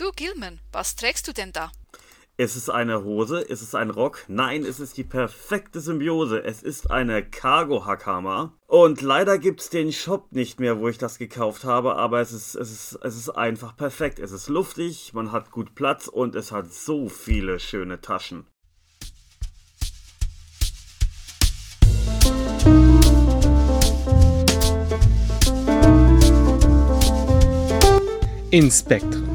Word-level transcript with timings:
Du, 0.00 0.12
Gilman, 0.16 0.60
was 0.72 0.96
trägst 0.96 1.28
du 1.28 1.34
denn 1.34 1.52
da? 1.52 1.70
Ist 2.38 2.56
es 2.56 2.70
eine 2.70 3.04
Hose? 3.04 3.42
Ist 3.42 3.60
es 3.60 3.74
ein 3.74 3.90
Rock? 3.90 4.24
Nein, 4.28 4.64
es 4.64 4.80
ist 4.80 4.96
die 4.96 5.04
perfekte 5.04 5.78
Symbiose. 5.78 6.42
Es 6.42 6.62
ist 6.62 6.90
eine 6.90 7.22
Cargo-Hackhammer. 7.22 8.56
Und 8.66 9.02
leider 9.02 9.36
gibt 9.36 9.60
es 9.60 9.68
den 9.68 9.92
Shop 9.92 10.32
nicht 10.32 10.58
mehr, 10.58 10.80
wo 10.80 10.88
ich 10.88 10.96
das 10.96 11.18
gekauft 11.18 11.64
habe, 11.64 11.96
aber 11.96 12.18
es 12.22 12.32
ist, 12.32 12.54
es, 12.54 12.70
ist, 12.70 12.98
es 13.02 13.14
ist 13.14 13.28
einfach 13.28 13.76
perfekt. 13.76 14.18
Es 14.20 14.32
ist 14.32 14.48
luftig, 14.48 15.12
man 15.12 15.32
hat 15.32 15.50
gut 15.50 15.74
Platz 15.74 16.08
und 16.08 16.34
es 16.34 16.50
hat 16.50 16.72
so 16.72 17.10
viele 17.10 17.60
schöne 17.60 18.00
Taschen. 18.00 18.46
Inspektren 28.50 29.29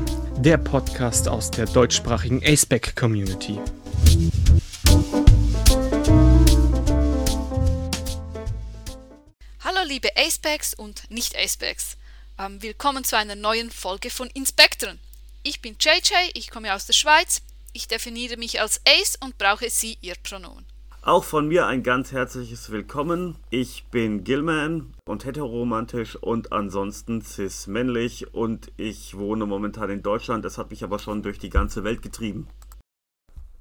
der 0.46 0.57
Podcast 0.59 1.27
aus 1.27 1.50
der 1.50 1.66
deutschsprachigen 1.66 2.40
aceback 2.45 2.95
Community. 2.95 3.58
Hallo 9.63 9.80
liebe 9.88 10.09
Acebacks 10.16 10.76
und 10.76 11.09
Nicht-Acebacks. 11.09 11.98
Ähm, 12.38 12.62
willkommen 12.62 13.03
zu 13.03 13.17
einer 13.17 13.34
neuen 13.34 13.72
Folge 13.72 14.12
von 14.12 14.30
Inspektoren. 14.36 15.00
Ich 15.41 15.63
bin 15.63 15.77
JJ, 15.80 16.13
ich 16.36 16.52
komme 16.52 16.75
aus 16.75 16.86
der 16.86 16.94
Schweiz. 16.94 17.41
Ich 17.73 17.88
definiere 17.88 18.38
mich 18.38 18.62
als 18.62 18.81
Ace 18.88 19.17
und 19.20 19.39
brauche 19.39 19.72
Sie 19.72 19.98
Ihr 20.02 20.14
Pronomen. 20.22 20.74
Auch 21.05 21.23
von 21.23 21.48
mir 21.48 21.68
ein 21.68 21.84
ganz 21.84 22.12
herzliches 22.14 22.72
Willkommen. 22.72 23.38
Ich 23.52 23.86
bin 23.91 24.23
Gilman 24.23 24.91
und 25.08 25.23
heteroromantisch 25.23 26.16
und 26.16 26.52
ansonsten 26.52 27.22
cis-männlich 27.22 28.34
und 28.34 28.72
ich 28.76 29.16
wohne 29.16 29.45
momentan 29.45 29.91
in 29.91 30.02
Deutschland. 30.02 30.44
Das 30.44 30.58
hat 30.58 30.72
mich 30.72 30.84
aber 30.84 30.98
schon 30.98 31.22
durch 31.22 31.38
die 31.38 31.52
ganze 31.52 31.84
Welt 31.84 32.02
getrieben. 32.02 32.48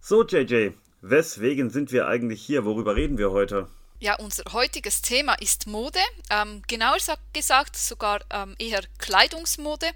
So, 0.01 0.25
JJ, 0.25 0.71
weswegen 1.03 1.69
sind 1.69 1.93
wir 1.93 2.09
eigentlich 2.09 2.41
hier? 2.41 2.65
Worüber 2.65 2.97
reden 2.97 3.19
wir 3.19 3.31
heute? 3.31 3.69
Ja, 4.01 4.15
unser 4.15 4.45
heutiges 4.55 5.03
Thema 5.03 5.35
ist 5.35 5.67
Mode. 5.67 6.01
Ähm, 6.31 6.63
genauer 6.67 6.97
gesagt 7.35 7.77
sogar 7.77 8.21
ähm, 8.31 8.55
eher 8.59 8.81
Kleidungsmode 8.97 9.89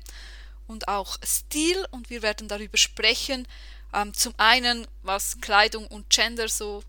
und 0.66 0.86
auch 0.88 1.16
Stil. 1.24 1.82
Und 1.92 2.10
wir 2.10 2.20
werden 2.20 2.46
darüber 2.46 2.76
sprechen. 2.76 3.48
Ähm, 3.94 4.12
zum 4.12 4.34
einen, 4.36 4.86
was 5.02 5.40
Kleidung 5.40 5.86
und 5.86 6.10
Gender 6.10 6.48
so 6.48 6.82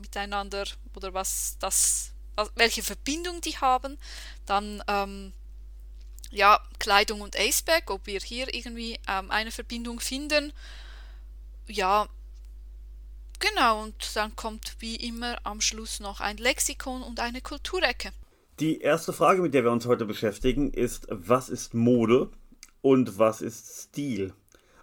miteinander 0.00 0.64
oder 0.94 1.14
was 1.14 1.56
das, 1.58 2.12
welche 2.56 2.82
Verbindung 2.82 3.40
die 3.40 3.56
haben. 3.56 3.98
Dann 4.46 4.82
ähm, 4.88 5.32
ja, 6.32 6.60
Kleidung 6.78 7.20
und 7.20 7.36
Aceback, 7.38 7.90
ob 7.90 8.06
wir 8.06 8.20
hier 8.20 8.52
irgendwie 8.52 8.98
ähm, 9.08 9.30
eine 9.30 9.50
Verbindung 9.50 10.00
finden. 10.00 10.52
Ja, 11.68 12.08
genau, 13.38 13.82
und 13.82 14.16
dann 14.16 14.34
kommt 14.34 14.76
wie 14.80 14.96
immer 14.96 15.38
am 15.44 15.60
Schluss 15.60 16.00
noch 16.00 16.20
ein 16.20 16.38
Lexikon 16.38 17.02
und 17.02 17.20
eine 17.20 17.40
Kulturecke. 17.40 18.12
Die 18.60 18.80
erste 18.80 19.12
Frage, 19.12 19.42
mit 19.42 19.54
der 19.54 19.64
wir 19.64 19.70
uns 19.70 19.86
heute 19.86 20.04
beschäftigen, 20.04 20.72
ist, 20.72 21.06
was 21.10 21.48
ist 21.48 21.74
Mode 21.74 22.30
und 22.80 23.18
was 23.18 23.40
ist 23.40 23.82
Stil? 23.82 24.34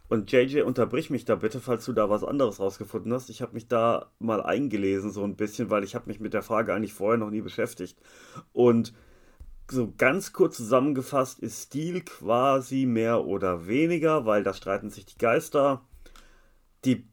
Und 0.09 0.31
JJ, 0.31 0.61
unterbrich 0.61 1.11
mich 1.11 1.25
da 1.25 1.35
bitte, 1.35 1.59
falls 1.59 1.85
du 1.85 1.93
da 1.93 2.09
was 2.09 2.23
anderes 2.23 2.59
rausgefunden 2.59 3.13
hast. 3.13 3.29
Ich 3.29 3.43
habe 3.43 3.53
mich 3.53 3.67
da 3.67 4.11
mal 4.17 4.41
eingelesen 4.41 5.11
so 5.11 5.23
ein 5.23 5.35
bisschen, 5.35 5.69
weil 5.69 5.83
ich 5.83 5.93
habe 5.93 6.07
mich 6.07 6.19
mit 6.19 6.33
der 6.33 6.41
Frage 6.41 6.73
eigentlich 6.73 6.93
vorher 6.93 7.19
noch 7.19 7.29
nie 7.29 7.41
beschäftigt. 7.41 7.95
Und 8.51 8.91
so 9.69 9.93
ganz 9.95 10.33
kurz 10.33 10.57
zusammengefasst 10.57 11.39
ist 11.39 11.61
Stil 11.61 12.01
quasi 12.01 12.87
mehr 12.87 13.25
oder 13.25 13.67
weniger, 13.67 14.25
weil 14.25 14.43
da 14.43 14.55
streiten 14.55 14.89
sich 14.89 15.05
die 15.05 15.19
Geister, 15.19 15.85
die 16.85 17.07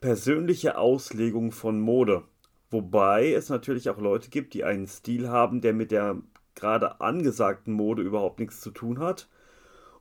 persönliche 0.00 0.78
Auslegung 0.78 1.52
von 1.52 1.78
Mode. 1.78 2.22
Wobei 2.70 3.30
es 3.30 3.50
natürlich 3.50 3.90
auch 3.90 3.98
Leute 3.98 4.30
gibt, 4.30 4.54
die 4.54 4.64
einen 4.64 4.86
Stil 4.86 5.28
haben, 5.28 5.60
der 5.60 5.74
mit 5.74 5.90
der 5.90 6.16
gerade 6.54 7.02
angesagten 7.02 7.74
Mode 7.74 8.00
überhaupt 8.00 8.40
nichts 8.40 8.62
zu 8.62 8.70
tun 8.70 9.00
hat 9.00 9.28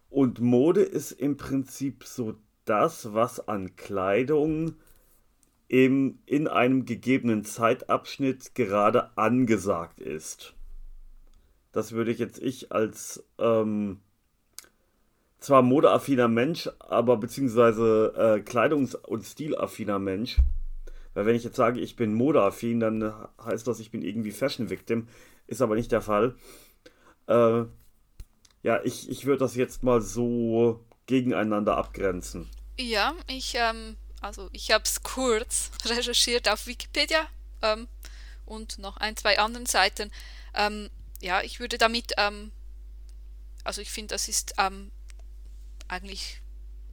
und 0.09 0.39
Mode 0.39 0.81
ist 0.81 1.11
im 1.11 1.37
Prinzip 1.37 2.03
so 2.03 2.35
das, 2.65 3.13
was 3.13 3.47
an 3.47 3.75
Kleidung 3.75 4.75
im, 5.67 6.19
in 6.25 6.47
einem 6.47 6.85
gegebenen 6.85 7.43
Zeitabschnitt 7.43 8.55
gerade 8.55 9.17
angesagt 9.17 9.99
ist. 9.99 10.53
Das 11.71 11.91
würde 11.91 12.11
ich 12.11 12.19
jetzt 12.19 12.39
ich 12.39 12.71
als 12.71 13.25
ähm, 13.37 13.99
zwar 15.39 15.61
modeaffiner 15.61 16.27
Mensch, 16.27 16.69
aber 16.79 17.17
beziehungsweise 17.17 18.13
äh, 18.15 18.49
kleidungs- 18.49 18.95
und 18.95 19.23
stilaffiner 19.23 19.99
Mensch. 19.99 20.37
Weil 21.13 21.25
wenn 21.25 21.35
ich 21.35 21.43
jetzt 21.43 21.55
sage, 21.55 21.79
ich 21.79 21.95
bin 21.95 22.13
modeaffin, 22.13 22.79
dann 22.79 23.13
heißt 23.43 23.67
das, 23.67 23.79
ich 23.79 23.91
bin 23.91 24.01
irgendwie 24.01 24.31
Fashion 24.31 24.69
Victim. 24.69 25.07
Ist 25.47 25.61
aber 25.61 25.75
nicht 25.75 25.91
der 25.91 26.01
Fall. 26.01 26.35
Äh, 27.27 27.65
ja, 28.67 28.81
ich, 28.83 29.09
ich 29.09 29.23
würde 29.23 29.39
das 29.39 29.55
jetzt 29.55 29.81
mal 29.81 30.01
so 30.01 30.83
gegeneinander 31.05 31.77
abgrenzen. 31.77 32.49
Ja, 32.77 33.13
ich, 33.25 33.55
ähm, 33.55 33.95
also 34.19 34.49
ich 34.51 34.71
habe 34.71 34.83
es 34.83 35.03
kurz 35.03 35.71
recherchiert 35.85 36.49
auf 36.49 36.67
Wikipedia 36.67 37.27
ähm, 37.61 37.87
und 38.45 38.77
noch 38.77 38.97
ein, 38.97 39.15
zwei 39.15 39.39
anderen 39.39 39.67
Seiten. 39.67 40.11
Ähm, 40.53 40.89
ja, 41.21 41.41
ich 41.43 41.61
würde 41.61 41.77
damit, 41.77 42.11
ähm, 42.17 42.51
also 43.63 43.79
ich 43.79 43.89
finde, 43.89 44.15
das 44.15 44.27
ist 44.27 44.55
ähm, 44.57 44.91
eigentlich 45.87 46.41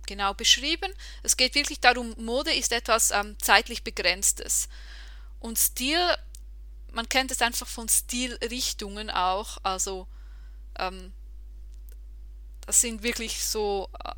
genau 0.07 0.33
beschrieben. 0.33 0.93
Es 1.25 1.37
geht 1.37 1.57
wirklich 1.57 1.81
darum, 1.81 2.15
Mode 2.19 2.55
ist 2.55 2.71
etwas 2.71 3.11
ähm, 3.11 3.35
zeitlich 3.41 3.83
Begrenztes. 3.83 4.69
Und 5.41 5.59
Stil, 5.59 5.99
man 6.93 7.09
kennt 7.09 7.33
es 7.33 7.43
einfach 7.43 7.67
von 7.67 7.89
Stilrichtungen 7.89 9.11
auch, 9.11 9.59
also 9.65 10.07
das 12.67 12.81
sind 12.81 13.03
wirklich 13.03 13.45
so 13.45 13.89
äh, 14.05 14.13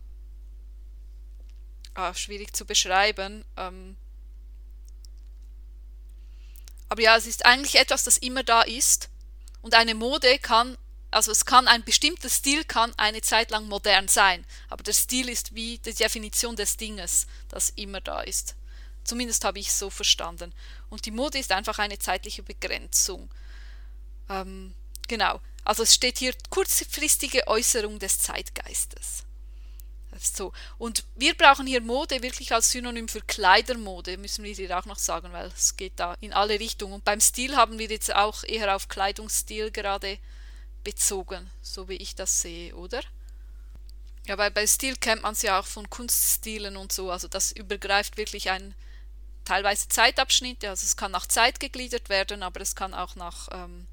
ah, 1.94 2.14
schwierig 2.14 2.54
zu 2.54 2.64
beschreiben. 2.64 3.44
Ähm, 3.56 3.96
aber 6.88 7.02
ja, 7.02 7.16
es 7.16 7.26
ist 7.26 7.44
eigentlich 7.44 7.76
etwas, 7.76 8.04
das 8.04 8.18
immer 8.18 8.44
da 8.44 8.62
ist. 8.62 9.10
Und 9.62 9.74
eine 9.74 9.94
Mode 9.94 10.38
kann, 10.38 10.78
also 11.10 11.32
es 11.32 11.44
kann 11.44 11.66
ein 11.66 11.82
bestimmter 11.82 12.28
Stil 12.28 12.64
kann 12.64 12.92
eine 12.96 13.20
Zeit 13.22 13.50
lang 13.50 13.66
modern 13.66 14.06
sein. 14.06 14.46
Aber 14.68 14.84
der 14.84 14.92
Stil 14.92 15.28
ist 15.28 15.54
wie 15.54 15.78
die 15.78 15.94
Definition 15.94 16.54
des 16.54 16.76
Dinges, 16.76 17.26
das 17.48 17.70
immer 17.70 18.00
da 18.00 18.20
ist. 18.20 18.54
Zumindest 19.02 19.44
habe 19.44 19.58
ich 19.58 19.68
es 19.68 19.78
so 19.78 19.90
verstanden. 19.90 20.52
Und 20.88 21.06
die 21.06 21.10
Mode 21.10 21.38
ist 21.38 21.52
einfach 21.52 21.78
eine 21.78 21.98
zeitliche 21.98 22.42
Begrenzung. 22.42 23.28
Ähm, 24.28 24.74
genau. 25.08 25.40
Also 25.66 25.82
es 25.82 25.94
steht 25.94 26.18
hier 26.18 26.32
kurzfristige 26.48 27.48
Äußerung 27.48 27.98
des 27.98 28.20
Zeitgeistes. 28.20 29.24
So. 30.16 30.52
Und 30.78 31.04
wir 31.16 31.36
brauchen 31.36 31.66
hier 31.66 31.80
Mode 31.80 32.22
wirklich 32.22 32.54
als 32.54 32.70
Synonym 32.70 33.08
für 33.08 33.20
Kleidermode, 33.20 34.16
müssen 34.16 34.44
wir 34.44 34.54
hier 34.54 34.78
auch 34.78 34.86
noch 34.86 34.98
sagen, 34.98 35.32
weil 35.32 35.50
es 35.56 35.76
geht 35.76 35.94
da 35.96 36.16
in 36.20 36.32
alle 36.32 36.60
Richtungen. 36.60 36.94
Und 36.94 37.04
beim 37.04 37.20
Stil 37.20 37.56
haben 37.56 37.80
wir 37.80 37.88
jetzt 37.88 38.14
auch 38.14 38.44
eher 38.44 38.76
auf 38.76 38.86
Kleidungsstil 38.88 39.72
gerade 39.72 40.18
bezogen, 40.84 41.50
so 41.62 41.88
wie 41.88 41.96
ich 41.96 42.14
das 42.14 42.40
sehe, 42.40 42.74
oder? 42.76 43.00
Ja, 44.26 44.38
weil 44.38 44.52
bei 44.52 44.68
Stil 44.68 44.94
kennt 44.94 45.22
man 45.22 45.32
es 45.32 45.42
ja 45.42 45.58
auch 45.58 45.66
von 45.66 45.90
Kunststilen 45.90 46.76
und 46.76 46.92
so, 46.92 47.10
also 47.10 47.26
das 47.26 47.50
übergreift 47.50 48.16
wirklich 48.16 48.50
ein 48.50 48.74
teilweise 49.44 49.88
Zeitabschnitte, 49.88 50.68
also 50.68 50.84
es 50.84 50.96
kann 50.96 51.10
nach 51.10 51.26
Zeit 51.26 51.58
gegliedert 51.58 52.08
werden, 52.08 52.44
aber 52.44 52.60
es 52.60 52.76
kann 52.76 52.94
auch 52.94 53.16
nach 53.16 53.48
ähm, 53.50 53.86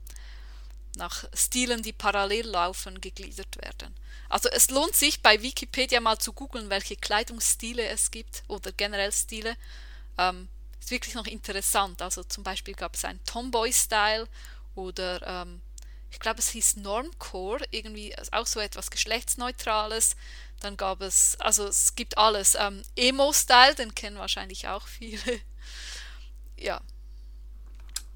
nach 0.96 1.26
Stilen, 1.34 1.82
die 1.82 1.94
parallel 1.94 2.48
laufen, 2.48 3.02
gegliedert 3.02 3.58
werden. 3.62 3.96
Also 4.30 4.50
es 4.50 4.70
lohnt 4.70 4.96
sich 4.96 5.22
bei 5.22 5.42
Wikipedia 5.42 6.00
mal 6.00 6.18
zu 6.18 6.34
googeln, 6.34 6.70
welche 6.70 6.96
Kleidungsstile 6.96 7.86
es 7.88 8.12
gibt 8.12 8.44
oder 8.48 8.72
generell 8.72 9.12
Stile. 9.12 9.56
Ähm, 10.18 10.48
ist 10.80 10.92
wirklich 10.92 11.16
noch 11.16 11.28
interessant. 11.28 12.02
Also 12.02 12.24
zum 12.24 12.44
Beispiel 12.44 12.74
gab 12.74 12.96
es 12.96 13.06
einen 13.06 13.24
Tomboy-Style 13.26 14.28
oder 14.76 15.22
ähm, 15.26 15.62
ich 16.12 16.20
glaube 16.20 16.40
es 16.40 16.50
hieß 16.50 16.78
Normcore, 16.78 17.66
irgendwie 17.72 18.16
auch 18.32 18.46
so 18.46 18.60
etwas 18.60 18.92
Geschlechtsneutrales. 18.92 20.16
Dann 20.60 20.78
gab 20.78 21.02
es, 21.02 21.36
also 21.40 21.68
es 21.68 21.96
gibt 21.96 22.18
alles. 22.18 22.56
Ähm, 22.60 22.84
Emo-Style, 22.96 23.76
den 23.76 23.96
kennen 23.96 24.18
wahrscheinlich 24.18 24.68
auch 24.68 24.88
viele. 24.88 25.42
ja, 26.58 26.82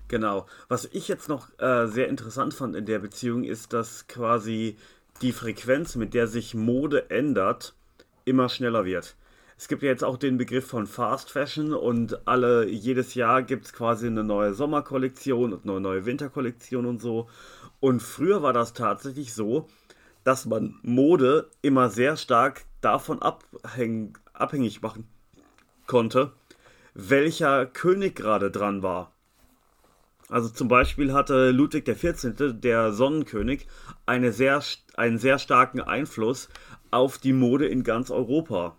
Genau. 0.08 0.46
Was 0.70 0.86
ich 0.86 1.08
jetzt 1.08 1.28
noch 1.28 1.50
äh, 1.60 1.88
sehr 1.88 2.08
interessant 2.08 2.54
fand 2.54 2.76
in 2.76 2.86
der 2.86 3.00
Beziehung 3.00 3.44
ist, 3.44 3.74
dass 3.74 4.08
quasi 4.08 4.78
die 5.22 5.34
Frequenz, 5.34 5.96
mit 5.96 6.14
der 6.14 6.28
sich 6.28 6.54
Mode 6.54 7.10
ändert, 7.10 7.74
immer 8.26 8.50
schneller 8.50 8.86
wird. 8.86 9.16
Es 9.58 9.68
gibt 9.68 9.82
ja 9.82 9.90
jetzt 9.90 10.04
auch 10.04 10.18
den 10.18 10.38
Begriff 10.38 10.68
von 10.68 10.86
Fast 10.86 11.32
Fashion 11.32 11.74
und 11.74 12.28
alle 12.28 12.68
jedes 12.68 13.16
Jahr 13.16 13.42
gibt 13.42 13.66
es 13.66 13.74
quasi 13.74 14.06
eine 14.06 14.24
neue 14.24 14.54
Sommerkollektion 14.54 15.52
und 15.52 15.64
eine 15.64 15.82
neue 15.82 16.06
Winterkollektion 16.06 16.86
und 16.86 17.02
so. 17.02 17.28
Und 17.80 18.02
früher 18.02 18.44
war 18.44 18.54
das 18.54 18.74
tatsächlich 18.74 19.34
so, 19.34 19.68
dass 20.24 20.46
man 20.46 20.76
Mode 20.84 21.50
immer 21.64 21.90
sehr 21.90 22.18
stark 22.18 22.66
davon 22.82 23.22
abhäng, 23.22 24.16
abhängig 24.34 24.82
machen 24.82 25.08
konnte, 25.88 26.34
welcher 26.94 27.66
König 27.66 28.16
gerade 28.16 28.52
dran 28.52 28.84
war. 28.84 29.17
Also 30.30 30.50
zum 30.50 30.68
Beispiel 30.68 31.14
hatte 31.14 31.52
Ludwig 31.52 31.86
XIV., 31.86 32.60
der 32.60 32.92
Sonnenkönig, 32.92 33.68
eine 34.06 34.34
sehr, 34.34 34.62
einen 34.96 35.20
sehr 35.20 35.40
starken 35.40 35.80
Einfluss 35.80 36.50
auf 36.92 37.18
die 37.18 37.34
Mode 37.34 37.68
in 37.68 37.84
ganz 37.84 38.12
Europa. 38.12 38.76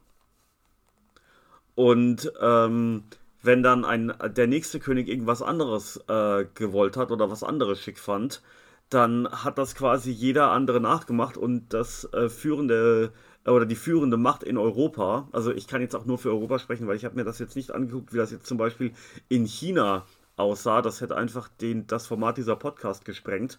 Und 1.75 2.33
ähm, 2.41 3.05
wenn 3.43 3.63
dann 3.63 3.85
ein, 3.85 4.13
der 4.37 4.47
nächste 4.47 4.81
König 4.81 5.09
irgendwas 5.09 5.43
anderes 5.43 5.97
äh, 6.09 6.45
gewollt 6.55 6.97
hat 6.97 7.11
oder 7.11 7.31
was 7.31 7.43
anderes 7.43 7.81
schick 7.81 7.99
fand, 7.99 8.43
dann 8.91 9.29
hat 9.31 9.59
das 9.59 9.75
quasi 9.75 10.11
jeder 10.11 10.51
andere 10.51 10.81
nachgemacht 10.81 11.37
und 11.37 11.73
das 11.73 12.05
äh, 12.13 12.29
führende 12.29 13.13
äh, 13.45 13.51
oder 13.51 13.67
die 13.67 13.77
führende 13.77 14.17
Macht 14.17 14.43
in 14.43 14.57
Europa, 14.57 15.29
also 15.33 15.53
ich 15.53 15.67
kann 15.67 15.81
jetzt 15.81 15.95
auch 15.95 16.07
nur 16.07 16.19
für 16.19 16.31
Europa 16.31 16.59
sprechen, 16.59 16.87
weil 16.87 16.97
ich 16.97 17.05
habe 17.05 17.17
mir 17.17 17.25
das 17.25 17.39
jetzt 17.39 17.57
nicht 17.57 17.71
angeguckt, 17.71 18.13
wie 18.13 18.19
das 18.19 18.31
jetzt 18.31 18.47
zum 18.47 18.59
Beispiel 18.59 18.93
in 19.29 19.45
China 19.45 20.05
aussah. 20.39 20.83
Das 20.83 21.01
hätte 21.01 21.17
einfach 21.17 21.49
den, 21.49 21.87
das 21.87 22.07
Format 22.07 22.39
dieser 22.39 22.57
Podcast 22.57 23.05
gesprengt. 23.05 23.59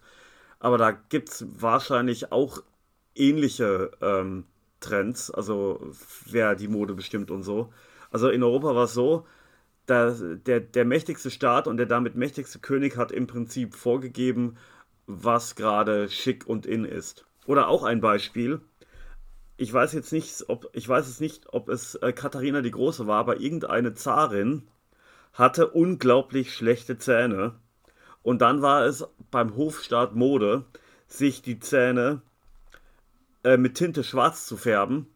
Aber 0.60 0.78
da 0.78 0.92
gibt 0.92 1.30
es 1.30 1.46
wahrscheinlich 1.62 2.32
auch 2.32 2.64
ähnliche 3.16 3.92
ähm, 4.02 4.46
Trends, 4.80 5.32
also 5.32 5.92
wer 6.26 6.56
die 6.56 6.68
Mode 6.68 6.94
bestimmt 6.94 7.32
und 7.32 7.44
so. 7.44 7.72
Also 8.12 8.30
in 8.30 8.44
Europa 8.44 8.76
war 8.76 8.86
es 8.86 8.94
so, 8.94 9.26
dass 9.86 10.24
der, 10.46 10.60
der 10.60 10.86
mächtigste 10.86 11.32
Staat 11.32 11.68
und 11.68 11.78
der 11.78 11.86
damit 11.86 12.16
mächtigste 12.16 12.60
König 12.60 12.98
hat 12.98 13.12
im 13.12 13.28
Prinzip 13.28 13.76
vorgegeben, 13.76 14.58
was 15.08 15.56
gerade 15.56 16.10
schick 16.10 16.46
und 16.48 16.66
in 16.66 16.86
ist. 16.86 17.26
Oder 17.46 17.68
auch 17.68 17.84
ein 17.84 18.00
Beispiel. 18.02 18.62
Ich 19.58 19.74
weiß 19.74 19.94
jetzt 19.94 20.14
nicht, 20.14 20.46
ob 20.48 20.70
ich 20.74 20.88
weiß 20.88 21.08
es 21.08 21.20
nicht, 21.20 21.52
ob 21.52 21.68
es 21.70 21.96
äh, 21.96 22.14
Katharina 22.14 22.62
die 22.62 22.72
Große 22.72 23.08
war, 23.08 23.20
aber 23.20 23.42
irgendeine 23.42 23.94
Zarin 23.94 24.68
hatte 25.40 25.70
unglaublich 25.70 26.54
schlechte 26.54 26.98
Zähne. 26.98 27.56
Und 28.22 28.42
dann 28.42 28.62
war 28.62 28.86
es 28.86 29.08
beim 29.32 29.56
Hofstaat 29.56 30.14
Mode, 30.14 30.66
sich 31.08 31.42
die 31.42 31.60
Zähne 31.60 32.22
äh, 33.44 33.58
mit 33.58 33.76
Tinte 33.76 34.04
schwarz 34.04 34.46
zu 34.46 34.58
färben, 34.58 35.08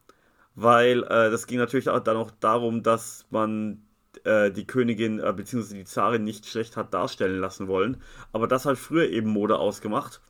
weil 0.55 1.03
äh, 1.03 1.29
das 1.29 1.45
ging 1.45 1.59
natürlich 1.59 1.89
auch 1.89 1.99
dann 1.99 2.17
auch 2.17 2.31
darum, 2.39 2.81
dass 2.81 3.25
man 3.29 3.83
äh, 4.23 4.49
die 4.51 4.65
Königin 4.65 5.19
äh, 5.19 5.33
bzw. 5.35 5.75
die 5.75 5.83
Zarin 5.83 6.23
nicht 6.23 6.45
schlecht 6.47 6.77
hat 6.77 6.93
darstellen 6.93 7.39
lassen 7.39 7.67
wollen. 7.67 8.01
Aber 8.31 8.47
das 8.47 8.65
hat 8.65 8.77
früher 8.77 9.09
eben 9.09 9.29
Mode 9.29 9.59
ausgemacht. 9.59 10.21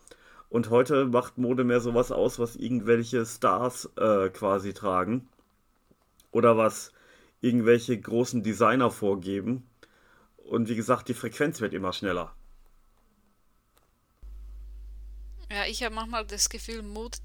Und 0.49 0.69
heute 0.69 1.05
macht 1.05 1.37
Mode 1.37 1.63
mehr 1.63 1.79
sowas 1.79 2.11
aus, 2.11 2.39
was 2.39 2.55
irgendwelche 2.55 3.25
Stars 3.25 3.89
äh, 3.97 4.29
quasi 4.29 4.73
tragen. 4.73 5.27
Oder 6.31 6.57
was 6.57 6.93
irgendwelche 7.41 7.99
großen 7.99 8.41
Designer 8.41 8.89
vorgeben. 8.89 9.63
Und 10.53 10.69
wie 10.69 10.75
gesagt, 10.75 11.07
die 11.07 11.15
Frequenz 11.15 11.61
wird 11.61 11.73
immer 11.73 11.91
schneller. 11.93 12.35
Ja, 15.49 15.65
ich 15.65 15.81
habe 15.81 15.95
manchmal 15.95 16.27
das 16.27 16.47
Gefühl, 16.47 16.83
Mode, 16.83 17.17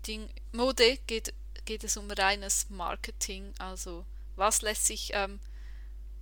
Mode 0.53 0.97
geht, 1.07 1.35
geht 1.67 1.85
es 1.85 1.99
um 1.99 2.11
reines 2.11 2.71
Marketing. 2.71 3.53
Also 3.59 4.07
was 4.37 4.63
lässt 4.63 4.87
sich 4.87 5.11
ähm, 5.13 5.41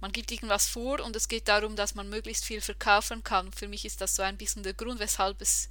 man 0.01 0.11
gibt 0.11 0.33
irgendwas 0.33 0.67
vor 0.67 0.99
und 1.01 1.15
es 1.15 1.29
geht 1.29 1.47
darum, 1.47 1.77
dass 1.77 1.95
man 1.95 2.09
möglichst 2.09 2.45
viel 2.45 2.61
verkaufen 2.61 3.23
kann. 3.23 3.53
Für 3.53 3.69
mich 3.69 3.85
ist 3.85 4.01
das 4.01 4.17
so 4.17 4.23
ein 4.23 4.37
bisschen 4.37 4.65
der 4.65 4.75
Grund, 4.75 4.99
weshalb 4.99 5.41
es 5.41 5.69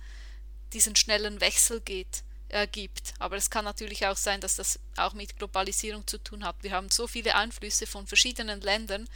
diesen 0.71 0.95
schnellen 0.95 1.41
Wechsel 1.41 1.81
geht, 1.81 2.23
äh, 2.47 2.65
gibt. 2.65 3.13
Aber 3.19 3.35
es 3.35 3.49
kann 3.49 3.65
natürlich 3.65 4.07
auch 4.07 4.17
sein, 4.17 4.39
dass 4.39 4.55
das 4.55 4.79
auch 4.95 5.13
mit 5.13 5.37
Globalisierung 5.37 6.07
zu 6.07 6.17
tun 6.17 6.45
hat. 6.45 6.55
Wir 6.61 6.71
haben 6.71 6.89
so 6.89 7.07
viele 7.07 7.35
Einflüsse 7.35 7.87
von 7.87 8.07
verschiedenen 8.07 8.61
Ländern, 8.61 9.09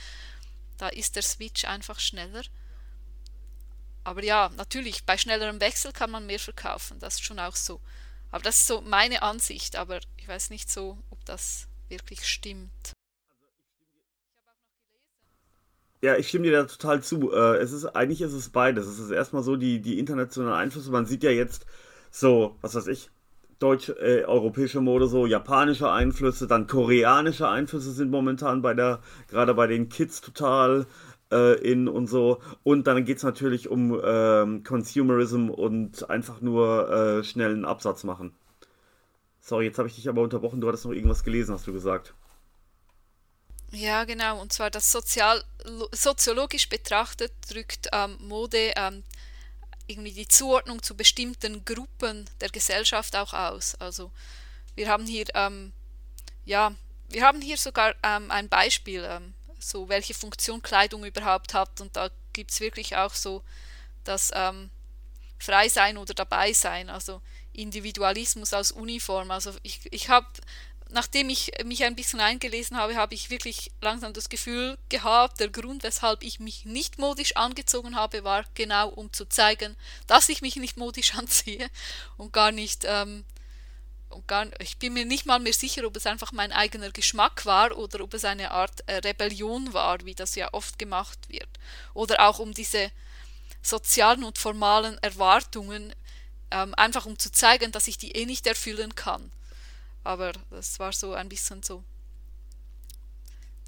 da 0.80 0.88
ist 0.90 1.16
der 1.16 1.24
Switch 1.24 1.66
einfach 1.66 2.00
schneller. 2.00 2.42
Aber 4.04 4.24
ja, 4.24 4.50
natürlich, 4.58 5.06
bei 5.06 5.18
schnellerem 5.18 5.62
Wechsel 5.62 5.92
kann 5.92 6.10
man 6.10 6.26
mehr 6.26 6.40
verkaufen, 6.40 7.00
das 7.00 7.16
ist 7.16 7.24
schon 7.24 7.40
auch 7.40 7.56
so. 7.56 7.80
Aber 8.32 8.44
das 8.44 8.58
ist 8.58 8.68
so 8.68 8.82
meine 8.82 9.22
Ansicht, 9.22 9.76
aber 9.76 10.00
ich 10.18 10.28
weiß 10.28 10.50
nicht 10.50 10.70
so, 10.70 10.98
ob 11.10 11.24
das 11.26 11.68
wirklich 11.90 12.28
stimmt. 12.28 12.94
Ja, 16.02 16.16
ich 16.16 16.30
stimme 16.30 16.46
dir 16.46 16.54
da 16.54 16.64
total 16.64 17.04
zu. 17.04 17.34
Äh, 17.34 17.58
es 17.58 17.74
ist, 17.74 17.86
eigentlich 17.86 18.22
ist 18.22 18.32
es 18.32 18.50
beides. 18.50 18.88
Es 18.88 19.00
ist 19.00 19.12
erstmal 19.12 19.44
so 19.44 19.58
die, 19.58 19.82
die 19.82 20.00
internationalen 20.00 20.56
Einflüsse. 20.56 20.92
Man 20.92 21.06
sieht 21.06 21.24
ja 21.24 21.32
jetzt 21.32 21.66
so, 22.10 22.58
was 22.62 22.76
weiß 22.76 22.88
ich, 22.88 23.10
deutsch, 23.60 23.90
äh, 23.90 24.24
europäische 24.24 24.82
Mode, 24.82 25.08
so 25.08 25.26
japanische 25.26 25.92
Einflüsse, 25.92 26.48
dann 26.48 26.68
koreanische 26.68 27.48
Einflüsse 27.48 27.92
sind 27.92 28.10
momentan 28.10 28.62
bei 28.62 28.74
der, 28.74 29.00
gerade 29.28 29.54
bei 29.54 29.68
den 29.68 29.90
Kids 29.90 30.22
total 30.22 30.88
äh, 31.32 31.60
in 31.62 31.88
und 31.88 32.08
so. 32.08 32.42
Und 32.64 32.88
dann 32.88 33.06
geht 33.06 33.18
es 33.18 33.24
natürlich 33.24 33.70
um 33.70 34.00
ähm, 34.04 34.64
Consumerism 34.64 35.50
und 35.50 36.10
einfach 36.10 36.42
nur 36.42 36.90
äh, 36.90 37.24
schnellen 37.24 37.66
Absatz 37.66 38.04
machen. 38.04 38.34
Sorry, 39.42 39.66
jetzt 39.66 39.78
habe 39.78 39.88
ich 39.88 39.96
dich 39.96 40.08
aber 40.10 40.22
unterbrochen. 40.22 40.62
Du 40.62 40.68
hattest 40.68 40.86
noch 40.86 40.94
irgendwas 40.94 41.24
gelesen, 41.24 41.54
hast 41.54 41.68
du 41.68 41.74
gesagt. 41.74 42.14
Ja, 43.72 44.04
genau. 44.04 44.42
Und 44.42 44.52
zwar 44.54 44.70
das 44.70 44.92
sozial, 44.92 45.44
soziologisch 45.92 46.70
betrachtet 46.70 47.32
drückt 47.50 47.90
ähm, 47.94 48.18
Mode 48.22 48.74
ähm, 48.76 49.04
irgendwie 49.90 50.14
die 50.14 50.28
Zuordnung 50.28 50.84
zu 50.84 50.96
bestimmten 50.96 51.66
Gruppen 51.66 52.30
der 52.42 52.50
Gesellschaft 52.50 53.16
auch 53.16 53.34
aus. 53.34 53.76
Also 53.76 54.12
wir 54.76 54.88
haben 54.88 55.06
hier 55.06 55.26
ähm, 55.34 55.74
ja, 56.50 56.74
wir 57.10 57.24
haben 57.24 57.42
hier 57.42 57.58
sogar 57.58 57.94
ähm, 58.04 58.32
ein 58.32 58.50
Beispiel, 58.50 59.04
ähm, 59.08 59.34
so 59.60 59.88
welche 59.88 60.14
Funktion 60.14 60.62
Kleidung 60.62 61.06
überhaupt 61.06 61.54
hat. 61.54 61.80
Und 61.80 61.96
da 61.96 62.10
gibt 62.34 62.52
es 62.52 62.60
wirklich 62.60 62.96
auch 62.96 63.14
so 63.14 63.44
das 64.04 64.32
ähm, 64.34 64.70
Frei 65.38 65.70
sein 65.70 65.98
oder 65.98 66.14
dabei 66.14 66.54
sein, 66.54 66.90
also 66.90 67.22
Individualismus 67.54 68.54
als 68.54 68.72
Uniform. 68.72 69.32
Also 69.32 69.54
ich, 69.64 69.82
ich 69.92 70.10
habe 70.10 70.28
nachdem 70.90 71.30
ich 71.30 71.52
mich 71.64 71.84
ein 71.84 71.96
bisschen 71.96 72.20
eingelesen 72.20 72.78
habe, 72.78 72.96
habe 72.96 73.14
ich 73.14 73.30
wirklich 73.30 73.72
langsam 73.82 74.14
das 74.14 74.30
Gefühl 74.30 74.78
gehabt, 74.90 75.40
der 75.40 75.50
Grund, 75.50 75.84
weshalb 75.84 76.24
ich 76.24 76.40
mich 76.40 76.66
nicht 76.66 76.98
modisch 76.98 77.36
angezogen 77.36 77.96
habe, 77.96 78.24
war 78.24 78.44
genau 78.56 78.90
um 78.90 79.14
zu 79.14 79.26
zeigen, 79.26 79.76
dass 80.08 80.30
ich 80.30 80.42
mich 80.42 80.56
nicht 80.56 80.78
modisch 80.78 81.16
anziehe 81.16 81.70
und 82.18 82.34
gar 82.34 82.52
nicht, 82.52 82.86
ähm, 82.86 83.24
und 84.10 84.28
gar, 84.28 84.48
ich 84.60 84.78
bin 84.78 84.94
mir 84.94 85.06
nicht 85.06 85.28
mal 85.28 85.40
mehr 85.40 85.54
sicher, 85.54 85.86
ob 85.86 85.96
es 85.96 86.08
einfach 86.08 86.32
mein 86.32 86.52
eigener 86.52 86.90
Geschmack 86.92 87.46
war 87.46 87.78
oder 87.78 88.02
ob 88.02 88.16
es 88.16 88.26
eine 88.26 88.52
Art 88.52 88.82
äh, 88.88 88.96
Rebellion 88.96 89.74
war, 89.74 90.04
wie 90.06 90.16
das 90.16 90.34
ja 90.34 90.52
oft 90.52 90.80
gemacht 90.80 91.20
wird. 91.30 91.50
Oder 91.94 92.28
auch 92.28 92.40
um 92.40 92.54
diese 92.54 92.92
sozialen 93.62 94.24
und 94.24 94.40
formalen 94.40 94.98
Erwartungen, 95.04 95.94
ähm, 96.50 96.74
einfach 96.76 97.06
um 97.06 97.20
zu 97.20 97.32
zeigen, 97.32 97.72
dass 97.72 97.88
ich 97.88 98.00
die 98.00 98.14
eh 98.14 98.26
nicht 98.26 98.48
erfüllen 98.48 98.96
kann. 98.96 99.32
Aber 100.10 100.32
das 100.50 100.80
war 100.80 100.92
so 100.92 101.14
ein 101.14 101.30
bisschen 101.30 101.62
so 101.62 101.84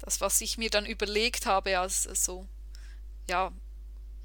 das, 0.00 0.20
was 0.20 0.40
ich 0.40 0.58
mir 0.58 0.70
dann 0.70 0.84
überlegt 0.84 1.46
habe, 1.46 1.78
als 1.78 2.02
so, 2.02 2.48
ja, 3.30 3.52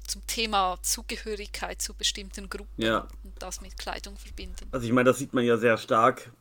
zum 0.04 0.26
Thema 0.26 0.78
Zugehörigkeit 0.82 1.80
zu 1.80 1.94
bestimmten 1.94 2.48
Gruppen 2.48 2.82
ja. 2.82 3.06
und 3.22 3.40
das 3.40 3.60
mit 3.60 3.78
Kleidung 3.78 4.16
verbinden. 4.16 4.66
Also 4.72 4.84
ich 4.84 4.92
meine, 4.92 5.10
das 5.10 5.18
sieht 5.18 5.32
man 5.32 5.44
ja 5.44 5.58
sehr 5.58 5.78
stark, 5.78 6.32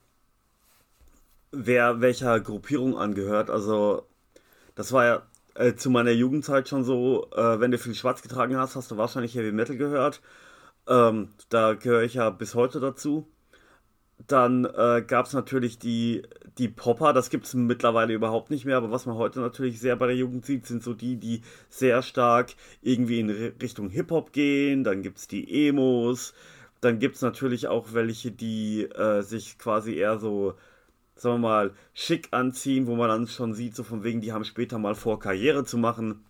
wer 1.52 2.02
welcher 2.02 2.40
Gruppierung 2.40 2.98
angehört. 2.98 3.52
Also 3.52 4.08
das 4.74 4.92
war 4.92 5.06
ja 5.06 5.28
äh, 5.54 5.76
zu 5.76 5.92
meiner 5.92 6.10
Jugendzeit 6.10 6.68
schon 6.70 6.84
so, 6.84 7.30
äh, 7.36 7.60
wenn 7.60 7.70
du 7.70 7.78
viel 7.78 7.94
Schwarz 7.94 8.24
getragen 8.24 8.58
hast, 8.58 8.76
hast 8.76 8.90
du 8.90 8.98
wahrscheinlich 8.98 9.36
Heavy 9.36 9.52
Metal 9.52 9.78
gehört. 9.78 10.22
Ähm, 10.88 11.36
da 11.50 11.76
gehöre 11.76 12.02
ich 12.02 12.16
ja 12.16 12.32
bis 12.32 12.56
heute 12.56 12.80
dazu. 12.80 13.28
Dann 14.26 14.66
äh, 14.66 15.04
gab 15.06 15.28
es 15.28 15.34
natürlich 15.34 15.78
die, 15.78 16.24
die 16.58 16.68
Popper, 16.68 17.14
das 17.14 17.30
gibt 17.30 17.46
es 17.46 17.54
mittlerweile 17.54 18.14
überhaupt 18.14 18.50
nicht 18.50 18.66
mehr, 18.66 18.78
aber 18.78 18.92
was 18.92 19.06
man 19.06 19.16
heute 19.16 19.40
natürlich 19.40 19.80
sehr 19.80 19.96
bei 19.96 20.08
der 20.08 20.16
Jugend 20.16 20.46
sieht, 20.46 20.66
sind 20.66 20.84
so 20.84 20.94
die, 20.94 21.18
die 21.18 21.42
sehr 21.70 22.02
stark 22.02 22.56
irgendwie 22.82 23.20
in 23.20 23.30
Richtung 23.30 23.90
Hip-Hop 23.90 24.34
gehen. 24.34 24.84
Dann 24.84 25.04
gibt 25.04 25.20
es 25.20 25.28
die 25.28 25.68
Emos. 25.68 26.34
Dann 26.82 27.00
gibt 27.00 27.16
es 27.16 27.22
natürlich 27.22 27.68
auch 27.68 27.94
welche, 27.94 28.32
die 28.32 28.84
äh, 28.84 29.22
sich 29.22 29.58
quasi 29.58 29.96
eher 29.96 30.20
so, 30.20 30.56
sagen 31.16 31.36
wir 31.36 31.50
mal, 31.50 31.74
schick 31.94 32.30
anziehen, 32.32 32.88
wo 32.88 32.96
man 32.96 33.10
dann 33.10 33.28
schon 33.28 33.54
sieht, 33.54 33.76
so 33.76 33.84
von 33.84 34.04
wegen, 34.04 34.22
die 34.22 34.34
haben 34.34 34.44
später 34.44 34.78
mal 34.80 34.96
vor, 34.96 35.20
Karriere 35.20 35.64
zu 35.64 35.78
machen. 35.78 36.24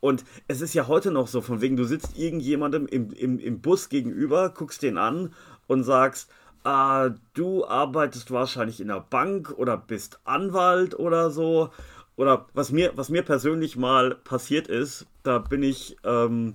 Und 0.00 0.24
es 0.48 0.60
ist 0.60 0.74
ja 0.74 0.88
heute 0.88 1.10
noch 1.10 1.28
so, 1.28 1.40
von 1.40 1.60
wegen, 1.60 1.76
du 1.76 1.84
sitzt 1.84 2.18
irgendjemandem 2.18 2.86
im, 2.86 3.12
im, 3.12 3.38
im 3.38 3.60
Bus 3.60 3.88
gegenüber, 3.90 4.50
guckst 4.50 4.82
den 4.82 4.98
an 4.98 5.34
und 5.66 5.84
sagst, 5.84 6.30
äh, 6.64 7.10
du 7.34 7.66
arbeitest 7.66 8.30
wahrscheinlich 8.30 8.80
in 8.80 8.88
der 8.88 9.00
Bank 9.00 9.52
oder 9.56 9.76
bist 9.76 10.20
Anwalt 10.24 10.98
oder 10.98 11.30
so. 11.30 11.70
Oder 12.16 12.46
was 12.54 12.70
mir, 12.72 12.92
was 12.96 13.08
mir 13.08 13.22
persönlich 13.22 13.76
mal 13.76 14.14
passiert 14.14 14.68
ist, 14.68 15.06
da 15.22 15.38
bin 15.38 15.62
ich 15.62 15.96
ähm, 16.04 16.54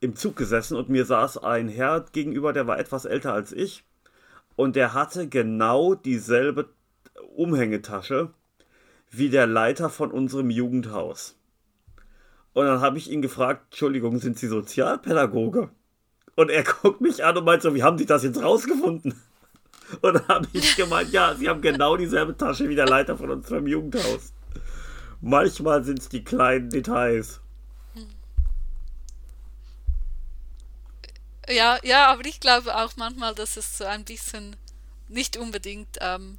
im 0.00 0.16
Zug 0.16 0.36
gesessen 0.36 0.76
und 0.76 0.88
mir 0.88 1.04
saß 1.04 1.38
ein 1.38 1.68
Herr 1.68 2.04
gegenüber, 2.12 2.52
der 2.52 2.66
war 2.66 2.78
etwas 2.78 3.04
älter 3.04 3.32
als 3.32 3.52
ich. 3.52 3.84
Und 4.56 4.76
der 4.76 4.92
hatte 4.94 5.28
genau 5.28 5.94
dieselbe 5.94 6.68
Umhängetasche 7.36 8.30
wie 9.10 9.30
der 9.30 9.46
Leiter 9.46 9.88
von 9.88 10.10
unserem 10.10 10.50
Jugendhaus. 10.50 11.36
Und 12.52 12.66
dann 12.66 12.80
habe 12.80 12.98
ich 12.98 13.10
ihn 13.10 13.22
gefragt, 13.22 13.66
Entschuldigung, 13.70 14.18
sind 14.18 14.38
Sie 14.38 14.48
Sozialpädagoge? 14.48 15.70
Und 16.34 16.50
er 16.50 16.64
guckt 16.82 17.00
mich 17.00 17.24
an 17.24 17.36
und 17.36 17.44
meint 17.44 17.62
so, 17.62 17.74
wie 17.74 17.84
haben 17.84 17.98
Sie 17.98 18.06
das 18.06 18.24
jetzt 18.24 18.42
rausgefunden? 18.42 19.14
Und 20.00 20.14
dann 20.14 20.28
habe 20.28 20.48
ich 20.52 20.76
gemeint, 20.76 21.12
ja, 21.12 21.34
Sie 21.34 21.48
haben 21.48 21.60
genau 21.60 21.96
dieselbe 21.96 22.36
Tasche 22.36 22.68
wie 22.68 22.74
der 22.74 22.86
Leiter 22.86 23.16
von 23.16 23.30
unserem 23.30 23.66
Jugendhaus. 23.66 24.32
Manchmal 25.20 25.82
sind 25.84 25.98
es 25.98 26.08
die 26.08 26.22
kleinen 26.22 26.70
Details. 26.70 27.40
Ja, 31.48 31.78
ja, 31.82 32.08
aber 32.08 32.26
ich 32.26 32.40
glaube 32.40 32.76
auch 32.76 32.92
manchmal, 32.96 33.34
dass 33.34 33.56
es 33.56 33.78
so 33.78 33.84
ein 33.84 34.04
bisschen 34.04 34.56
nicht 35.08 35.36
unbedingt 35.38 35.96
ähm, 36.00 36.38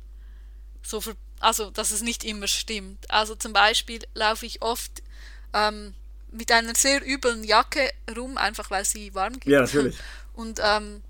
so, 0.84 1.02
ver 1.02 1.16
also 1.40 1.72
dass 1.72 1.92
es 1.92 2.02
nicht 2.02 2.24
immer 2.24 2.48
stimmt. 2.48 3.10
Also 3.10 3.36
zum 3.36 3.54
Beispiel 3.54 4.02
laufe 4.14 4.46
ich 4.46 4.62
oft 4.62 5.02
ähm, 5.54 5.96
mit 6.32 6.52
einer 6.52 6.76
sehr 6.76 7.06
üblen 7.08 7.44
Jacke 7.44 7.90
rum, 8.16 8.38
einfach 8.38 8.70
weil 8.70 8.86
sie 8.86 9.14
warm 9.16 9.34
geht. 9.34 9.52
Ja, 9.52 9.62
natürlich. 9.62 9.98
Und, 10.34 10.60
ähm, 10.64 11.02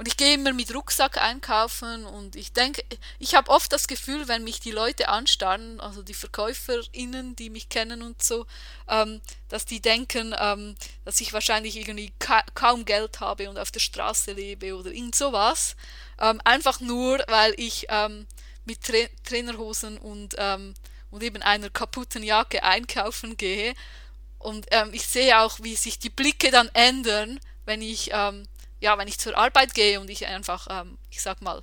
und 0.00 0.08
ich 0.08 0.16
gehe 0.16 0.32
immer 0.32 0.54
mit 0.54 0.74
Rucksack 0.74 1.18
einkaufen 1.18 2.06
und 2.06 2.34
ich 2.34 2.54
denke, 2.54 2.82
ich 3.18 3.34
habe 3.34 3.50
oft 3.50 3.70
das 3.70 3.86
Gefühl, 3.86 4.28
wenn 4.28 4.44
mich 4.44 4.58
die 4.58 4.70
Leute 4.70 5.10
anstarren, 5.10 5.78
also 5.78 6.02
die 6.02 6.14
VerkäuferInnen, 6.14 7.36
die 7.36 7.50
mich 7.50 7.68
kennen 7.68 8.00
und 8.00 8.22
so, 8.22 8.46
ähm, 8.88 9.20
dass 9.50 9.66
die 9.66 9.82
denken, 9.82 10.34
ähm, 10.40 10.74
dass 11.04 11.20
ich 11.20 11.34
wahrscheinlich 11.34 11.76
irgendwie 11.76 12.14
ka 12.18 12.42
kaum 12.54 12.86
Geld 12.86 13.20
habe 13.20 13.50
und 13.50 13.58
auf 13.58 13.70
der 13.72 13.80
Straße 13.80 14.32
lebe 14.32 14.74
oder 14.74 14.90
irgend 14.90 15.16
sowas. 15.16 15.76
Ähm, 16.18 16.40
einfach 16.46 16.80
nur, 16.80 17.22
weil 17.28 17.52
ich 17.58 17.84
ähm, 17.90 18.26
mit 18.64 18.82
Tra 18.82 19.06
Trainerhosen 19.24 19.98
und, 19.98 20.34
ähm, 20.38 20.72
und 21.10 21.22
eben 21.22 21.42
einer 21.42 21.68
kaputten 21.68 22.22
Jacke 22.22 22.62
einkaufen 22.62 23.36
gehe 23.36 23.74
und 24.38 24.66
ähm, 24.70 24.94
ich 24.94 25.06
sehe 25.06 25.38
auch, 25.40 25.58
wie 25.60 25.76
sich 25.76 25.98
die 25.98 26.08
Blicke 26.08 26.50
dann 26.50 26.70
ändern, 26.72 27.38
wenn 27.66 27.82
ich, 27.82 28.08
ähm, 28.14 28.48
ja, 28.80 28.96
wenn 28.98 29.08
ich 29.08 29.18
zur 29.18 29.36
Arbeit 29.36 29.74
gehe 29.74 30.00
und 30.00 30.10
ich 30.10 30.26
einfach, 30.26 30.66
ähm, 30.70 30.98
ich 31.10 31.22
sag 31.22 31.42
mal, 31.42 31.62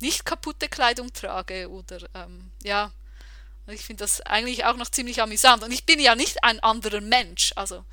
nicht 0.00 0.24
kaputte 0.24 0.68
Kleidung 0.68 1.12
trage 1.12 1.68
oder 1.70 1.98
ähm, 2.14 2.50
ja, 2.62 2.92
ich 3.66 3.82
finde 3.82 4.04
das 4.04 4.20
eigentlich 4.22 4.64
auch 4.64 4.76
noch 4.76 4.88
ziemlich 4.88 5.20
amüsant. 5.20 5.62
Und 5.62 5.72
ich 5.72 5.84
bin 5.84 6.00
ja 6.00 6.14
nicht 6.14 6.42
ein 6.44 6.60
anderer 6.60 7.00
Mensch, 7.00 7.52
also, 7.56 7.84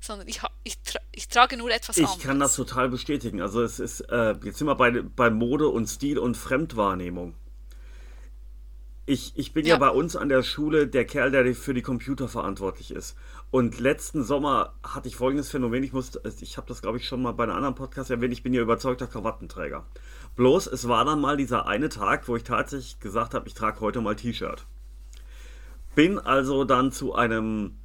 sondern 0.00 0.28
ich, 0.28 0.40
ich, 0.62 0.78
tra 0.80 1.00
ich 1.12 1.28
trage 1.28 1.56
nur 1.56 1.70
etwas 1.70 1.96
ich 1.96 2.04
anderes. 2.04 2.18
Ich 2.18 2.26
kann 2.26 2.40
das 2.40 2.56
total 2.56 2.88
bestätigen. 2.88 3.40
Also 3.40 3.62
es 3.62 3.80
ist, 3.80 4.00
äh, 4.00 4.34
jetzt 4.44 4.58
sind 4.58 4.66
wir 4.66 4.76
bei, 4.76 4.90
bei 4.90 5.30
Mode 5.30 5.68
und 5.68 5.86
Stil 5.88 6.18
und 6.18 6.36
Fremdwahrnehmung. 6.36 7.34
Ich, 9.06 9.32
ich 9.36 9.52
bin 9.52 9.66
ja. 9.66 9.74
ja 9.74 9.78
bei 9.78 9.90
uns 9.90 10.16
an 10.16 10.30
der 10.30 10.42
Schule 10.42 10.86
der 10.86 11.04
Kerl, 11.04 11.30
der 11.30 11.54
für 11.54 11.74
die 11.74 11.82
Computer 11.82 12.26
verantwortlich 12.26 12.90
ist. 12.90 13.16
Und 13.54 13.78
letzten 13.78 14.24
Sommer 14.24 14.72
hatte 14.82 15.06
ich 15.06 15.14
folgendes 15.14 15.48
Phänomen. 15.48 15.84
Ich 15.84 15.92
musste, 15.92 16.20
ich 16.40 16.56
habe 16.56 16.66
das 16.66 16.82
glaube 16.82 16.98
ich 16.98 17.06
schon 17.06 17.22
mal 17.22 17.30
bei 17.30 17.44
einem 17.44 17.52
anderen 17.52 17.76
Podcast 17.76 18.10
erwähnt. 18.10 18.32
Ich 18.32 18.42
bin 18.42 18.52
ja 18.52 18.60
überzeugter 18.60 19.06
Krawattenträger. 19.06 19.86
Bloß, 20.34 20.66
es 20.66 20.88
war 20.88 21.04
dann 21.04 21.20
mal 21.20 21.36
dieser 21.36 21.68
eine 21.68 21.88
Tag, 21.88 22.26
wo 22.26 22.34
ich 22.34 22.42
tatsächlich 22.42 22.98
gesagt 22.98 23.32
habe, 23.32 23.46
ich 23.46 23.54
trage 23.54 23.78
heute 23.78 24.00
mal 24.00 24.16
T-Shirt. 24.16 24.66
Bin 25.94 26.18
also 26.18 26.64
dann 26.64 26.90
zu 26.90 27.14
einem 27.14 27.76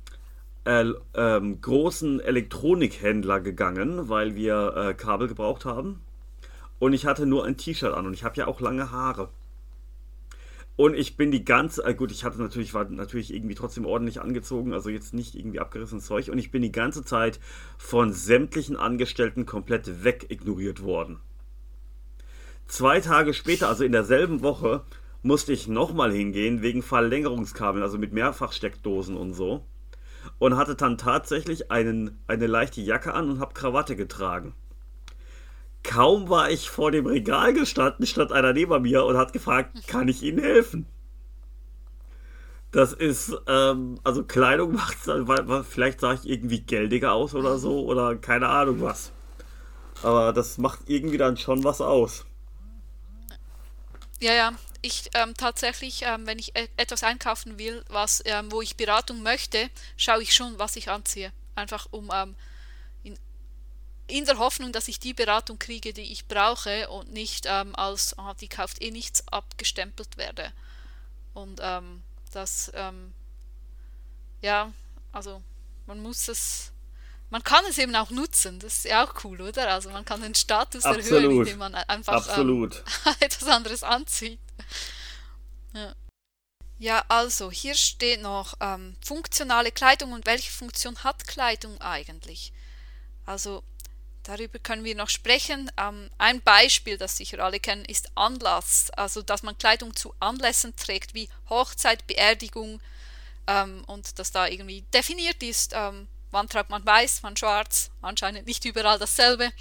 äh, 0.65 0.85
ähm, 1.13 1.61
großen 1.61 2.19
Elektronikhändler 2.19 3.39
gegangen, 3.39 4.09
weil 4.09 4.33
wir 4.33 4.73
äh, 4.75 4.93
Kabel 4.95 5.27
gebraucht 5.27 5.65
haben. 5.65 6.01
Und 6.79 6.93
ich 6.93 7.05
hatte 7.05 7.27
nur 7.27 7.45
ein 7.45 7.57
T-Shirt 7.57 7.93
an 7.93 8.07
und 8.07 8.15
ich 8.15 8.23
habe 8.23 8.37
ja 8.37 8.47
auch 8.47 8.59
lange 8.59 8.89
Haare. 8.89 9.29
Und 10.79 10.95
ich 10.95 11.17
bin 11.17 11.29
die 11.29 11.43
ganze, 11.43 11.83
äh 11.83 11.93
gut, 11.93 12.09
ich 12.09 12.23
hatte 12.23 12.41
natürlich, 12.41 12.73
war 12.73 12.85
natürlich 12.85 13.33
irgendwie 13.33 13.53
trotzdem 13.53 13.85
ordentlich 13.85 14.21
angezogen, 14.21 14.71
also 14.71 14.89
jetzt 14.89 15.13
nicht 15.13 15.35
irgendwie 15.35 15.59
abgerissenes 15.59 16.05
Zeug. 16.05 16.29
Und 16.29 16.37
ich 16.37 16.51
bin 16.51 16.61
die 16.61 16.71
ganze 16.71 17.03
Zeit 17.03 17.41
von 17.77 18.13
sämtlichen 18.13 18.77
Angestellten 18.77 19.45
komplett 19.45 20.05
wegignoriert 20.05 20.81
worden. 20.81 21.19
Zwei 22.65 23.01
Tage 23.01 23.33
später, 23.33 23.67
also 23.67 23.83
in 23.83 23.91
derselben 23.91 24.41
Woche, 24.41 24.85
musste 25.21 25.51
ich 25.51 25.67
nochmal 25.67 26.13
hingehen 26.13 26.61
wegen 26.61 26.81
Verlängerungskabeln, 26.81 27.83
also 27.83 27.97
mit 27.97 28.13
Mehrfachsteckdosen 28.13 29.17
und 29.17 29.33
so. 29.33 29.65
Und 30.37 30.55
hatte 30.55 30.75
dann 30.75 30.97
tatsächlich 30.97 31.71
einen, 31.71 32.21
eine 32.25 32.47
leichte 32.47 32.79
Jacke 32.79 33.13
an 33.13 33.29
und 33.29 33.41
habe 33.41 33.53
Krawatte 33.53 33.97
getragen. 33.97 34.53
Kaum 35.83 36.29
war 36.29 36.49
ich 36.49 36.69
vor 36.69 36.91
dem 36.91 37.05
Regal 37.05 37.53
gestanden, 37.53 38.05
stand 38.05 38.31
einer 38.31 38.53
neben 38.53 38.81
mir 38.81 39.05
und 39.05 39.17
hat 39.17 39.33
gefragt, 39.33 39.87
kann 39.87 40.07
ich 40.07 40.23
Ihnen 40.23 40.39
helfen? 40.39 40.85
Das 42.71 42.93
ist, 42.93 43.35
ähm, 43.47 43.99
also 44.03 44.23
Kleidung 44.23 44.73
macht 44.75 44.97
vielleicht 45.67 46.01
sah 46.01 46.13
ich 46.13 46.29
irgendwie 46.29 46.61
geldiger 46.61 47.13
aus 47.13 47.33
oder 47.33 47.57
so 47.57 47.85
oder 47.85 48.15
keine 48.15 48.49
Ahnung 48.49 48.81
was. 48.81 49.11
Aber 50.03 50.33
das 50.33 50.57
macht 50.57 50.81
irgendwie 50.87 51.17
dann 51.17 51.37
schon 51.37 51.63
was 51.63 51.81
aus. 51.81 52.25
Ja, 54.19 54.33
ja. 54.33 54.53
Ich 54.81 55.09
ähm, 55.13 55.33
tatsächlich, 55.35 56.03
ähm, 56.03 56.25
wenn 56.25 56.39
ich 56.39 56.55
e 56.55 56.69
etwas 56.77 57.03
einkaufen 57.03 57.59
will, 57.59 57.83
was, 57.89 58.21
ähm, 58.25 58.49
wo 58.49 58.61
ich 58.61 58.77
Beratung 58.77 59.23
möchte, 59.23 59.69
schaue 59.97 60.21
ich 60.21 60.33
schon, 60.33 60.57
was 60.57 60.77
ich 60.77 60.89
anziehe. 60.89 61.33
Einfach 61.55 61.87
um 61.91 62.09
ähm, 62.13 62.35
in 64.09 64.25
der 64.25 64.37
Hoffnung, 64.37 64.71
dass 64.71 64.87
ich 64.87 64.99
die 64.99 65.13
Beratung 65.13 65.59
kriege, 65.59 65.93
die 65.93 66.11
ich 66.11 66.27
brauche 66.27 66.89
und 66.89 67.11
nicht 67.11 67.45
ähm, 67.47 67.75
als, 67.75 68.15
oh, 68.17 68.33
die 68.39 68.47
kauft 68.47 68.81
eh 68.81 68.91
nichts, 68.91 69.27
abgestempelt 69.27 70.17
werde. 70.17 70.51
Und 71.33 71.59
ähm, 71.61 72.01
das, 72.31 72.71
ähm, 72.75 73.13
ja, 74.41 74.71
also 75.11 75.41
man 75.85 76.01
muss 76.01 76.27
es, 76.27 76.71
man 77.29 77.43
kann 77.43 77.63
es 77.69 77.77
eben 77.77 77.95
auch 77.95 78.09
nutzen, 78.09 78.59
das 78.59 78.77
ist 78.77 78.85
ja 78.85 79.05
auch 79.05 79.23
cool, 79.23 79.41
oder? 79.41 79.69
Also 79.71 79.89
man 79.89 80.05
kann 80.05 80.21
den 80.21 80.35
Status 80.35 80.85
Absolut. 80.85 81.11
erhöhen, 81.11 81.39
indem 81.39 81.57
man 81.59 81.75
einfach 81.75 82.37
ähm, 82.37 82.71
etwas 83.19 83.47
anderes 83.47 83.83
anzieht. 83.83 84.39
Ja. 85.73 85.93
Ja, 86.81 87.03
also 87.09 87.51
hier 87.51 87.75
steht 87.75 88.21
noch 88.21 88.53
ähm, 88.61 88.95
funktionale 89.03 89.69
Kleidung 89.69 90.13
und 90.13 90.25
welche 90.25 90.49
Funktion 90.49 91.03
hat 91.03 91.27
Kleidung 91.27 91.79
eigentlich? 91.81 92.53
Also 93.25 93.63
Darüber 94.29 94.59
können 94.59 94.83
wir 94.83 94.93
noch 94.93 95.09
sprechen. 95.09 95.71
Ähm, 95.75 96.11
ein 96.19 96.39
Beispiel, 96.41 96.99
das 96.99 97.17
sicher 97.17 97.39
alle 97.39 97.59
kennen, 97.59 97.83
ist 97.85 98.11
Anlass. 98.13 98.91
Also, 98.91 99.23
dass 99.23 99.41
man 99.41 99.57
Kleidung 99.57 99.95
zu 99.95 100.13
Anlässen 100.19 100.75
trägt, 100.75 101.15
wie 101.15 101.29
Hochzeit, 101.49 102.05
Beerdigung 102.05 102.79
ähm, 103.47 103.83
und 103.87 104.19
dass 104.19 104.31
da 104.31 104.45
irgendwie 104.45 104.83
definiert 104.93 105.41
ist, 105.41 105.71
ähm, 105.73 106.07
wann 106.29 106.47
tragt 106.47 106.69
man 106.69 106.85
weiß, 106.85 107.23
wann 107.23 107.37
schwarz. 107.37 107.89
Anscheinend 108.03 108.45
nicht 108.45 108.63
überall 108.65 108.99
dasselbe. 108.99 109.51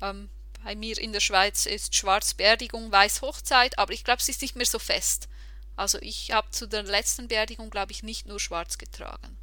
Ähm, 0.00 0.30
bei 0.64 0.74
mir 0.74 0.96
in 0.96 1.12
der 1.12 1.20
Schweiz 1.20 1.66
ist 1.66 1.94
schwarz 1.94 2.32
Beerdigung, 2.32 2.90
weiß 2.90 3.20
Hochzeit, 3.20 3.78
aber 3.78 3.92
ich 3.92 4.02
glaube, 4.02 4.22
es 4.22 4.30
ist 4.30 4.40
nicht 4.40 4.56
mehr 4.56 4.64
so 4.64 4.78
fest. 4.78 5.28
Also, 5.76 5.98
ich 6.00 6.30
habe 6.30 6.50
zu 6.52 6.66
der 6.66 6.84
letzten 6.84 7.28
Beerdigung, 7.28 7.68
glaube 7.68 7.92
ich, 7.92 8.02
nicht 8.02 8.24
nur 8.24 8.40
schwarz 8.40 8.78
getragen. 8.78 9.36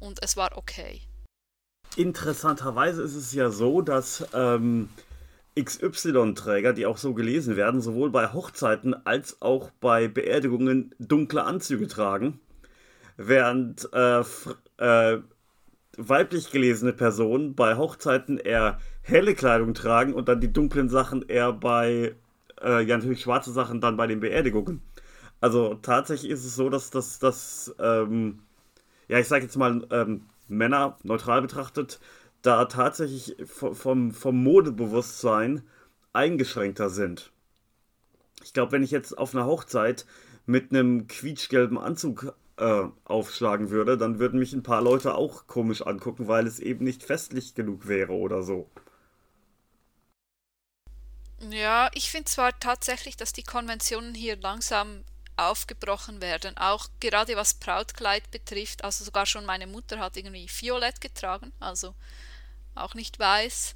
Und 0.00 0.20
es 0.20 0.36
war 0.36 0.56
okay. 0.56 1.02
Interessanterweise 1.96 3.02
ist 3.02 3.16
es 3.16 3.32
ja 3.32 3.50
so, 3.50 3.80
dass 3.80 4.26
ähm, 4.34 4.90
XY-Träger, 5.58 6.74
die 6.74 6.84
auch 6.84 6.98
so 6.98 7.14
gelesen 7.14 7.56
werden, 7.56 7.80
sowohl 7.80 8.10
bei 8.10 8.34
Hochzeiten 8.34 8.94
als 9.06 9.40
auch 9.40 9.70
bei 9.80 10.06
Beerdigungen 10.06 10.94
dunkle 10.98 11.44
Anzüge 11.44 11.88
tragen, 11.88 12.38
während 13.16 13.88
äh, 13.94 14.20
äh, 14.76 15.20
weiblich 15.96 16.50
gelesene 16.50 16.92
Personen 16.92 17.54
bei 17.54 17.76
Hochzeiten 17.76 18.36
eher 18.36 18.78
helle 19.00 19.34
Kleidung 19.34 19.72
tragen 19.72 20.12
und 20.12 20.28
dann 20.28 20.42
die 20.42 20.52
dunklen 20.52 20.90
Sachen 20.90 21.26
eher 21.26 21.54
bei, 21.54 22.14
äh, 22.62 22.82
ja 22.82 22.96
natürlich 22.98 23.22
schwarze 23.22 23.52
Sachen 23.52 23.80
dann 23.80 23.96
bei 23.96 24.06
den 24.06 24.20
Beerdigungen. 24.20 24.82
Also 25.40 25.74
tatsächlich 25.76 26.30
ist 26.30 26.44
es 26.44 26.56
so, 26.56 26.68
dass 26.68 26.90
das, 26.90 27.74
ähm, 27.78 28.40
ja 29.08 29.18
ich 29.18 29.28
sag 29.28 29.42
jetzt 29.42 29.56
mal, 29.56 29.86
ähm, 29.90 30.26
Männer 30.48 30.98
neutral 31.02 31.42
betrachtet, 31.42 32.00
da 32.42 32.66
tatsächlich 32.66 33.36
vom, 33.46 34.12
vom 34.12 34.42
Modebewusstsein 34.42 35.62
eingeschränkter 36.12 36.90
sind. 36.90 37.32
Ich 38.42 38.52
glaube, 38.52 38.72
wenn 38.72 38.82
ich 38.82 38.90
jetzt 38.90 39.16
auf 39.16 39.34
einer 39.34 39.46
Hochzeit 39.46 40.06
mit 40.46 40.70
einem 40.70 41.08
quietschgelben 41.08 41.78
Anzug 41.78 42.34
äh, 42.58 42.84
aufschlagen 43.04 43.70
würde, 43.70 43.98
dann 43.98 44.18
würden 44.18 44.38
mich 44.38 44.52
ein 44.52 44.62
paar 44.62 44.82
Leute 44.82 45.14
auch 45.14 45.46
komisch 45.46 45.82
angucken, 45.82 46.28
weil 46.28 46.46
es 46.46 46.60
eben 46.60 46.84
nicht 46.84 47.02
festlich 47.02 47.54
genug 47.54 47.88
wäre 47.88 48.12
oder 48.12 48.42
so. 48.42 48.70
Ja, 51.50 51.90
ich 51.94 52.10
finde 52.10 52.26
zwar 52.26 52.58
tatsächlich, 52.58 53.16
dass 53.16 53.32
die 53.32 53.42
Konventionen 53.42 54.14
hier 54.14 54.36
langsam 54.36 55.04
aufgebrochen 55.36 56.20
werden. 56.20 56.56
Auch 56.56 56.88
gerade 57.00 57.36
was 57.36 57.54
Brautkleid 57.54 58.30
betrifft, 58.30 58.84
also 58.84 59.04
sogar 59.04 59.26
schon 59.26 59.44
meine 59.44 59.66
Mutter 59.66 59.98
hat 59.98 60.16
irgendwie 60.16 60.48
violett 60.48 61.00
getragen, 61.00 61.52
also 61.60 61.94
auch 62.74 62.94
nicht 62.94 63.18
weiß, 63.18 63.74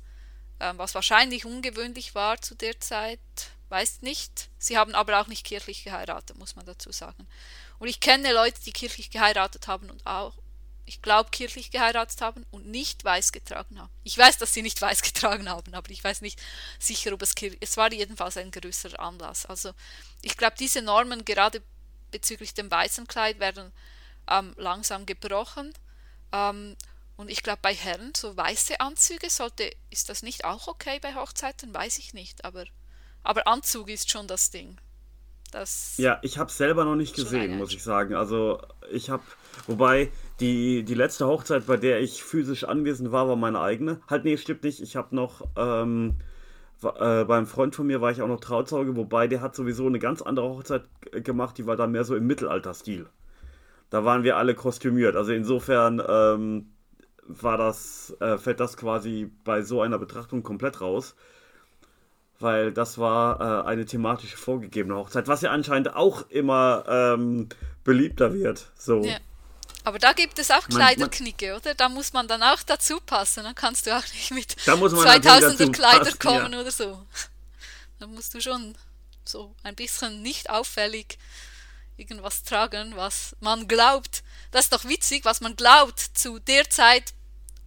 ähm, 0.61 0.79
was 0.79 0.95
wahrscheinlich 0.95 1.45
ungewöhnlich 1.45 2.15
war 2.15 2.41
zu 2.41 2.55
der 2.55 2.79
Zeit. 2.81 3.21
weiß 3.69 4.03
nicht. 4.03 4.51
Sie 4.59 4.77
haben 4.77 4.95
aber 4.97 5.21
auch 5.21 5.29
nicht 5.29 5.47
kirchlich 5.47 5.85
geheiratet, 5.85 6.37
muss 6.37 6.57
man 6.57 6.67
dazu 6.67 6.91
sagen. 6.91 7.29
Und 7.79 7.87
ich 7.89 8.01
kenne 8.01 8.33
Leute, 8.33 8.61
die 8.63 8.73
kirchlich 8.73 9.11
geheiratet 9.11 9.69
haben 9.69 9.91
und 9.91 10.05
auch, 10.07 10.35
ich 10.87 11.03
glaube, 11.03 11.31
kirchlich 11.31 11.71
geheiratet 11.71 12.21
haben 12.21 12.45
und 12.51 12.67
nicht 12.67 13.05
weiß 13.05 13.33
getragen 13.33 13.79
haben. 13.79 13.91
Ich 14.03 14.17
weiß, 14.17 14.39
dass 14.39 14.55
sie 14.55 14.63
nicht 14.63 14.81
weiß 14.83 15.03
getragen 15.03 15.49
haben, 15.49 15.75
aber 15.75 15.91
ich 15.91 16.03
weiß 16.03 16.21
nicht 16.21 16.41
sicher, 16.79 17.13
ob 17.13 17.23
es 17.23 17.35
kirchlich 17.35 17.63
Es 17.63 17.77
war 17.77 17.93
jedenfalls 17.93 18.37
ein 18.37 18.51
größerer 18.51 19.01
Anlass. 19.01 19.47
Also 19.47 19.73
ich 20.23 20.37
glaube, 20.37 20.57
diese 20.59 20.83
Normen 20.83 21.25
gerade 21.25 21.63
bezüglich 22.11 22.55
dem 22.55 22.71
weißen 22.71 23.07
Kleid 23.07 23.39
werden 23.41 23.73
ähm, 24.29 24.55
langsam 24.57 25.07
gebrochen. 25.07 25.73
Ähm, 26.33 26.77
und 27.17 27.31
ich 27.31 27.43
glaube, 27.43 27.59
bei 27.61 27.75
Herren, 27.75 28.13
so 28.17 28.37
weiße 28.37 28.81
Anzüge, 28.81 29.29
sollte, 29.29 29.71
ist 29.91 30.09
das 30.09 30.23
nicht 30.23 30.45
auch 30.45 30.69
okay 30.69 30.99
bei 31.01 31.15
Hochzeiten? 31.15 31.75
Weiß 31.75 31.99
ich 31.99 32.15
nicht, 32.15 32.45
aber, 32.45 32.65
aber 33.23 33.47
Anzug 33.47 33.91
ist 33.91 34.11
schon 34.11 34.27
das 34.27 34.51
Ding. 34.51 34.79
Das 35.51 35.95
ja, 35.97 36.19
ich 36.23 36.39
habe 36.39 36.49
es 36.49 36.57
selber 36.57 36.85
noch 36.85 36.95
nicht 36.95 37.15
gesehen, 37.15 37.59
muss 37.59 37.73
ich 37.73 37.83
sagen. 37.83 38.15
Also 38.15 38.63
ich 38.91 39.11
habe, 39.11 39.25
wobei 39.67 40.11
die, 40.41 40.83
die 40.85 40.95
letzte 40.95 41.27
Hochzeit, 41.27 41.67
bei 41.67 41.77
der 41.77 42.01
ich 42.01 42.23
physisch 42.23 42.65
anwesend 42.65 43.13
war, 43.13 43.29
war 43.29 43.37
meine 43.37 43.61
eigene. 43.61 44.01
Halt, 44.09 44.25
nee, 44.25 44.37
stimmt 44.37 44.65
nicht. 44.65 44.81
Ich 44.81 44.97
habe 44.97 45.15
noch 45.15 45.47
ähm, 45.57 46.17
äh, 46.83 47.25
beim 47.25 47.47
Freund 47.47 47.75
von 47.75 47.87
mir 47.87 48.01
war 48.01 48.11
ich 48.11 48.23
auch 48.23 48.29
noch 48.29 48.41
Trauzeuge, 48.41 48.97
wobei 48.97 49.29
der 49.29 49.41
hat 49.41 49.55
sowieso 49.55 49.87
eine 49.87 49.99
ganz 49.99 50.23
andere 50.23 50.49
Hochzeit 50.49 50.85
gemacht, 51.13 51.59
die 51.59 51.67
war 51.67 51.77
dann 51.77 51.93
mehr 51.93 52.05
so 52.05 52.17
im 52.17 52.27
Mittelalterstil. 52.27 53.07
Da 53.91 54.05
waren 54.05 54.23
wir 54.23 54.37
alle 54.37 54.55
kostümiert. 54.55 55.17
Also 55.17 55.33
insofern 55.33 56.03
ähm, 56.07 56.71
war 57.27 57.59
das, 57.59 58.17
äh, 58.21 58.39
fällt 58.39 58.61
das 58.61 58.77
quasi 58.77 59.31
bei 59.45 59.63
so 59.63 59.83
einer 59.83 59.99
Betrachtung 59.99 60.43
komplett 60.43 60.81
raus 60.81 61.15
weil 62.41 62.73
das 62.73 62.99
war 62.99 63.41
äh, 63.41 63.69
eine 63.69 63.85
thematisch 63.85 64.35
vorgegebene 64.35 64.97
Hochzeit, 64.97 65.29
was 65.29 65.43
ja 65.43 65.51
anscheinend 65.51 65.95
auch 65.95 66.29
immer 66.31 66.85
ähm, 66.89 67.51
beliebter 67.85 68.33
wird. 68.33 68.73
So. 68.77 69.03
Ja. 69.03 69.19
Aber 69.91 69.99
da 69.99 70.13
gibt 70.13 70.39
es 70.39 70.53
auch 70.53 70.69
Kleiderknicke, 70.69 71.57
oder? 71.57 71.75
Da 71.75 71.89
muss 71.89 72.13
man 72.13 72.29
dann 72.29 72.45
auch 72.45 72.63
dazu 72.63 73.01
passen. 73.01 73.43
Dann 73.43 73.57
kannst 73.57 73.87
du 73.87 73.97
auch 73.97 74.05
nicht 74.15 74.31
mit 74.31 74.55
2000er 74.55 75.73
Kleider 75.73 76.13
kommen 76.17 76.53
ja. 76.53 76.61
oder 76.61 76.71
so. 76.71 77.05
Da 77.99 78.07
musst 78.07 78.33
du 78.33 78.41
schon 78.41 78.79
so 79.25 79.53
ein 79.65 79.75
bisschen 79.75 80.23
nicht 80.23 80.49
auffällig 80.49 81.19
irgendwas 81.97 82.45
tragen, 82.45 82.93
was 82.95 83.35
man 83.41 83.67
glaubt. 83.67 84.23
Das 84.53 84.67
ist 84.67 84.73
doch 84.73 84.85
witzig, 84.85 85.25
was 85.25 85.41
man 85.41 85.57
glaubt 85.57 85.99
zu 85.99 86.39
der 86.39 86.71
Zeit 86.71 87.13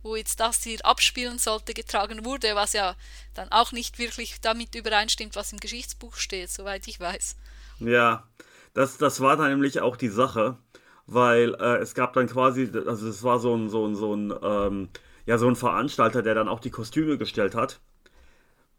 wo 0.01 0.15
jetzt 0.15 0.39
das 0.39 0.63
hier 0.63 0.85
abspielen 0.85 1.39
sollte, 1.39 1.73
getragen 1.73 2.25
wurde, 2.25 2.55
was 2.55 2.73
ja 2.73 2.95
dann 3.33 3.49
auch 3.51 3.71
nicht 3.71 3.99
wirklich 3.99 4.41
damit 4.41 4.75
übereinstimmt, 4.75 5.37
was 5.37 5.53
im 5.53 5.59
Geschichtsbuch 5.59 6.17
steht, 6.17 6.49
soweit 6.49 6.87
ich 6.89 6.99
weiß. 6.99 7.37
Ja, 7.79 8.27
das, 8.73 8.97
das 8.97 9.21
war 9.21 9.37
dann 9.37 9.49
nämlich 9.49 9.79
auch 9.79 9.95
die 9.95 10.09
Sache, 10.09 10.57
weil 11.05 11.55
äh, 11.55 11.77
es 11.77 11.95
gab 11.95 12.13
dann 12.13 12.27
quasi, 12.27 12.69
also 12.85 13.07
es 13.07 13.23
war 13.23 13.39
so 13.39 13.55
ein, 13.55 13.69
so 13.69 13.85
ein, 13.85 13.95
so 13.95 14.15
ein, 14.15 14.33
ähm, 14.41 14.89
ja, 15.25 15.37
so 15.37 15.47
ein 15.47 15.55
Veranstalter, 15.55 16.21
der 16.21 16.35
dann 16.35 16.47
auch 16.47 16.59
die 16.59 16.71
Kostüme 16.71 17.17
gestellt 17.17 17.55
hat. 17.55 17.81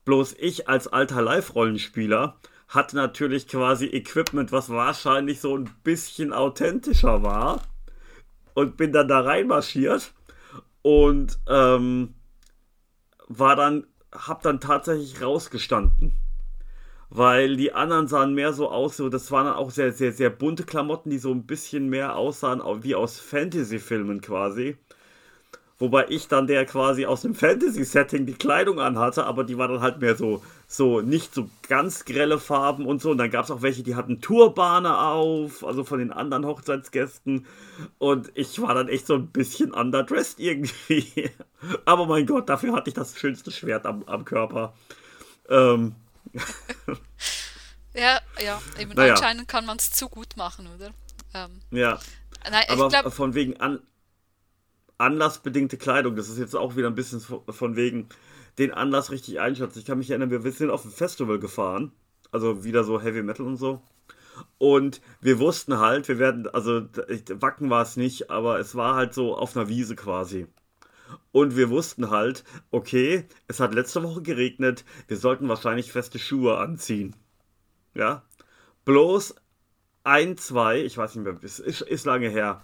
Bloß 0.04 0.34
ich 0.38 0.68
als 0.68 0.88
alter 0.88 1.22
Live-Rollenspieler 1.22 2.36
hatte 2.68 2.96
natürlich 2.96 3.48
quasi 3.48 3.86
Equipment, 3.86 4.52
was 4.52 4.70
wahrscheinlich 4.70 5.40
so 5.40 5.56
ein 5.56 5.70
bisschen 5.82 6.32
authentischer 6.32 7.22
war. 7.22 7.62
Und 8.54 8.76
bin 8.76 8.92
dann 8.92 9.08
da 9.08 9.20
reinmarschiert 9.20 10.12
und 10.82 11.38
ähm, 11.48 12.14
war 13.26 13.56
dann, 13.56 13.86
hab 14.12 14.42
dann 14.42 14.60
tatsächlich 14.60 15.20
rausgestanden. 15.20 16.12
Weil 17.14 17.56
die 17.56 17.72
anderen 17.72 18.08
sahen 18.08 18.34
mehr 18.34 18.52
so 18.52 18.68
aus, 18.68 18.96
so, 18.96 19.08
das 19.08 19.30
waren 19.30 19.46
dann 19.46 19.54
auch 19.54 19.70
sehr, 19.70 19.92
sehr, 19.92 20.12
sehr 20.12 20.30
bunte 20.30 20.64
Klamotten, 20.64 21.10
die 21.10 21.18
so 21.18 21.30
ein 21.30 21.46
bisschen 21.46 21.88
mehr 21.88 22.16
aussahen 22.16 22.60
wie 22.82 22.96
aus 22.96 23.20
Fantasy-Filmen 23.20 24.20
quasi. 24.20 24.76
Wobei 25.78 26.06
ich 26.08 26.26
dann 26.26 26.48
der 26.48 26.66
quasi 26.66 27.06
aus 27.06 27.22
dem 27.22 27.36
Fantasy-Setting 27.36 28.26
die 28.26 28.34
Kleidung 28.34 28.80
anhatte, 28.80 29.26
aber 29.26 29.44
die 29.44 29.56
war 29.56 29.68
dann 29.68 29.80
halt 29.80 30.00
mehr 30.00 30.16
so, 30.16 30.42
so 30.66 31.02
nicht 31.02 31.32
so 31.32 31.48
ganz 31.68 32.04
grelle 32.04 32.40
Farben 32.40 32.84
und 32.84 33.00
so. 33.00 33.12
Und 33.12 33.18
dann 33.18 33.30
gab 33.30 33.44
es 33.44 33.52
auch 33.52 33.62
welche, 33.62 33.84
die 33.84 33.94
hatten 33.94 34.20
Turbane 34.20 34.98
auf, 34.98 35.64
also 35.64 35.84
von 35.84 36.00
den 36.00 36.12
anderen 36.12 36.44
Hochzeitsgästen. 36.44 37.46
Und 37.98 38.32
ich 38.34 38.60
war 38.60 38.74
dann 38.74 38.88
echt 38.88 39.06
so 39.06 39.14
ein 39.14 39.28
bisschen 39.28 39.72
underdressed 39.72 40.40
irgendwie. 40.40 41.30
aber 41.84 42.06
mein 42.06 42.26
Gott, 42.26 42.48
dafür 42.48 42.74
hatte 42.74 42.90
ich 42.90 42.94
das 42.94 43.16
schönste 43.16 43.52
Schwert 43.52 43.86
am, 43.86 44.02
am 44.06 44.24
Körper. 44.24 44.74
Ähm. 45.48 45.94
ja, 47.94 48.20
ja, 48.42 48.62
eben 48.78 48.92
naja. 48.92 49.14
anscheinend 49.14 49.48
kann 49.48 49.66
man 49.66 49.78
es 49.78 49.90
zu 49.90 50.08
gut 50.08 50.36
machen, 50.36 50.68
oder? 50.74 50.90
Ähm. 51.34 51.60
Ja. 51.70 51.98
Nein, 52.50 52.64
aber 52.68 52.88
glaub, 52.88 53.12
von 53.12 53.34
wegen 53.34 53.58
an 53.60 53.80
anlassbedingte 54.98 55.76
Kleidung, 55.76 56.14
das 56.16 56.28
ist 56.28 56.38
jetzt 56.38 56.54
auch 56.54 56.76
wieder 56.76 56.88
ein 56.88 56.94
bisschen 56.94 57.20
von 57.20 57.76
wegen 57.76 58.08
den 58.58 58.72
Anlass 58.72 59.10
richtig 59.10 59.40
einschätzen. 59.40 59.78
Ich 59.78 59.84
kann 59.84 59.98
mich 59.98 60.10
erinnern, 60.10 60.30
wir 60.30 60.52
sind 60.52 60.70
auf 60.70 60.84
ein 60.84 60.90
Festival 60.90 61.38
gefahren, 61.38 61.92
also 62.30 62.64
wieder 62.64 62.84
so 62.84 63.00
Heavy 63.00 63.22
Metal 63.22 63.46
und 63.46 63.56
so. 63.56 63.82
Und 64.58 65.00
wir 65.20 65.38
wussten 65.38 65.78
halt, 65.78 66.08
wir 66.08 66.18
werden, 66.18 66.48
also 66.48 66.82
Wacken 67.40 67.70
war 67.70 67.82
es 67.82 67.96
nicht, 67.96 68.30
aber 68.30 68.58
es 68.58 68.74
war 68.74 68.94
halt 68.94 69.14
so 69.14 69.36
auf 69.36 69.56
einer 69.56 69.68
Wiese 69.68 69.96
quasi. 69.96 70.46
Und 71.32 71.56
wir 71.56 71.70
wussten 71.70 72.10
halt, 72.10 72.44
okay, 72.70 73.24
es 73.48 73.60
hat 73.60 73.74
letzte 73.74 74.02
Woche 74.02 74.22
geregnet, 74.22 74.84
wir 75.08 75.16
sollten 75.16 75.48
wahrscheinlich 75.48 75.92
feste 75.92 76.18
Schuhe 76.18 76.58
anziehen. 76.58 77.14
Ja. 77.94 78.22
Bloß 78.84 79.34
ein, 80.04 80.36
zwei, 80.36 80.80
ich 80.80 80.96
weiß 80.96 81.14
nicht 81.14 81.24
mehr, 81.24 81.36
ist, 81.42 81.58
ist 81.58 82.04
lange 82.04 82.28
her, 82.28 82.62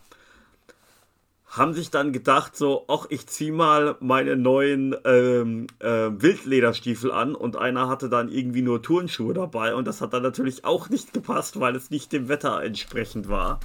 haben 1.51 1.75
sich 1.75 1.91
dann 1.91 2.13
gedacht, 2.13 2.57
so, 2.57 2.85
ach, 2.87 3.07
ich 3.09 3.27
zieh 3.27 3.51
mal 3.51 3.97
meine 3.99 4.37
neuen 4.37 4.95
ähm, 5.05 5.67
äh, 5.81 5.89
Wildlederstiefel 5.89 7.11
an 7.11 7.35
und 7.35 7.57
einer 7.57 7.89
hatte 7.89 8.09
dann 8.09 8.29
irgendwie 8.29 8.63
nur 8.63 8.83
Turnschuhe 8.83 9.35
dabei 9.35 9.75
und 9.75 9.87
das 9.87 10.01
hat 10.01 10.13
dann 10.13 10.23
natürlich 10.23 10.65
auch 10.65 10.89
nicht 10.91 11.13
gepasst, 11.13 11.59
weil 11.59 11.75
es 11.75 11.91
nicht 11.91 12.13
dem 12.13 12.29
Wetter 12.29 12.63
entsprechend 12.63 13.29
war. 13.29 13.59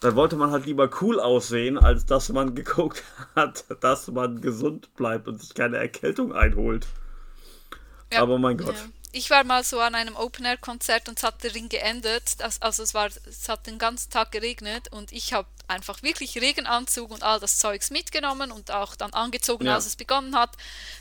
Dann 0.00 0.14
wollte 0.14 0.36
man 0.36 0.50
halt 0.50 0.66
lieber 0.66 0.90
cool 1.00 1.20
aussehen, 1.20 1.78
als 1.78 2.06
dass 2.06 2.28
man 2.28 2.54
geguckt 2.54 3.02
hat, 3.34 3.64
dass 3.80 4.08
man 4.08 4.40
gesund 4.40 4.94
bleibt 4.96 5.28
und 5.28 5.40
sich 5.40 5.54
keine 5.54 5.78
Erkältung 5.78 6.32
einholt. 6.32 6.86
Ja, 8.12 8.22
Aber 8.22 8.38
mein 8.38 8.56
Gott. 8.58 8.74
Ja 8.74 8.84
ich 9.16 9.30
war 9.30 9.44
mal 9.44 9.64
so 9.64 9.80
an 9.80 9.94
einem 9.94 10.14
Open-Air-Konzert 10.14 11.08
und 11.08 11.18
es 11.18 11.24
hat 11.24 11.42
der 11.42 11.54
Ring 11.54 11.70
geendet. 11.70 12.36
Also 12.60 12.82
es, 12.82 12.92
war, 12.92 13.08
es 13.26 13.48
hat 13.48 13.66
den 13.66 13.78
ganzen 13.78 14.10
Tag 14.10 14.30
geregnet 14.30 14.88
und 14.92 15.10
ich 15.10 15.32
habe 15.32 15.48
einfach 15.68 16.02
wirklich 16.02 16.38
Regenanzug 16.38 17.10
und 17.10 17.22
all 17.22 17.40
das 17.40 17.56
Zeugs 17.58 17.90
mitgenommen 17.90 18.52
und 18.52 18.70
auch 18.70 18.94
dann 18.94 19.14
angezogen, 19.14 19.66
ja. 19.66 19.74
als 19.74 19.86
es 19.86 19.96
begonnen 19.96 20.36
hat. 20.36 20.50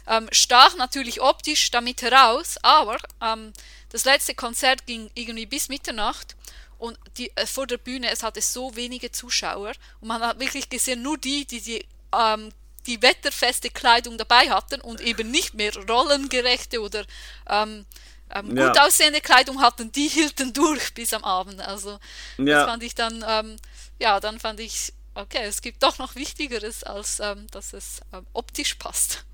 Ähm, 0.07 0.29
stach 0.31 0.77
natürlich 0.77 1.21
optisch 1.21 1.71
damit 1.71 2.01
heraus, 2.01 2.57
aber 2.61 2.97
ähm, 3.21 3.51
das 3.89 4.05
letzte 4.05 4.33
Konzert 4.33 4.85
ging 4.85 5.11
irgendwie 5.13 5.45
bis 5.45 5.67
Mitternacht 5.67 6.35
und 6.77 6.97
die, 7.17 7.31
äh, 7.35 7.45
vor 7.45 7.67
der 7.67 7.77
Bühne, 7.77 8.09
es 8.11 8.23
hatte 8.23 8.41
so 8.41 8.75
wenige 8.75 9.11
Zuschauer 9.11 9.73
und 10.01 10.07
man 10.07 10.21
hat 10.21 10.39
wirklich 10.39 10.69
gesehen, 10.69 11.01
nur 11.01 11.17
die, 11.17 11.45
die 11.45 11.61
die 11.61 11.85
ähm, 12.13 12.51
die 12.87 13.01
wetterfeste 13.01 13.69
Kleidung 13.69 14.17
dabei 14.17 14.49
hatten 14.49 14.81
und 14.81 15.01
eben 15.01 15.31
nicht 15.31 15.53
mehr 15.55 15.71
rollengerechte 15.89 16.81
oder 16.81 17.03
ähm, 17.49 17.85
ähm, 18.29 18.55
ja. 18.55 18.67
gut 18.67 18.79
aussehende 18.79 19.21
Kleidung 19.21 19.61
hatten, 19.61 19.91
die 19.91 20.07
hielten 20.07 20.53
durch 20.53 20.93
bis 20.93 21.13
am 21.13 21.23
Abend. 21.23 21.59
Also 21.61 21.99
ja. 22.37 22.45
das 22.45 22.69
fand 22.69 22.83
ich 22.83 22.95
dann, 22.95 23.23
ähm, 23.27 23.55
ja, 23.99 24.19
dann 24.19 24.39
fand 24.39 24.59
ich, 24.59 24.93
okay, 25.13 25.43
es 25.43 25.61
gibt 25.61 25.83
doch 25.83 25.97
noch 25.97 26.15
Wichtigeres, 26.15 26.83
als 26.83 27.19
ähm, 27.19 27.47
dass 27.51 27.73
es 27.73 28.01
ähm, 28.13 28.25
optisch 28.33 28.75
passt. 28.75 29.25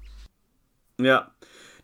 Ja, 0.99 1.32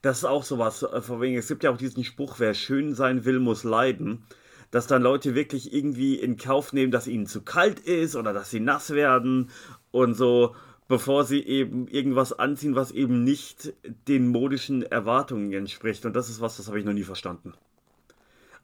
das 0.02 0.20
ist 0.20 0.26
auch 0.26 0.44
sowas, 0.44 0.84
äh, 0.84 1.02
von 1.02 1.22
wegen, 1.22 1.38
es 1.38 1.48
gibt 1.48 1.64
ja 1.64 1.72
auch 1.72 1.78
diesen 1.78 2.04
Spruch, 2.04 2.36
wer 2.40 2.54
schön 2.54 2.94
sein 2.94 3.26
will, 3.26 3.40
muss 3.40 3.64
leiden. 3.64 4.26
Dass 4.72 4.88
dann 4.88 5.02
Leute 5.02 5.36
wirklich 5.36 5.74
irgendwie 5.74 6.16
in 6.16 6.38
Kauf 6.38 6.74
nehmen, 6.74 6.92
dass 6.92 7.08
ihnen 7.08 7.28
zu 7.28 7.42
kalt 7.42 7.80
ist 7.80 8.16
oder 8.16 8.34
dass 8.34 8.50
sie 8.50 8.60
nass 8.60 8.92
werden 8.92 9.50
und 9.92 10.14
so 10.14 10.56
bevor 10.88 11.26
sie 11.26 11.42
eben 11.42 11.88
irgendwas 11.88 12.34
anziehen, 12.34 12.76
was 12.76 12.92
eben 12.92 13.24
nicht 13.24 13.74
den 14.08 14.30
modischen 14.30 14.84
Erwartungen 14.84 15.52
entspricht. 15.52 16.06
Und 16.06 16.16
das 16.16 16.30
ist 16.30 16.42
was, 16.42 16.58
das 16.58 16.68
habe 16.68 16.80
ich 16.80 16.86
noch 16.86 16.94
nie 16.94 17.04
verstanden. 17.04 17.54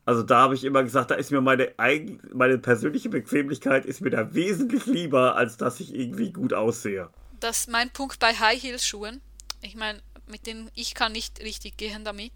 Also 0.05 0.23
da 0.23 0.41
habe 0.41 0.55
ich 0.55 0.63
immer 0.63 0.83
gesagt, 0.83 1.11
da 1.11 1.15
ist 1.15 1.31
mir 1.31 1.41
meine, 1.41 1.73
eigen, 1.77 2.19
meine 2.33 2.57
persönliche 2.57 3.09
Bequemlichkeit 3.09 3.85
ist 3.85 4.01
mir 4.01 4.09
da 4.09 4.33
wesentlich 4.33 4.85
lieber, 4.85 5.35
als 5.35 5.55
dass 5.57 5.79
ich 5.79 5.95
irgendwie 5.95 6.31
gut 6.31 6.53
aussehe. 6.53 7.09
Das 7.39 7.61
ist 7.61 7.69
mein 7.69 7.89
Punkt 7.89 8.19
bei 8.19 8.33
High 8.33 8.61
Heels 8.61 8.85
Schuhen. 8.85 9.21
Ich 9.61 9.75
meine, 9.75 10.01
mit 10.27 10.45
denen 10.45 10.69
ich 10.75 10.93
kann 10.93 11.13
nicht 11.13 11.41
richtig 11.41 11.77
gehen 11.77 12.03
damit. 12.03 12.33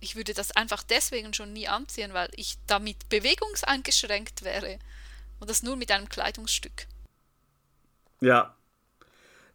Ich 0.00 0.16
würde 0.16 0.34
das 0.34 0.52
einfach 0.52 0.82
deswegen 0.82 1.34
schon 1.34 1.52
nie 1.52 1.68
anziehen, 1.68 2.12
weil 2.14 2.30
ich 2.36 2.56
damit 2.66 3.08
bewegungseingeschränkt 3.08 4.42
wäre. 4.44 4.78
Und 5.40 5.50
das 5.50 5.62
nur 5.62 5.76
mit 5.76 5.90
einem 5.90 6.08
Kleidungsstück. 6.08 6.86
Ja, 8.20 8.54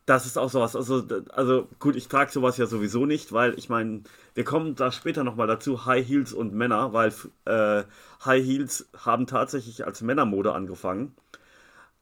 Das 0.07 0.27
ist 0.27 0.37
auch 0.37 0.49
sowas. 0.51 0.75
Also, 0.75 1.03
also 1.29 1.67
gut, 1.79 1.95
ich 1.95 2.07
trage 2.07 2.31
sowas 2.31 2.57
ja 2.57 2.67
sowieso 2.67 3.07
nicht, 3.07 3.33
weil 3.33 3.57
ich 3.57 3.69
meine, 3.69 4.03
wir 4.35 4.43
kommen 4.43 4.75
da 4.75 4.91
später 4.91 5.23
nochmal 5.23 5.47
dazu, 5.47 5.85
High 5.85 6.07
Heels 6.07 6.31
und 6.33 6.53
Männer, 6.53 6.93
weil 6.93 7.11
äh, 7.45 7.83
High 8.23 8.45
Heels 8.45 8.87
haben 8.95 9.25
tatsächlich 9.25 9.85
als 9.85 10.01
Männermode 10.01 10.53
angefangen. 10.53 11.15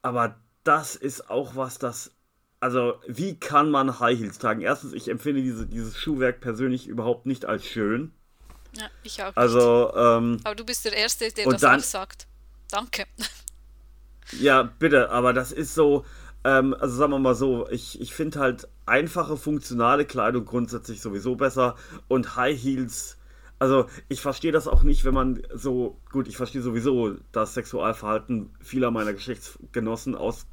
Aber 0.01 0.35
das 0.63 0.95
ist 0.95 1.29
auch 1.29 1.55
was, 1.55 1.79
das. 1.79 2.11
Also, 2.59 2.95
wie 3.07 3.39
kann 3.39 3.71
man 3.71 3.99
High 3.99 4.19
Heels 4.19 4.39
tragen? 4.39 4.61
Erstens, 4.61 4.93
ich 4.93 5.09
empfinde 5.09 5.41
diese, 5.41 5.65
dieses 5.67 5.97
Schuhwerk 5.97 6.41
persönlich 6.41 6.87
überhaupt 6.87 7.25
nicht 7.25 7.45
als 7.45 7.65
schön. 7.65 8.13
Ja, 8.75 8.89
ich 9.03 9.21
auch. 9.23 9.35
Also, 9.35 9.93
ähm, 9.95 10.39
aber 10.43 10.55
du 10.55 10.65
bist 10.65 10.83
der 10.85 10.93
Erste, 10.93 11.31
der 11.31 11.45
das 11.45 11.61
dann- 11.61 11.79
auch 11.79 11.83
sagt. 11.83 12.27
Danke. 12.69 13.05
Ja, 14.39 14.63
bitte, 14.63 15.11
aber 15.11 15.33
das 15.33 15.51
ist 15.51 15.75
so, 15.75 16.05
ähm, 16.43 16.73
also 16.79 16.95
sagen 16.95 17.11
wir 17.11 17.19
mal 17.19 17.35
so, 17.35 17.69
ich, 17.69 17.99
ich 18.01 18.13
finde 18.15 18.39
halt 18.39 18.67
einfache, 18.85 19.37
funktionale 19.37 20.05
Kleidung 20.05 20.45
grundsätzlich 20.45 21.01
sowieso 21.01 21.35
besser 21.35 21.75
und 22.07 22.35
High 22.35 22.57
Heels, 22.59 23.17
also 23.59 23.85
ich 24.07 24.21
verstehe 24.21 24.53
das 24.53 24.67
auch 24.67 24.81
nicht, 24.83 25.03
wenn 25.03 25.13
man 25.13 25.43
so, 25.53 25.99
gut, 26.09 26.27
ich 26.29 26.37
verstehe 26.37 26.61
sowieso 26.61 27.15
das 27.33 27.53
Sexualverhalten 27.53 28.55
vieler 28.61 28.91
meiner 28.91 29.13
Geschlechtsgenossen 29.13 30.15
aus 30.15 30.47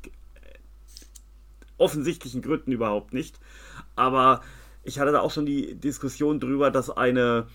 offensichtlichen 1.78 2.42
Gründen 2.42 2.72
überhaupt 2.72 3.14
nicht, 3.14 3.38
aber 3.96 4.42
ich 4.82 4.98
hatte 4.98 5.12
da 5.12 5.20
auch 5.20 5.30
schon 5.30 5.46
die 5.46 5.74
Diskussion 5.76 6.40
drüber, 6.40 6.70
dass 6.70 6.90
eine 6.90 7.46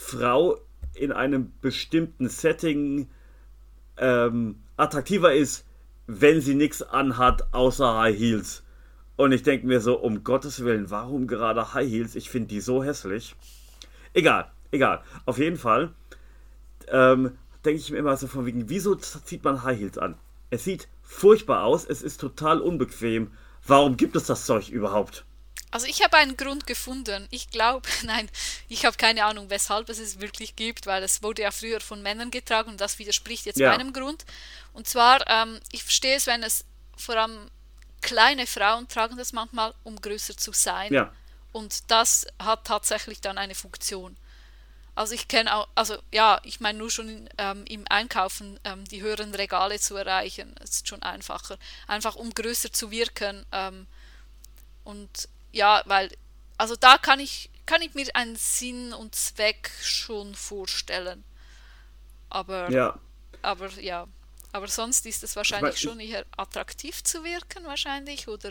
Frau 0.00 0.58
in 0.94 1.12
einem 1.12 1.52
bestimmten 1.60 2.28
Setting 2.30 3.08
ähm, 3.98 4.56
attraktiver 4.76 5.34
ist, 5.34 5.66
wenn 6.06 6.40
sie 6.40 6.54
nichts 6.54 6.82
anhat 6.82 7.52
außer 7.52 7.98
High 7.98 8.18
Heels. 8.18 8.64
Und 9.16 9.32
ich 9.32 9.42
denke 9.42 9.66
mir 9.66 9.80
so, 9.80 9.98
um 9.98 10.24
Gottes 10.24 10.64
Willen, 10.64 10.90
warum 10.90 11.26
gerade 11.26 11.74
High 11.74 11.88
Heels? 11.88 12.16
Ich 12.16 12.30
finde 12.30 12.48
die 12.48 12.60
so 12.60 12.82
hässlich. 12.82 13.36
Egal, 14.14 14.50
egal. 14.72 15.02
Auf 15.26 15.38
jeden 15.38 15.58
Fall 15.58 15.92
ähm, 16.88 17.32
denke 17.64 17.80
ich 17.80 17.90
mir 17.92 17.98
immer 17.98 18.16
so 18.16 18.26
von 18.26 18.46
wegen, 18.46 18.68
wieso 18.70 18.94
zieht 18.96 19.44
man 19.44 19.62
High 19.62 19.78
Heels 19.78 19.98
an? 19.98 20.16
Es 20.48 20.64
sieht 20.64 20.88
furchtbar 21.02 21.64
aus, 21.64 21.84
es 21.84 22.02
ist 22.02 22.20
total 22.20 22.60
unbequem. 22.60 23.30
Warum 23.66 23.96
gibt 23.98 24.16
es 24.16 24.24
das 24.24 24.46
Zeug 24.46 24.70
überhaupt? 24.70 25.24
Also 25.72 25.86
ich 25.86 26.02
habe 26.02 26.16
einen 26.16 26.36
Grund 26.36 26.66
gefunden. 26.66 27.28
Ich 27.30 27.50
glaube, 27.50 27.88
nein, 28.02 28.28
ich 28.68 28.84
habe 28.84 28.96
keine 28.96 29.24
Ahnung, 29.24 29.50
weshalb 29.50 29.88
es 29.88 29.98
es 29.98 30.20
wirklich 30.20 30.56
gibt, 30.56 30.86
weil 30.86 31.02
es 31.02 31.22
wurde 31.22 31.42
ja 31.42 31.50
früher 31.50 31.80
von 31.80 32.02
Männern 32.02 32.30
getragen 32.30 32.70
und 32.70 32.80
das 32.80 32.98
widerspricht 32.98 33.46
jetzt 33.46 33.58
Ja. 33.58 33.70
meinem 33.70 33.92
Grund. 33.92 34.24
Und 34.72 34.88
zwar, 34.88 35.28
ähm, 35.28 35.60
ich 35.70 35.82
verstehe 35.84 36.16
es, 36.16 36.26
wenn 36.26 36.42
es 36.42 36.64
vor 36.96 37.16
allem 37.16 37.50
kleine 38.00 38.46
Frauen 38.46 38.88
tragen 38.88 39.16
das 39.16 39.32
manchmal, 39.32 39.74
um 39.84 40.00
größer 40.00 40.36
zu 40.36 40.52
sein. 40.52 40.92
Ja, 40.92 41.12
Und 41.52 41.90
das 41.90 42.26
hat 42.38 42.64
tatsächlich 42.66 43.20
dann 43.20 43.38
eine 43.38 43.54
Funktion. 43.54 44.16
Also 44.94 45.14
ich 45.14 45.28
kenne 45.28 45.54
auch, 45.54 45.68
also 45.74 45.98
ja, 46.12 46.40
ich 46.44 46.60
meine 46.60 46.78
nur 46.78 46.90
schon 46.90 47.28
ähm, 47.38 47.64
im 47.66 47.84
Einkaufen 47.88 48.58
ähm, 48.64 48.84
die 48.86 49.02
höheren 49.02 49.34
Regale 49.34 49.78
zu 49.78 49.96
erreichen, 49.96 50.54
ist 50.62 50.88
schon 50.88 51.02
einfacher. 51.02 51.58
Einfach 51.86 52.16
um 52.16 52.30
größer 52.34 52.72
zu 52.72 52.90
wirken. 52.90 53.46
Ähm, 53.52 53.86
und 54.84 55.28
ja, 55.52 55.82
weil, 55.86 56.10
also 56.58 56.76
da 56.76 56.98
kann 56.98 57.20
ich, 57.20 57.50
kann 57.66 57.82
ich 57.82 57.94
mir 57.94 58.06
einen 58.14 58.36
Sinn 58.36 58.92
und 58.92 59.14
Zweck 59.14 59.70
schon 59.82 60.34
vorstellen. 60.34 61.24
Aber 62.28 62.70
ja. 62.70 62.98
aber 63.42 63.68
ja, 63.80 64.06
aber 64.52 64.68
sonst 64.68 65.06
ist 65.06 65.22
es 65.24 65.36
wahrscheinlich 65.36 65.74
ich- 65.74 65.80
schon 65.80 65.98
eher 66.00 66.24
attraktiv 66.36 67.02
zu 67.02 67.24
wirken, 67.24 67.64
wahrscheinlich, 67.64 68.28
oder 68.28 68.50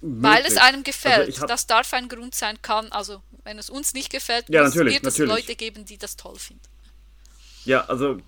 weil 0.00 0.42
es 0.42 0.50
möglich. 0.54 0.62
einem 0.62 0.82
gefällt. 0.82 1.18
Also 1.18 1.30
ich 1.30 1.40
hab- 1.40 1.48
das 1.48 1.66
darf 1.66 1.92
ein 1.94 2.08
Grund 2.08 2.34
sein, 2.34 2.60
kann, 2.62 2.90
also 2.92 3.22
wenn 3.44 3.58
es 3.58 3.70
uns 3.70 3.94
nicht 3.94 4.10
gefällt, 4.10 4.48
Ja, 4.48 4.62
natürlich, 4.64 4.94
wird 4.94 5.06
es 5.06 5.18
natürlich. 5.18 5.46
Leute 5.46 5.56
geben, 5.56 5.84
die 5.84 5.98
das 5.98 6.16
toll 6.16 6.38
finden. 6.38 6.62
Ja, 7.64 7.84
also 7.86 8.18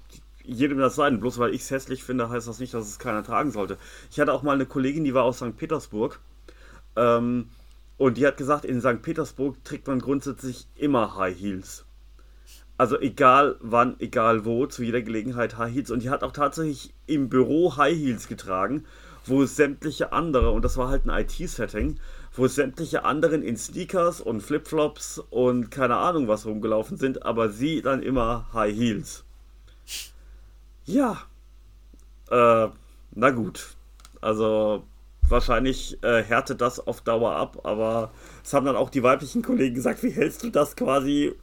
jedem 0.45 0.79
das 0.79 0.95
sein. 0.95 1.19
Bloß 1.21 1.39
weil 1.39 1.55
ich 1.55 1.63
es 1.63 1.71
hässlich 1.71 2.05
finde, 2.05 2.29
heißt 2.29 2.47
das 2.47 2.59
nicht, 2.59 2.75
dass 2.75 2.87
es 2.87 2.99
keiner 2.99 3.25
tragen 3.25 3.51
sollte. 3.51 3.79
Ich 4.11 4.21
hatte 4.21 4.33
auch 4.33 4.43
mal 4.43 4.53
eine 4.53 4.67
Kollegin, 4.67 5.05
die 5.05 5.15
war 5.15 5.25
aus 5.25 5.39
St. 5.39 5.57
Petersburg. 5.57 6.21
Ähm, 6.97 7.51
und 7.97 8.17
die 8.17 8.27
hat 8.27 8.37
gesagt, 8.37 8.65
in 8.65 8.81
St. 8.81 9.03
Petersburg 9.03 9.63
trägt 9.65 9.87
man 9.87 10.01
grundsätzlich 10.01 10.67
immer 10.75 11.17
High 11.17 11.39
Heels. 11.39 11.85
Also 12.77 12.99
egal 12.99 13.57
wann, 13.61 13.95
egal 14.01 14.45
wo, 14.45 14.67
zu 14.67 14.83
jeder 14.83 15.01
Gelegenheit 15.01 15.59
High 15.59 15.73
Heels. 15.73 15.91
Und 15.93 16.03
die 16.03 16.11
hat 16.11 16.25
auch 16.25 16.33
tatsächlich 16.33 16.93
im 17.07 17.29
Büro 17.29 17.77
High 17.77 17.97
Heels 17.97 18.27
getragen, 18.27 18.85
wo 19.27 19.45
sämtliche 19.47 20.13
andere, 20.13 20.51
und 20.51 20.65
das 20.65 20.77
war 20.77 20.89
halt 20.89 21.07
ein 21.07 21.25
IT-Setting, 21.25 22.01
wo 22.33 22.49
sämtliche 22.49 23.05
anderen 23.05 23.43
in 23.43 23.57
Sneakers 23.57 24.21
und 24.21 24.41
Flipflops 24.41 25.21
und 25.31 25.71
keine 25.71 25.97
Ahnung 25.97 26.27
was 26.27 26.47
rumgelaufen 26.47 26.97
sind, 26.97 27.25
aber 27.25 27.49
sie 27.49 27.81
dann 27.81 28.03
immer 28.03 28.49
High 28.53 28.75
Heels. 28.75 29.25
Ja. 30.85 31.23
Äh, 32.29 32.69
na 33.13 33.31
gut. 33.31 33.77
Also 34.21 34.85
wahrscheinlich 35.29 36.03
äh, 36.03 36.23
härtet 36.23 36.61
das 36.61 36.87
auf 36.87 37.01
Dauer 37.01 37.35
ab, 37.35 37.61
aber 37.65 38.13
es 38.43 38.53
haben 38.53 38.67
dann 38.67 38.77
auch 38.77 38.91
die 38.91 39.03
weiblichen 39.03 39.43
Kollegen 39.43 39.75
gesagt, 39.75 40.03
wie 40.03 40.11
hältst 40.11 40.43
du 40.43 40.51
das 40.51 40.77
quasi 40.77 41.35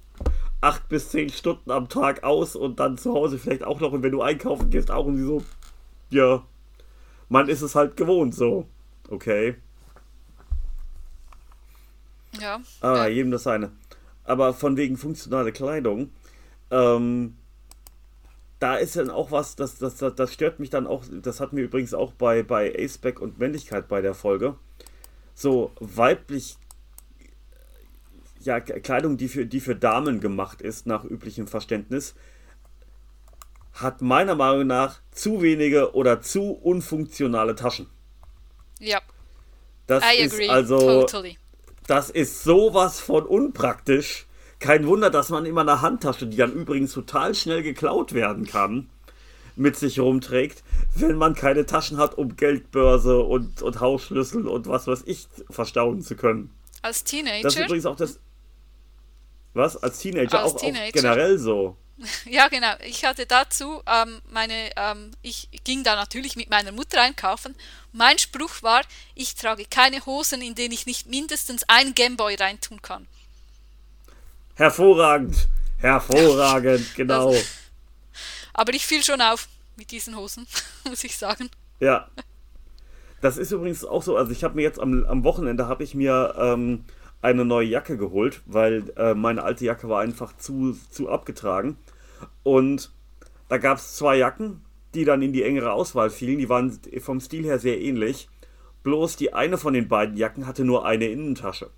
acht 0.62 0.88
bis 0.90 1.10
zehn 1.10 1.30
Stunden 1.30 1.72
am 1.72 1.90
Tag 1.90 2.24
aus 2.24 2.56
und 2.56 2.80
dann 2.80 2.98
zu 2.98 3.14
Hause 3.14 3.40
vielleicht 3.40 3.64
auch 3.64 3.80
noch 3.80 3.92
und 3.92 4.04
wenn 4.04 4.12
du 4.12 4.22
einkaufen 4.22 4.70
gehst 4.70 4.92
auch 4.92 5.06
und 5.06 5.18
sie 5.18 5.24
so, 5.24 5.44
ja, 6.10 6.44
man 7.30 7.50
ist 7.50 7.62
es 7.62 7.76
halt 7.76 7.98
gewohnt 7.98 8.36
so. 8.36 8.68
Okay. 9.10 9.56
Ja. 12.40 12.62
Ah, 12.80 12.96
ja. 12.96 13.08
jedem 13.08 13.32
das 13.32 13.44
seine. 13.44 13.72
Aber 14.24 14.54
von 14.54 14.78
wegen 14.78 14.98
funktionale 14.98 15.52
Kleidung, 15.52 16.12
ähm, 16.70 17.36
da 18.62 18.76
ist 18.76 18.96
dann 18.96 19.10
auch 19.10 19.32
was, 19.32 19.56
das, 19.56 19.80
das, 19.80 19.96
das, 19.96 20.14
das 20.14 20.32
stört 20.32 20.60
mich 20.60 20.70
dann 20.70 20.86
auch, 20.86 21.04
das 21.10 21.40
hatten 21.40 21.58
wir 21.58 21.64
übrigens 21.64 21.96
auch 21.96 22.14
bei, 22.14 22.44
bei 22.44 22.72
Aceback 22.78 23.20
und 23.20 23.40
Männlichkeit 23.40 23.88
bei 23.88 24.02
der 24.02 24.14
Folge. 24.14 24.56
So 25.34 25.72
weiblich, 25.80 26.58
ja, 28.42 28.60
Kleidung, 28.60 29.18
die 29.18 29.30
für, 29.30 29.48
die 29.48 29.62
für 29.62 29.76
Damen 29.76 30.20
gemacht 30.20 30.62
ist, 30.62 30.86
nach 30.86 31.04
üblichem 31.04 31.48
Verständnis, 31.48 32.14
hat 33.74 34.04
meiner 34.04 34.36
Meinung 34.36 34.68
nach 34.68 35.02
zu 35.10 35.42
wenige 35.42 35.96
oder 35.96 36.22
zu 36.22 36.52
unfunktionale 36.52 37.56
Taschen. 37.56 37.88
ja, 38.78 39.02
Das 39.88 40.04
I 40.04 40.20
ist 40.20 40.34
agree, 40.36 40.50
also 40.50 41.02
totally. 41.02 41.40
das 41.88 42.12
ist 42.12 42.44
sowas 42.44 43.00
von 43.00 43.26
unpraktisch. 43.26 44.28
Kein 44.62 44.86
Wunder, 44.86 45.10
dass 45.10 45.30
man 45.30 45.48
immer 45.48 45.62
eine 45.62 45.82
Handtasche, 45.82 46.28
die 46.28 46.38
dann 46.38 46.54
übrigens 46.54 46.94
total 46.94 47.34
schnell 47.34 47.64
geklaut 47.64 48.14
werden 48.14 48.46
kann, 48.46 48.90
mit 49.56 49.76
sich 49.76 50.00
rumträgt, 50.00 50.64
wenn 50.96 51.16
man 51.16 51.34
keine 51.34 51.66
Taschen 51.66 51.98
hat, 51.98 52.16
um 52.16 52.36
Geldbörse 52.38 53.22
und, 53.22 53.64
und 53.64 53.80
Hausschlüssel 53.80 54.48
und 54.48 54.68
was 54.68 54.86
weiß 54.86 55.02
ich 55.08 55.28
verstauen 55.50 56.02
zu 56.04 56.16
können. 56.16 56.52
Als 56.84 57.04
Das 57.04 57.14
ist 57.14 57.24
Teenager, 57.24 57.66
übrigens 57.66 57.86
auch 57.88 57.96
das. 57.96 58.20
Was? 59.54 59.82
Als 59.82 59.98
Teenager, 59.98 60.40
Als 60.40 60.54
auch, 60.54 60.62
Teenager? 60.62 60.88
auch 60.90 60.92
generell 60.94 61.40
so. 61.40 61.76
ja 62.26 62.48
genau, 62.48 62.74
ich 62.86 63.04
hatte 63.04 63.26
dazu 63.26 63.82
ähm, 63.88 64.22
meine, 64.32 64.70
ähm, 64.78 65.12
ich 65.24 65.50
ging 65.64 65.84
da 65.84 65.96
natürlich 65.96 66.36
mit 66.36 66.52
meiner 66.52 66.72
Mutter 66.72 67.02
einkaufen. 67.02 67.56
Mein 67.94 68.20
Spruch 68.20 68.62
war, 68.62 68.82
ich 69.16 69.34
trage 69.34 69.66
keine 69.70 70.06
Hosen, 70.06 70.42
in 70.44 70.54
denen 70.54 70.72
ich 70.72 70.86
nicht 70.86 71.08
mindestens 71.08 71.64
ein 71.68 71.96
Gameboy 71.96 72.36
reintun 72.36 72.82
kann. 72.84 73.08
Hervorragend. 74.62 75.48
Hervorragend, 75.80 76.94
genau. 76.96 77.34
Aber 78.54 78.74
ich 78.76 78.86
fiel 78.86 79.04
schon 79.04 79.20
auf 79.20 79.48
mit 79.76 79.90
diesen 79.90 80.16
Hosen, 80.16 80.46
muss 80.88 81.04
ich 81.04 81.18
sagen. 81.18 81.50
Ja. 81.80 82.08
Das 83.22 83.38
ist 83.38 83.52
übrigens 83.52 83.84
auch 83.84 84.04
so, 84.04 84.18
also 84.18 84.32
ich 84.32 84.44
habe 84.44 84.54
mir 84.54 84.62
jetzt 84.62 84.80
am, 84.80 85.04
am 85.06 85.24
Wochenende 85.24 85.68
habe 85.68 85.84
ich 85.84 85.96
mir 85.96 86.36
ähm, 86.38 86.86
eine 87.24 87.44
neue 87.44 87.66
Jacke 87.66 87.98
geholt, 87.98 88.42
weil 88.46 88.94
äh, 88.98 89.16
meine 89.16 89.42
alte 89.42 89.66
Jacke 89.66 89.90
war 89.90 90.00
einfach 90.00 90.38
zu, 90.38 90.78
zu 90.92 91.10
abgetragen. 91.10 91.78
Und 92.44 92.92
da 93.50 93.58
gab 93.58 93.80
es 93.80 93.96
zwei 93.96 94.18
Jacken, 94.18 94.64
die 94.94 95.06
dann 95.06 95.24
in 95.24 95.34
die 95.34 95.42
engere 95.42 95.72
Auswahl 95.74 96.12
fielen. 96.12 96.38
Die 96.38 96.50
waren 96.50 96.80
vom 97.00 97.20
Stil 97.20 97.46
her 97.46 97.58
sehr 97.58 97.82
ähnlich. 97.82 98.30
Bloß 98.84 99.16
die 99.16 99.34
eine 99.34 99.58
von 99.58 99.74
den 99.74 99.88
beiden 99.88 100.18
Jacken 100.18 100.46
hatte 100.46 100.66
nur 100.66 100.86
eine 100.86 101.08
Innentasche. 101.08 101.72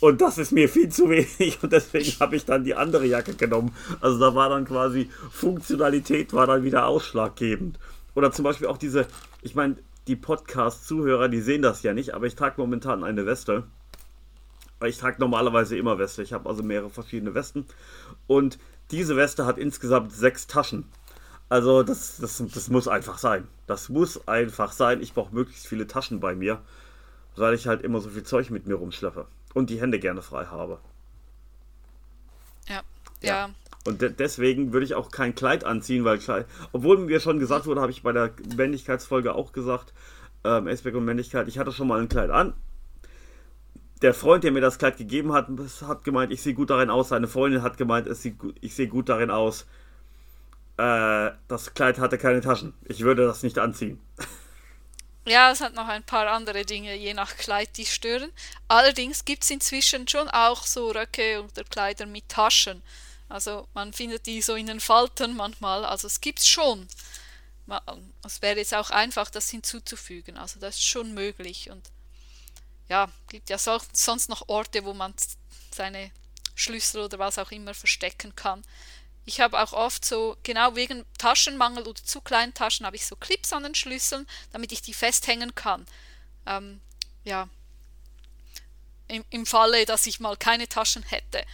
Und 0.00 0.20
das 0.20 0.38
ist 0.38 0.52
mir 0.52 0.68
viel 0.68 0.88
zu 0.88 1.08
wenig 1.08 1.62
und 1.62 1.72
deswegen 1.72 2.12
habe 2.20 2.36
ich 2.36 2.44
dann 2.44 2.64
die 2.64 2.74
andere 2.74 3.06
Jacke 3.06 3.34
genommen. 3.34 3.74
Also 4.00 4.18
da 4.18 4.34
war 4.34 4.48
dann 4.50 4.66
quasi 4.66 5.10
Funktionalität 5.30 6.32
war 6.32 6.46
dann 6.46 6.64
wieder 6.64 6.86
ausschlaggebend. 6.86 7.78
Oder 8.14 8.32
zum 8.32 8.44
Beispiel 8.44 8.66
auch 8.66 8.78
diese, 8.78 9.06
ich 9.42 9.54
meine, 9.54 9.76
die 10.06 10.16
Podcast-Zuhörer, 10.16 11.28
die 11.28 11.40
sehen 11.40 11.62
das 11.62 11.82
ja 11.82 11.92
nicht, 11.92 12.14
aber 12.14 12.26
ich 12.26 12.34
trage 12.34 12.54
momentan 12.58 13.04
eine 13.04 13.26
Weste. 13.26 13.64
Ich 14.84 14.98
trage 14.98 15.16
normalerweise 15.18 15.76
immer 15.76 15.98
Weste. 15.98 16.22
Ich 16.22 16.32
habe 16.32 16.48
also 16.48 16.62
mehrere 16.62 16.90
verschiedene 16.90 17.34
Westen. 17.34 17.66
Und 18.26 18.58
diese 18.90 19.16
Weste 19.16 19.46
hat 19.46 19.58
insgesamt 19.58 20.12
sechs 20.12 20.46
Taschen. 20.46 20.84
Also 21.48 21.82
das, 21.82 22.18
das, 22.18 22.42
das 22.52 22.68
muss 22.68 22.88
einfach 22.88 23.18
sein. 23.18 23.48
Das 23.66 23.88
muss 23.88 24.28
einfach 24.28 24.72
sein. 24.72 25.00
Ich 25.00 25.14
brauche 25.14 25.34
möglichst 25.34 25.66
viele 25.66 25.86
Taschen 25.86 26.20
bei 26.20 26.34
mir. 26.34 26.60
Weil 27.36 27.54
ich 27.54 27.66
halt 27.66 27.82
immer 27.82 28.00
so 28.00 28.08
viel 28.10 28.22
Zeug 28.22 28.50
mit 28.50 28.66
mir 28.66 28.74
rumschleppe 28.74 29.26
und 29.54 29.70
die 29.70 29.80
Hände 29.80 29.98
gerne 29.98 30.22
frei 30.22 30.46
habe. 30.46 30.78
Ja, 32.68 32.82
ja. 33.22 33.46
ja. 33.46 33.50
Und 33.86 34.02
de 34.02 34.10
deswegen 34.10 34.72
würde 34.72 34.84
ich 34.84 34.94
auch 34.94 35.10
kein 35.10 35.34
Kleid 35.34 35.64
anziehen, 35.64 36.04
weil 36.04 36.18
Kleid, 36.18 36.46
obwohl 36.72 36.98
mir 36.98 37.20
schon 37.20 37.38
gesagt 37.38 37.66
wurde, 37.66 37.80
habe 37.80 37.92
ich 37.92 38.02
bei 38.02 38.12
der 38.12 38.32
Männlichkeitsfolge 38.56 39.34
auch 39.34 39.52
gesagt, 39.52 39.92
ähm, 40.44 40.66
Aspect 40.66 40.96
und 40.96 41.04
Männlichkeit, 41.04 41.46
ich 41.48 41.58
hatte 41.58 41.72
schon 41.72 41.88
mal 41.88 42.00
ein 42.00 42.08
Kleid 42.08 42.30
an. 42.30 42.54
Der 44.02 44.12
Freund, 44.12 44.44
der 44.44 44.52
mir 44.52 44.60
das 44.60 44.78
Kleid 44.78 44.98
gegeben 44.98 45.32
hat, 45.32 45.48
hat 45.82 46.04
gemeint, 46.04 46.32
ich 46.32 46.42
sehe 46.42 46.52
gut 46.52 46.68
darin 46.68 46.90
aus. 46.90 47.08
Seine 47.08 47.28
Freundin 47.28 47.62
hat 47.62 47.78
gemeint, 47.78 48.08
ich 48.60 48.74
sehe 48.74 48.88
gut 48.88 49.08
darin 49.08 49.30
aus. 49.30 49.66
Äh, 50.76 51.30
das 51.48 51.72
Kleid 51.74 51.98
hatte 51.98 52.18
keine 52.18 52.42
Taschen. 52.42 52.74
Ich 52.84 53.02
würde 53.02 53.24
das 53.24 53.42
nicht 53.42 53.58
anziehen. 53.58 53.98
Ja, 55.26 55.50
es 55.50 55.60
hat 55.60 55.74
noch 55.74 55.88
ein 55.88 56.04
paar 56.04 56.28
andere 56.28 56.64
Dinge, 56.64 56.94
je 56.94 57.12
nach 57.12 57.36
Kleid, 57.36 57.76
die 57.76 57.84
stören. 57.84 58.30
Allerdings 58.68 59.24
gibt 59.24 59.42
es 59.42 59.50
inzwischen 59.50 60.06
schon 60.06 60.28
auch 60.30 60.64
so 60.64 60.92
Röcke 60.92 61.42
oder 61.42 61.64
Kleider 61.64 62.06
mit 62.06 62.28
Taschen. 62.28 62.80
Also 63.28 63.66
man 63.74 63.92
findet 63.92 64.26
die 64.26 64.40
so 64.40 64.54
in 64.54 64.68
den 64.68 64.78
Falten 64.78 65.34
manchmal. 65.34 65.84
Also 65.84 66.06
es 66.06 66.20
gibt 66.20 66.38
es 66.38 66.46
schon. 66.46 66.86
Es 68.24 68.40
wäre 68.40 68.58
jetzt 68.58 68.72
auch 68.72 68.90
einfach, 68.90 69.28
das 69.28 69.50
hinzuzufügen. 69.50 70.36
Also 70.36 70.60
das 70.60 70.76
ist 70.76 70.84
schon 70.86 71.12
möglich. 71.12 71.70
Und 71.70 71.90
ja, 72.88 73.08
gibt 73.28 73.50
ja 73.50 73.58
so, 73.58 73.80
sonst 73.92 74.28
noch 74.28 74.48
Orte, 74.48 74.84
wo 74.84 74.94
man 74.94 75.12
seine 75.74 76.12
Schlüssel 76.54 77.02
oder 77.02 77.18
was 77.18 77.40
auch 77.40 77.50
immer 77.50 77.74
verstecken 77.74 78.36
kann. 78.36 78.62
Ich 79.26 79.40
habe 79.40 79.60
auch 79.60 79.72
oft 79.72 80.04
so, 80.04 80.36
genau 80.44 80.76
wegen 80.76 81.04
Taschenmangel 81.18 81.86
oder 81.86 82.02
zu 82.02 82.20
kleinen 82.20 82.54
Taschen, 82.54 82.86
habe 82.86 82.96
ich 82.96 83.04
so 83.04 83.16
Clips 83.16 83.52
an 83.52 83.64
den 83.64 83.74
Schlüsseln, 83.74 84.26
damit 84.52 84.72
ich 84.72 84.82
die 84.82 84.94
festhängen 84.94 85.54
kann. 85.54 85.84
Ähm, 86.46 86.80
ja, 87.24 87.48
im, 89.08 89.24
im 89.30 89.44
Falle, 89.44 89.84
dass 89.84 90.06
ich 90.06 90.20
mal 90.20 90.36
keine 90.36 90.68
Taschen 90.68 91.02
hätte. 91.02 91.44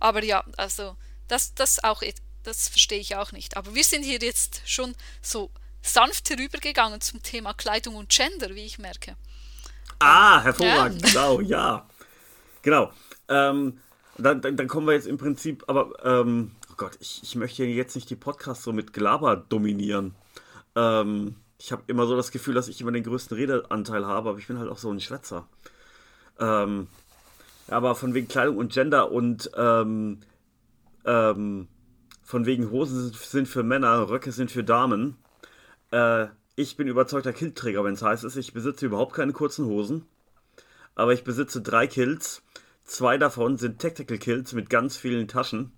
Aber 0.00 0.22
ja, 0.24 0.44
also 0.56 0.96
das, 1.28 1.54
das 1.54 1.82
auch, 1.84 2.02
das 2.42 2.68
verstehe 2.68 2.98
ich 2.98 3.14
auch 3.16 3.30
nicht. 3.30 3.56
Aber 3.56 3.74
wir 3.74 3.84
sind 3.84 4.02
hier 4.02 4.18
jetzt 4.18 4.62
schon 4.66 4.94
so 5.20 5.50
sanft 5.80 6.28
herübergegangen 6.30 7.00
zum 7.00 7.22
Thema 7.22 7.54
Kleidung 7.54 7.96
und 7.96 8.08
Gender, 8.08 8.54
wie 8.54 8.64
ich 8.64 8.78
merke. 8.78 9.16
Ah, 9.98 10.42
hervorragend, 10.42 11.02
ja. 11.02 11.08
genau, 11.08 11.40
ja. 11.40 11.86
Genau. 12.62 12.92
Ähm, 13.28 13.80
dann, 14.18 14.40
dann, 14.40 14.56
dann, 14.56 14.68
kommen 14.68 14.86
wir 14.86 14.94
jetzt 14.94 15.06
im 15.06 15.18
Prinzip, 15.18 15.64
aber 15.68 15.92
ähm, 16.04 16.52
Gott, 16.82 16.98
ich, 16.98 17.20
ich 17.22 17.36
möchte 17.36 17.62
jetzt 17.62 17.94
nicht 17.94 18.10
die 18.10 18.16
Podcasts 18.16 18.64
so 18.64 18.72
mit 18.72 18.92
Gelaber 18.92 19.36
dominieren. 19.36 20.16
Ähm, 20.74 21.36
ich 21.56 21.70
habe 21.70 21.84
immer 21.86 22.06
so 22.06 22.16
das 22.16 22.32
Gefühl, 22.32 22.54
dass 22.54 22.66
ich 22.66 22.80
immer 22.80 22.90
den 22.90 23.04
größten 23.04 23.36
Redeanteil 23.36 24.04
habe, 24.04 24.30
aber 24.30 24.38
ich 24.40 24.48
bin 24.48 24.58
halt 24.58 24.68
auch 24.68 24.78
so 24.78 24.90
ein 24.90 24.98
Schwätzer. 24.98 25.46
Ähm, 26.40 26.88
aber 27.68 27.94
von 27.94 28.14
wegen 28.14 28.26
Kleidung 28.26 28.56
und 28.56 28.72
Gender 28.72 29.12
und 29.12 29.48
ähm, 29.56 30.22
ähm, 31.04 31.68
von 32.24 32.46
wegen 32.46 32.72
Hosen 32.72 33.12
sind 33.12 33.46
für 33.46 33.62
Männer, 33.62 34.08
Röcke 34.08 34.32
sind 34.32 34.50
für 34.50 34.64
Damen. 34.64 35.18
Äh, 35.92 36.26
ich 36.56 36.76
bin 36.76 36.88
überzeugter 36.88 37.32
Kiltträger, 37.32 37.84
wenn 37.84 37.94
es 37.94 38.02
heißt 38.02 38.24
ist, 38.24 38.34
ich 38.34 38.54
besitze 38.54 38.86
überhaupt 38.86 39.14
keine 39.14 39.32
kurzen 39.32 39.66
Hosen. 39.66 40.04
Aber 40.96 41.12
ich 41.12 41.22
besitze 41.22 41.62
drei 41.62 41.86
Kills. 41.86 42.42
Zwei 42.82 43.18
davon 43.18 43.56
sind 43.56 43.80
Tactical 43.80 44.18
Kills 44.18 44.52
mit 44.52 44.68
ganz 44.68 44.96
vielen 44.96 45.28
Taschen. 45.28 45.70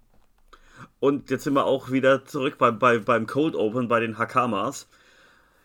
Und 1.04 1.28
jetzt 1.28 1.44
sind 1.44 1.52
wir 1.52 1.66
auch 1.66 1.90
wieder 1.90 2.24
zurück 2.24 2.56
bei, 2.56 2.70
bei, 2.70 2.98
beim 2.98 3.26
Cold 3.26 3.56
Open, 3.56 3.88
bei 3.88 4.00
den 4.00 4.16
Hakamas. 4.16 4.88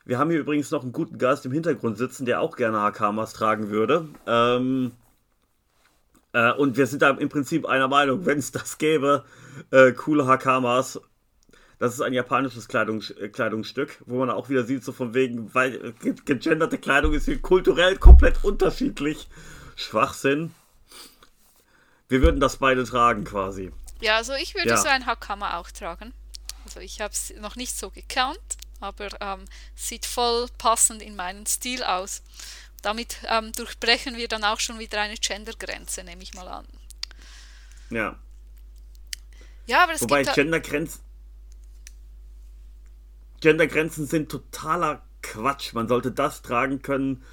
Wir 0.04 0.20
haben 0.20 0.32
hier 0.32 0.42
übrigens 0.42 0.70
noch 0.70 0.84
einen 0.84 0.92
guten 0.92 1.18
Geist 1.18 1.46
im 1.46 1.54
Hintergrund 1.54 1.98
sitzen, 1.98 2.26
der 2.26 2.42
auch 2.42 2.58
gerne 2.58 2.82
Hakamas 2.82 3.32
tragen 3.32 3.70
würde. 3.70 4.10
Ähm, 4.28 4.92
äh, 6.34 6.52
und 6.52 6.76
wir 6.76 6.88
sind 6.88 7.02
da 7.02 7.12
im 7.12 7.30
Prinzip 7.30 7.66
einer 7.66 7.88
Meinung, 7.88 8.26
wenn 8.26 8.38
es 8.38 8.52
das 8.52 8.80
gäbe, 8.80 9.24
äh, 9.72 9.94
coole 9.94 10.28
Hakamas. 10.28 11.00
Das 11.78 11.94
ist 11.94 12.02
ein 12.02 12.12
japanisches 12.12 12.68
Kleidung, 12.68 13.02
äh, 13.18 13.30
Kleidungsstück, 13.30 14.04
wo 14.08 14.20
man 14.20 14.30
auch 14.30 14.50
wieder 14.50 14.66
sieht, 14.66 14.84
so 14.84 14.92
von 14.92 15.14
wegen, 15.14 15.56
weil 15.56 15.94
gegenderte 16.02 16.78
Kleidung 16.78 17.14
ist 17.14 17.24
hier 17.24 17.42
kulturell 17.42 17.96
komplett 17.96 18.44
unterschiedlich. 18.44 19.30
Schwachsinn. 19.78 20.52
Wir 22.10 22.22
würden 22.22 22.42
das 22.42 22.58
beide 22.58 22.84
tragen 22.84 23.24
quasi. 23.24 23.72
Ja, 24.02 24.18
also 24.18 24.34
ich 24.34 24.56
würde 24.56 24.70
ja. 24.70 24.78
so 24.78 24.88
ein 24.88 25.06
Hakama 25.06 25.58
auch 25.58 25.72
tragen. 25.72 26.14
Also 26.66 26.80
ich 26.80 27.02
habe 27.02 27.14
es 27.14 27.34
noch 27.38 27.56
nicht 27.56 27.78
so 27.78 27.90
gekannt, 27.90 28.40
aber 28.80 29.10
ähm, 29.22 29.46
sieht 29.76 30.06
voll 30.06 30.48
passend 30.58 31.02
in 31.02 31.16
meinen 31.16 31.46
Stil 31.46 31.84
aus. 31.84 32.22
Damit 32.82 33.18
ähm, 33.28 33.52
durchbrechen 33.54 34.16
wir 34.16 34.28
dann 34.28 34.44
auch 34.44 34.60
schon 34.60 34.80
wieder 34.80 35.02
eine 35.02 35.16
Gendergrenze, 35.16 36.04
nehme 36.04 36.24
ich 36.24 36.34
mal 36.34 36.48
an. 36.48 36.66
Ja. 37.90 38.18
Ja, 39.66 39.84
aber 39.84 39.94
es 39.94 40.02
Wobei 40.02 40.24
gibt 40.24 40.36
Gendergrenzen 40.36 41.02
Gendergrenzen 43.42 44.06
sind 44.06 44.30
totaler 44.30 45.02
Quatsch. 45.22 45.74
Man 45.74 45.88
sollte 45.88 46.12
das 46.12 46.42
tragen 46.42 46.82
können, 46.82 47.24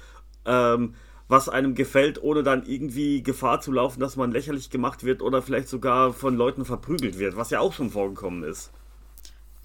ähm, 0.45 0.95
was 1.27 1.49
einem 1.49 1.75
gefällt, 1.75 2.21
ohne 2.21 2.43
dann 2.43 2.65
irgendwie 2.65 3.21
Gefahr 3.21 3.59
zu 3.59 3.71
laufen, 3.71 3.99
dass 3.99 4.15
man 4.15 4.31
lächerlich 4.31 4.69
gemacht 4.69 5.03
wird 5.03 5.21
oder 5.21 5.41
vielleicht 5.41 5.67
sogar 5.67 6.13
von 6.13 6.35
Leuten 6.35 6.65
verprügelt 6.65 7.19
wird, 7.19 7.35
was 7.35 7.49
ja 7.49 7.59
auch 7.59 7.73
schon 7.73 7.89
vorgekommen 7.89 8.43
ist. 8.43 8.71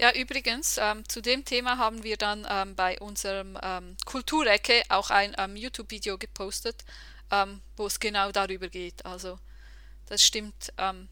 Ja, 0.00 0.12
übrigens, 0.14 0.78
ähm, 0.80 1.08
zu 1.08 1.20
dem 1.20 1.44
Thema 1.44 1.78
haben 1.78 2.02
wir 2.02 2.16
dann 2.16 2.44
ähm, 2.50 2.74
bei 2.74 2.98
unserem 2.98 3.56
ähm, 3.62 3.96
Kulturecke 4.04 4.82
auch 4.88 5.10
ein 5.10 5.34
ähm, 5.38 5.54
YouTube-Video 5.54 6.18
gepostet, 6.18 6.84
ähm, 7.30 7.60
wo 7.76 7.86
es 7.86 8.00
genau 8.00 8.32
darüber 8.32 8.68
geht. 8.68 9.06
Also, 9.06 9.38
das 10.06 10.22
stimmt. 10.22 10.72
Ähm, 10.78 11.08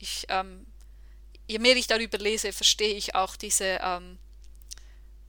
ich, 0.00 0.28
je 1.48 1.58
mehr 1.58 1.74
ich 1.74 1.88
darüber 1.88 2.18
lese, 2.18 2.52
verstehe 2.52 2.94
ich 2.94 3.16
auch 3.16 3.34
diese 3.34 3.80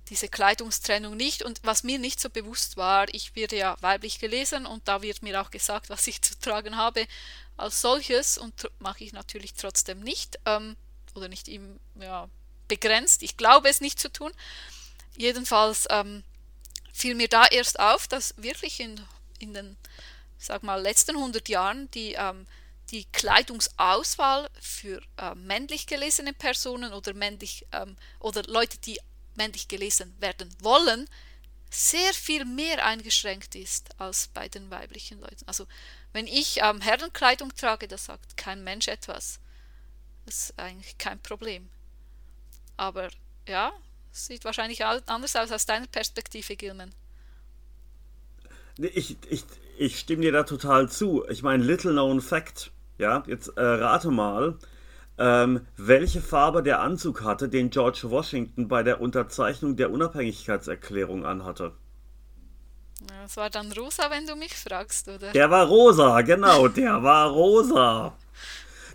diese 0.09 0.27
Kleidungstrennung 0.27 1.15
nicht. 1.15 1.43
Und 1.43 1.59
was 1.63 1.83
mir 1.83 1.99
nicht 1.99 2.19
so 2.19 2.29
bewusst 2.29 2.77
war, 2.77 3.07
ich 3.13 3.35
werde 3.35 3.57
ja 3.57 3.77
weiblich 3.81 4.19
gelesen 4.19 4.65
und 4.65 4.87
da 4.87 5.01
wird 5.01 5.21
mir 5.21 5.41
auch 5.41 5.51
gesagt, 5.51 5.89
was 5.89 6.07
ich 6.07 6.21
zu 6.21 6.37
tragen 6.39 6.77
habe 6.77 7.07
als 7.57 7.81
solches 7.81 8.37
und 8.37 8.69
mache 8.79 9.03
ich 9.03 9.13
natürlich 9.13 9.53
trotzdem 9.53 9.99
nicht 9.99 10.39
ähm, 10.45 10.75
oder 11.13 11.27
nicht 11.27 11.47
im, 11.47 11.79
ja, 11.95 12.29
begrenzt. 12.67 13.23
Ich 13.23 13.37
glaube 13.37 13.69
es 13.69 13.81
nicht 13.81 13.99
zu 13.99 14.11
tun. 14.11 14.31
Jedenfalls 15.17 15.85
ähm, 15.89 16.23
fiel 16.93 17.15
mir 17.15 17.27
da 17.27 17.45
erst 17.45 17.79
auf, 17.79 18.07
dass 18.07 18.33
wirklich 18.37 18.79
in, 18.79 19.01
in 19.39 19.53
den 19.53 19.77
sag 20.37 20.63
mal, 20.63 20.81
letzten 20.81 21.17
100 21.17 21.49
Jahren 21.49 21.91
die, 21.91 22.13
ähm, 22.13 22.47
die 22.91 23.05
Kleidungsauswahl 23.05 24.49
für 24.59 25.01
äh, 25.17 25.35
männlich 25.35 25.85
gelesene 25.85 26.33
Personen 26.33 26.93
oder 26.93 27.13
männlich 27.13 27.65
ähm, 27.73 27.97
oder 28.19 28.43
Leute, 28.43 28.77
die 28.79 28.99
männlich 29.39 29.67
gelesen 29.67 30.13
werden 30.19 30.49
wollen, 30.62 31.10
sehr 31.71 32.13
viel 32.13 32.45
mehr 32.45 32.86
eingeschränkt 32.86 33.56
ist 33.56 33.89
als 33.99 34.28
bei 34.28 34.47
den 34.47 34.69
weiblichen 34.69 35.19
Leuten. 35.19 35.47
Also 35.47 35.65
wenn 36.13 36.28
ich 36.28 36.60
ähm, 36.62 36.82
Herrenkleidung 36.82 37.56
trage, 37.56 37.88
da 37.88 37.97
sagt 37.97 38.38
kein 38.38 38.63
Mensch 38.63 38.88
etwas. 38.88 39.39
Das 40.25 40.49
ist 40.49 40.60
eigentlich 40.60 40.97
kein 40.97 41.19
Problem. 41.19 41.69
Aber 42.78 43.10
ja, 43.47 43.71
sieht 44.12 44.45
wahrscheinlich 44.45 44.84
anders 44.86 45.36
aus 45.36 45.52
aus 45.52 45.65
deiner 45.65 45.88
Perspektive, 45.88 46.56
Gilman. 46.56 46.93
Ich, 48.78 49.17
ich, 49.30 49.43
ich 49.78 49.99
stimme 49.99 50.21
dir 50.21 50.32
da 50.32 50.43
total 50.43 50.89
zu. 50.89 51.25
Ich 51.30 51.43
meine, 51.43 51.63
little 51.63 51.91
known 51.91 52.21
fact. 52.21 52.71
Ja, 52.97 53.23
jetzt 53.28 53.49
äh, 53.58 53.62
rate 53.62 54.10
mal, 54.10 54.58
ähm, 55.19 55.62
welche 55.75 56.21
Farbe 56.21 56.63
der 56.63 56.82
Anzug 56.82 57.23
hatte, 57.23 57.49
den 57.49 57.69
George 57.69 58.03
Washington 58.03 58.67
bei 58.67 58.84
der 58.84 59.01
Unterzeichnung 59.01 59.75
der 59.75 59.91
Unabhängigkeitserklärung 59.91 61.25
anhatte. 61.25 61.73
Das 63.21 63.38
war 63.38 63.49
dann 63.49 63.71
rosa, 63.73 64.10
wenn 64.10 64.25
du 64.25 64.36
mich 64.36 64.55
fragst, 64.55 65.08
oder? 65.08 65.32
Der 65.32 65.51
war 65.51 65.67
rosa, 65.67 66.21
genau, 66.21 66.67
der 66.67 67.03
war 67.03 67.29
rosa. 67.29 68.13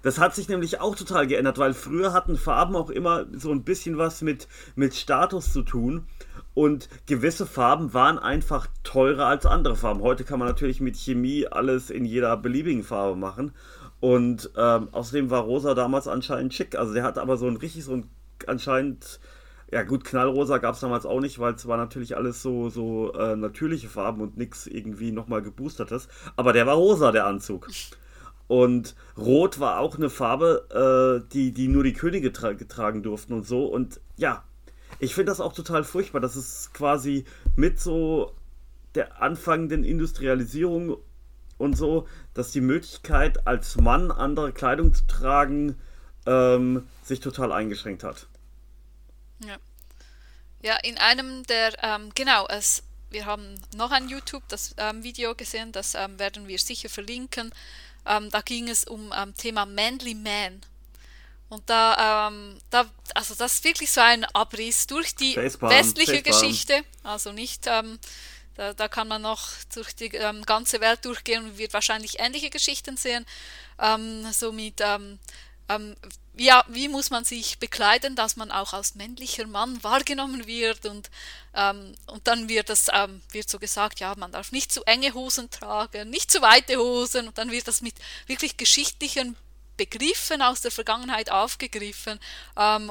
Das 0.03 0.19
hat 0.19 0.35
sich 0.35 0.49
nämlich 0.49 0.81
auch 0.81 0.97
total 0.97 1.27
geändert, 1.27 1.57
weil 1.57 1.73
früher 1.73 2.13
hatten 2.13 2.37
Farben 2.37 2.77
auch 2.77 2.91
immer 2.91 3.25
so 3.33 3.51
ein 3.51 3.65
bisschen 3.65 3.97
was 3.97 4.21
mit, 4.21 4.49
mit 4.75 4.95
Status 4.95 5.53
zu 5.53 5.63
tun. 5.63 6.07
Und 6.53 6.89
gewisse 7.07 7.47
Farben 7.47 7.95
waren 7.95 8.19
einfach 8.19 8.69
teurer 8.83 9.27
als 9.27 9.47
andere 9.47 9.77
Farben. 9.77 10.03
Heute 10.03 10.25
kann 10.25 10.39
man 10.39 10.49
natürlich 10.49 10.81
mit 10.81 10.97
Chemie 10.97 11.47
alles 11.47 11.91
in 11.91 12.05
jeder 12.05 12.37
beliebigen 12.37 12.85
Farbe 12.85 13.17
machen. 13.17 13.53
Und 14.05 14.51
ähm, 14.59 14.89
außerdem 14.93 15.31
war 15.31 15.45
Rosa 15.45 15.73
damals 15.73 16.09
anscheinend 16.09 16.53
schick. 16.53 16.77
Also 16.77 16.93
der 16.93 17.05
hat 17.05 17.17
aber 17.17 17.39
so 17.39 17.47
ein 17.47 17.57
richtig 17.57 17.85
so 17.85 17.95
ein 17.95 18.11
anscheinend, 18.47 19.19
ja 19.73 19.83
gut, 19.83 20.05
Knallrosa 20.05 20.59
gab 20.59 20.75
es 20.75 20.81
damals 20.81 21.07
auch 21.07 21.21
nicht, 21.21 21.39
weil 21.39 21.55
es 21.55 21.67
war 21.67 21.79
natürlich 21.79 22.15
alles 22.15 22.43
so, 22.43 22.69
so 22.69 23.15
äh, 23.15 23.35
natürliche 23.35 23.89
Farben 23.89 24.21
und 24.21 24.37
nichts 24.37 24.67
irgendwie 24.67 25.11
nochmal 25.11 25.41
geboostertes. 25.41 26.09
Aber 26.37 26.53
der 26.53 26.67
war 26.67 26.75
rosa, 26.75 27.13
der 27.13 27.25
Anzug. 27.25 27.71
Und 28.47 28.95
Rot 29.17 29.59
war 29.59 29.81
auch 29.81 29.97
eine 29.97 30.11
Farbe, 30.11 31.25
äh, 31.25 31.33
die, 31.33 31.53
die 31.53 31.69
nur 31.69 31.83
die 31.83 31.95
Könige 31.95 32.31
tra 32.31 32.53
getragen 32.53 33.03
durften 33.03 33.33
und 33.33 33.47
so. 33.47 33.65
Und 33.65 34.03
ja, 34.19 34.45
ich 34.99 35.15
finde 35.15 35.31
das 35.31 35.41
auch 35.41 35.55
total 35.55 35.83
furchtbar, 35.83 36.21
dass 36.21 36.37
es 36.37 36.75
quasi 36.75 37.25
mit 37.57 37.81
so 37.81 38.35
der 38.97 39.23
anfangenden 39.23 39.83
Industrialisierung 39.83 40.99
und 41.59 41.77
so, 41.77 42.09
dass 42.35 42.51
die 42.51 42.61
Möglichkeit, 42.61 43.47
als 43.47 43.77
Mann 43.77 44.11
andere 44.11 44.53
Kleidung 44.53 44.95
zu 44.95 45.07
tragen, 45.07 45.79
ähm, 46.27 46.87
sich 47.03 47.21
total 47.21 47.53
eingeschränkt 47.53 48.03
hat. 48.03 48.27
Ja. 49.45 49.57
Ja, 50.63 50.77
in 50.83 50.97
einem 50.97 51.43
der, 51.45 51.73
ähm, 51.83 52.11
genau, 52.15 52.47
es, 52.49 52.83
wir 53.11 53.27
haben 53.27 53.61
noch 53.77 53.91
ein 53.91 54.09
YouTube, 54.09 54.43
das 54.49 54.75
ähm, 54.79 55.03
Video 55.03 55.35
gesehen, 55.35 55.73
das 55.73 55.95
ähm, 55.95 56.19
werden 56.19 56.49
wir 56.49 56.59
sicher 56.59 56.89
verlinken. 56.89 57.53
Ähm, 58.07 58.31
da 58.31 58.41
ging 58.41 58.69
es 58.69 58.85
um 58.85 59.13
ähm, 59.15 59.35
Thema 59.35 59.67
Manly 59.67 60.15
Man. 60.15 60.63
Und 61.51 61.69
da, 61.69 62.29
ähm, 62.29 62.59
da, 62.71 62.87
also 63.15 63.35
das 63.35 63.55
ist 63.55 63.65
wirklich 63.65 63.93
so 63.93 64.01
ein 64.01 64.25
Abriss 64.33 64.87
durch 64.87 65.15
die 65.15 65.35
Facepalm, 65.35 65.73
westliche 65.73 66.17
Facepalm. 66.17 66.41
Geschichte. 66.41 66.85
Also 67.03 67.33
nicht, 67.33 67.67
ähm, 67.67 67.99
da, 68.55 68.73
da 68.73 68.89
kann 68.89 69.09
man 69.09 69.23
noch 69.23 69.51
durch 69.75 69.95
die 69.95 70.15
ähm, 70.15 70.45
ganze 70.45 70.81
Welt 70.81 71.05
durchgehen 71.05 71.45
und 71.45 71.59
wird 71.59 71.73
wahrscheinlich 71.73 72.21
ähnliche 72.21 72.51
Geschichten 72.51 72.97
sehen. 72.97 73.27
Ähm, 73.79 74.31
so 74.33 74.53
mit, 74.53 74.81
ähm, 74.81 75.19
ähm, 75.69 75.97
ja, 76.37 76.65
wie 76.69 76.89
muss 76.89 77.11
man 77.11 77.25
sich 77.25 77.59
bekleiden, 77.59 78.17
dass 78.17 78.37
man 78.37 78.51
auch 78.51 78.73
als 78.73 78.95
männlicher 78.95 79.47
Mann 79.47 79.83
wahrgenommen 79.83 80.47
wird 80.47 80.87
und, 80.87 81.11
ähm, 81.55 81.95
und 82.07 82.27
dann 82.27 82.49
wird 82.49 82.69
das 82.69 82.87
ähm, 82.93 83.23
wird 83.31 83.49
so 83.49 83.59
gesagt, 83.59 84.01
ja, 84.01 84.15
man 84.17 84.33
darf 84.33 84.53
nicht 84.53 84.73
zu 84.73 84.85
enge 84.85 85.15
Hosen 85.15 85.51
tragen, 85.51 86.11
nicht 86.11 86.31
zu 86.31 86.43
weite 86.43 86.77
Hosen 86.77 87.29
und 87.29 87.39
dann 87.39 87.51
wird 87.51 87.67
das 87.67 87.83
mit 87.83 87.95
wirklich 88.27 88.57
geschichtlichen 88.57 89.37
Begriffen 89.77 90.43
aus 90.43 90.61
der 90.61 90.71
Vergangenheit 90.71 91.31
aufgegriffen 91.31 92.21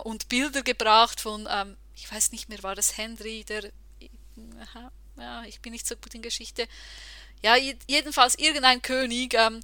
und 0.04 0.28
Bilder 0.28 0.64
gebracht 0.64 1.22
von, 1.22 1.48
ich 1.96 2.12
weiß 2.12 2.34
nicht 2.34 2.50
mehr, 2.50 2.62
war 2.62 2.76
das 2.76 2.98
Henry, 2.98 3.46
der, 3.46 3.72
ja, 5.18 5.44
ich 5.44 5.62
bin 5.62 5.72
nicht 5.72 5.88
so 5.88 5.96
gut 5.96 6.14
in 6.14 6.22
Geschichte, 6.22 6.68
ja, 7.42 7.56
jedenfalls 7.88 8.36
irgendein 8.36 8.82
König, 8.82 9.34
ähm, 9.34 9.60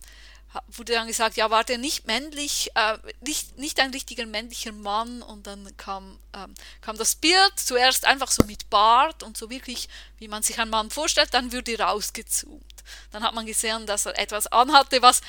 wurde 0.68 0.94
dann 0.94 1.08
gesagt, 1.08 1.38
ja, 1.38 1.50
war 1.52 1.64
der 1.64 1.78
nicht 1.78 2.08
männlich, 2.08 2.72
äh, 2.76 2.98
nicht, 3.22 3.58
nicht 3.58 3.80
ein 3.80 3.92
richtiger 3.92 4.26
männlicher 4.26 4.72
Mann 4.72 5.22
und 5.22 5.46
dann 5.46 5.76
kam, 5.78 6.20
ähm, 6.34 6.54
kam 6.82 6.98
das 6.98 7.16
Bild 7.16 7.54
zuerst 7.56 8.06
einfach 8.06 8.32
so 8.32 8.44
mit 8.46 8.70
Bart 8.70 9.22
und 9.22 9.38
so 9.38 9.50
wirklich, 9.50 9.88
wie 10.18 10.28
man 10.28 10.42
sich 10.42 10.60
einen 10.60 10.72
Mann 10.72 10.90
vorstellt, 10.90 11.34
dann 11.34 11.52
würde 11.52 11.78
rausgezoomt. 11.78 12.64
Dann 13.12 13.24
hat 13.24 13.36
man 13.36 13.46
gesehen, 13.46 13.86
dass 13.86 14.08
er 14.08 14.18
etwas 14.18 14.48
anhatte, 14.48 15.02
was 15.02 15.22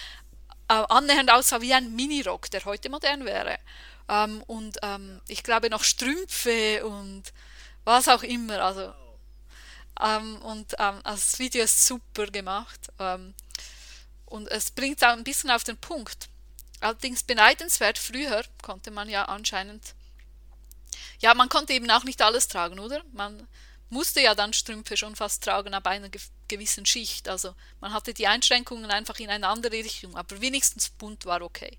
äh, 0.68 0.84
annähernd 0.88 1.30
aussah 1.30 1.60
wie 1.60 1.74
ein 1.74 1.94
Minirock, 1.94 2.50
der 2.50 2.64
heute 2.64 2.88
modern 2.88 3.26
wäre. 3.26 3.58
Ähm, 4.08 4.42
und 4.46 4.78
ähm, 4.82 5.20
ich 5.28 5.42
glaube 5.42 5.68
noch 5.68 5.84
Strümpfe 5.84 6.86
und 6.86 7.24
was 7.84 8.08
auch 8.08 8.22
immer. 8.22 8.60
Also, 8.62 8.92
ähm, 10.02 10.36
und 10.42 10.74
ähm, 10.78 11.00
also 11.04 11.22
das 11.22 11.38
Video 11.38 11.64
ist 11.64 11.86
super 11.86 12.26
gemacht. 12.26 12.80
Ähm, 12.98 13.34
und 14.26 14.48
es 14.48 14.70
bringt 14.70 14.98
es 14.98 15.02
auch 15.02 15.12
ein 15.12 15.24
bisschen 15.24 15.50
auf 15.50 15.64
den 15.64 15.76
Punkt. 15.76 16.28
Allerdings 16.80 17.22
beneidenswert, 17.22 17.98
früher 17.98 18.44
konnte 18.62 18.90
man 18.90 19.08
ja 19.08 19.26
anscheinend, 19.26 19.94
ja, 21.18 21.34
man 21.34 21.48
konnte 21.48 21.72
eben 21.74 21.90
auch 21.90 22.04
nicht 22.04 22.22
alles 22.22 22.48
tragen, 22.48 22.78
oder? 22.78 23.02
Man 23.12 23.46
musste 23.90 24.20
ja 24.20 24.34
dann 24.34 24.52
Strümpfe 24.52 24.96
schon 24.96 25.16
fast 25.16 25.44
tragen 25.44 25.74
ab 25.74 25.86
einer 25.86 26.08
gewissen 26.48 26.86
Schicht. 26.86 27.28
Also 27.28 27.54
man 27.80 27.92
hatte 27.92 28.14
die 28.14 28.26
Einschränkungen 28.26 28.90
einfach 28.90 29.18
in 29.18 29.28
eine 29.28 29.48
andere 29.48 29.72
Richtung, 29.72 30.16
aber 30.16 30.40
wenigstens 30.40 30.90
bunt 30.90 31.26
war 31.26 31.42
okay. 31.42 31.76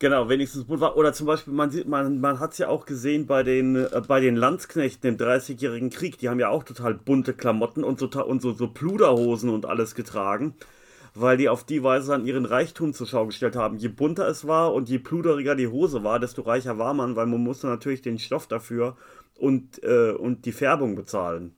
Genau, 0.00 0.28
wenigstens 0.30 0.64
bunt 0.64 0.80
war. 0.80 0.96
Oder 0.96 1.12
zum 1.12 1.26
Beispiel, 1.26 1.52
man 1.52 1.70
man, 1.86 2.20
man 2.20 2.40
hat 2.40 2.52
es 2.52 2.58
ja 2.58 2.68
auch 2.68 2.86
gesehen 2.86 3.26
bei 3.26 3.42
den, 3.42 3.76
äh, 3.76 4.02
bei 4.08 4.20
den 4.20 4.34
Landsknechten 4.34 5.10
im 5.10 5.18
Dreißigjährigen 5.18 5.90
Krieg, 5.90 6.18
die 6.18 6.28
haben 6.28 6.40
ja 6.40 6.48
auch 6.48 6.64
total 6.64 6.94
bunte 6.94 7.34
Klamotten 7.34 7.84
und 7.84 7.98
so, 8.00 8.08
und 8.24 8.40
so, 8.42 8.52
so 8.52 8.68
Pluderhosen 8.68 9.50
und 9.50 9.66
alles 9.66 9.94
getragen 9.94 10.54
weil 11.14 11.36
die 11.36 11.48
auf 11.48 11.64
die 11.64 11.82
Weise 11.82 12.12
dann 12.12 12.26
ihren 12.26 12.44
Reichtum 12.44 12.92
zur 12.94 13.06
Schau 13.06 13.26
gestellt 13.26 13.56
haben. 13.56 13.76
Je 13.78 13.88
bunter 13.88 14.28
es 14.28 14.46
war 14.46 14.72
und 14.72 14.88
je 14.88 14.98
pluderiger 14.98 15.56
die 15.56 15.66
Hose 15.68 16.04
war, 16.04 16.20
desto 16.20 16.42
reicher 16.42 16.78
war 16.78 16.94
man, 16.94 17.16
weil 17.16 17.26
man 17.26 17.40
musste 17.42 17.66
natürlich 17.66 18.02
den 18.02 18.18
Stoff 18.18 18.46
dafür 18.46 18.96
und, 19.36 19.82
äh, 19.82 20.12
und 20.12 20.44
die 20.46 20.52
Färbung 20.52 20.94
bezahlen. 20.94 21.56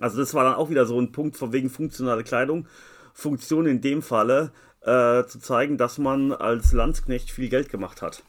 Also 0.00 0.18
das 0.18 0.34
war 0.34 0.44
dann 0.44 0.54
auch 0.54 0.70
wieder 0.70 0.86
so 0.86 1.00
ein 1.00 1.12
Punkt 1.12 1.36
von 1.36 1.52
wegen 1.52 1.70
funktionale 1.70 2.24
Kleidung. 2.24 2.66
Funktion 3.14 3.64
in 3.64 3.80
dem 3.80 4.02
Falle 4.02 4.52
äh, 4.82 5.24
zu 5.24 5.38
zeigen, 5.38 5.78
dass 5.78 5.96
man 5.96 6.32
als 6.32 6.72
Landsknecht 6.72 7.30
viel 7.30 7.48
Geld 7.48 7.70
gemacht 7.70 8.02
hat. 8.02 8.22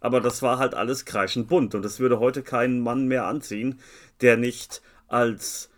Aber 0.00 0.20
das 0.20 0.42
war 0.42 0.58
halt 0.58 0.74
alles 0.74 1.04
kreischend 1.04 1.48
bunt 1.48 1.74
und 1.74 1.84
das 1.84 2.00
würde 2.00 2.18
heute 2.18 2.42
kein 2.42 2.80
Mann 2.80 3.06
mehr 3.06 3.26
anziehen, 3.26 3.80
der 4.20 4.36
nicht 4.36 4.82
als 5.06 5.70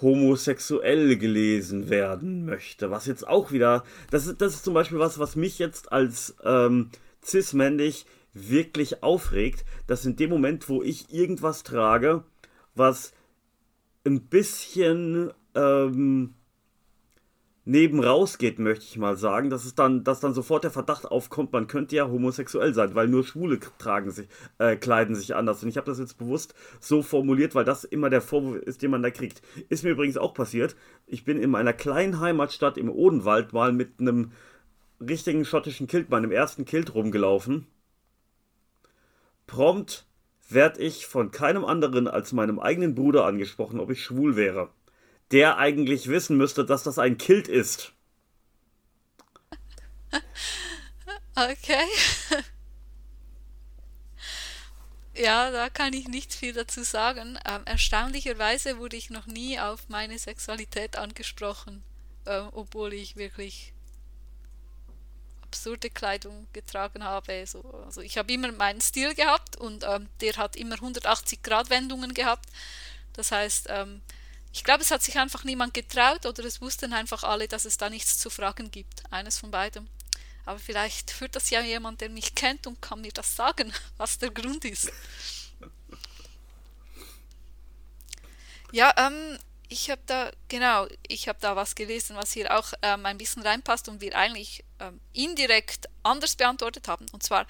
homosexuell 0.00 1.16
gelesen 1.16 1.88
werden 1.88 2.44
möchte. 2.44 2.90
Was 2.90 3.06
jetzt 3.06 3.26
auch 3.26 3.52
wieder, 3.52 3.84
das 4.10 4.26
ist, 4.26 4.40
das 4.40 4.54
ist 4.54 4.64
zum 4.64 4.74
Beispiel 4.74 4.98
was, 4.98 5.18
was 5.18 5.36
mich 5.36 5.58
jetzt 5.58 5.92
als 5.92 6.34
ähm, 6.44 6.90
cis-männlich 7.24 8.06
wirklich 8.34 9.02
aufregt, 9.02 9.64
dass 9.86 10.04
in 10.04 10.16
dem 10.16 10.30
Moment, 10.30 10.68
wo 10.68 10.82
ich 10.82 11.12
irgendwas 11.12 11.62
trage, 11.62 12.24
was 12.74 13.12
ein 14.04 14.22
bisschen 14.22 15.30
ähm, 15.54 16.34
neben 17.64 18.02
rausgeht, 18.02 18.58
möchte 18.58 18.84
ich 18.84 18.98
mal 18.98 19.16
sagen, 19.16 19.50
dass 19.50 19.64
es 19.64 19.74
dann, 19.74 20.04
dass 20.04 20.20
dann 20.20 20.34
sofort 20.34 20.64
der 20.64 20.70
Verdacht 20.70 21.06
aufkommt, 21.06 21.52
man 21.52 21.68
könnte 21.68 21.96
ja 21.96 22.08
homosexuell 22.08 22.74
sein, 22.74 22.94
weil 22.94 23.08
nur 23.08 23.24
Schwule 23.24 23.60
tragen 23.78 24.10
sich, 24.10 24.28
äh, 24.58 24.76
kleiden 24.76 25.14
sich 25.14 25.34
anders. 25.34 25.62
Und 25.62 25.68
ich 25.68 25.76
habe 25.76 25.86
das 25.86 25.98
jetzt 25.98 26.18
bewusst 26.18 26.54
so 26.80 27.02
formuliert, 27.02 27.54
weil 27.54 27.64
das 27.64 27.84
immer 27.84 28.10
der 28.10 28.20
Vorwurf 28.20 28.56
ist, 28.62 28.82
den 28.82 28.90
man 28.90 29.02
da 29.02 29.10
kriegt. 29.10 29.42
Ist 29.68 29.84
mir 29.84 29.90
übrigens 29.90 30.16
auch 30.16 30.34
passiert. 30.34 30.76
Ich 31.06 31.24
bin 31.24 31.38
in 31.38 31.50
meiner 31.50 31.72
kleinen 31.72 32.20
Heimatstadt 32.20 32.78
im 32.78 32.90
Odenwald 32.90 33.52
mal 33.52 33.72
mit 33.72 34.00
einem 34.00 34.32
richtigen 35.00 35.44
schottischen 35.44 35.86
Kilt, 35.86 36.10
meinem 36.10 36.32
ersten 36.32 36.64
Kilt 36.64 36.94
rumgelaufen. 36.94 37.66
Prompt 39.46 40.06
werde 40.48 40.80
ich 40.80 41.06
von 41.06 41.30
keinem 41.30 41.64
anderen 41.64 42.08
als 42.08 42.32
meinem 42.32 42.58
eigenen 42.58 42.94
Bruder 42.94 43.24
angesprochen, 43.24 43.80
ob 43.80 43.90
ich 43.90 44.02
schwul 44.02 44.36
wäre 44.36 44.70
der 45.32 45.58
eigentlich 45.58 46.08
wissen 46.08 46.36
müsste, 46.36 46.64
dass 46.64 46.82
das 46.82 46.98
ein 46.98 47.18
Kilt 47.18 47.48
ist. 47.48 47.92
Okay. 51.34 51.86
Ja, 55.14 55.50
da 55.50 55.68
kann 55.68 55.92
ich 55.92 56.08
nicht 56.08 56.32
viel 56.32 56.54
dazu 56.54 56.82
sagen. 56.82 57.38
Ähm, 57.46 57.62
erstaunlicherweise 57.66 58.78
wurde 58.78 58.96
ich 58.96 59.10
noch 59.10 59.26
nie 59.26 59.60
auf 59.60 59.88
meine 59.90 60.18
Sexualität 60.18 60.96
angesprochen, 60.96 61.82
ähm, 62.24 62.48
obwohl 62.52 62.94
ich 62.94 63.16
wirklich 63.16 63.74
absurde 65.42 65.90
Kleidung 65.90 66.46
getragen 66.54 67.04
habe. 67.04 67.44
So, 67.46 67.60
also 67.84 68.00
ich 68.00 68.16
habe 68.16 68.32
immer 68.32 68.52
meinen 68.52 68.80
Stil 68.80 69.14
gehabt 69.14 69.56
und 69.56 69.84
ähm, 69.84 70.08
der 70.22 70.38
hat 70.38 70.56
immer 70.56 70.76
180 70.76 71.42
Grad 71.42 71.68
Wendungen 71.68 72.14
gehabt. 72.14 72.48
Das 73.12 73.32
heißt, 73.32 73.66
ähm, 73.68 74.00
ich 74.52 74.64
glaube, 74.64 74.82
es 74.82 74.90
hat 74.90 75.02
sich 75.02 75.18
einfach 75.18 75.44
niemand 75.44 75.72
getraut 75.72 76.26
oder 76.26 76.44
es 76.44 76.60
wussten 76.60 76.92
einfach 76.92 77.22
alle, 77.22 77.48
dass 77.48 77.64
es 77.64 77.78
da 77.78 77.88
nichts 77.88 78.18
zu 78.18 78.28
fragen 78.28 78.70
gibt. 78.70 79.02
Eines 79.10 79.38
von 79.38 79.50
beidem. 79.50 79.88
Aber 80.44 80.58
vielleicht 80.58 81.10
führt 81.10 81.36
das 81.36 81.50
ja 81.50 81.60
jemand, 81.62 82.00
der 82.00 82.10
mich 82.10 82.34
kennt 82.34 82.66
und 82.66 82.82
kann 82.82 83.00
mir 83.00 83.12
das 83.12 83.34
sagen, 83.34 83.72
was 83.96 84.18
der 84.18 84.30
Grund 84.30 84.64
ist. 84.64 84.92
Ja, 88.72 88.92
ähm, 88.96 89.38
ich 89.68 89.90
habe 89.90 90.02
da, 90.06 90.30
genau, 90.48 90.86
ich 91.06 91.28
habe 91.28 91.38
da 91.40 91.56
was 91.56 91.74
gelesen, 91.74 92.16
was 92.16 92.32
hier 92.32 92.56
auch 92.58 92.72
ähm, 92.82 93.06
ein 93.06 93.18
bisschen 93.18 93.42
reinpasst 93.42 93.88
und 93.88 94.00
wir 94.00 94.16
eigentlich 94.16 94.64
ähm, 94.80 95.00
indirekt 95.12 95.88
anders 96.02 96.36
beantwortet 96.36 96.88
haben. 96.88 97.06
Und 97.12 97.22
zwar 97.22 97.46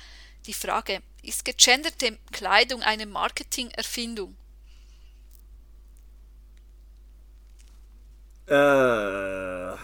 die 0.46 0.54
Frage, 0.54 1.02
ist 1.22 1.44
gegenderte 1.44 2.18
Kleidung 2.30 2.82
eine 2.82 3.06
Marketingerfindung? 3.06 4.36
Äh, 8.46 9.76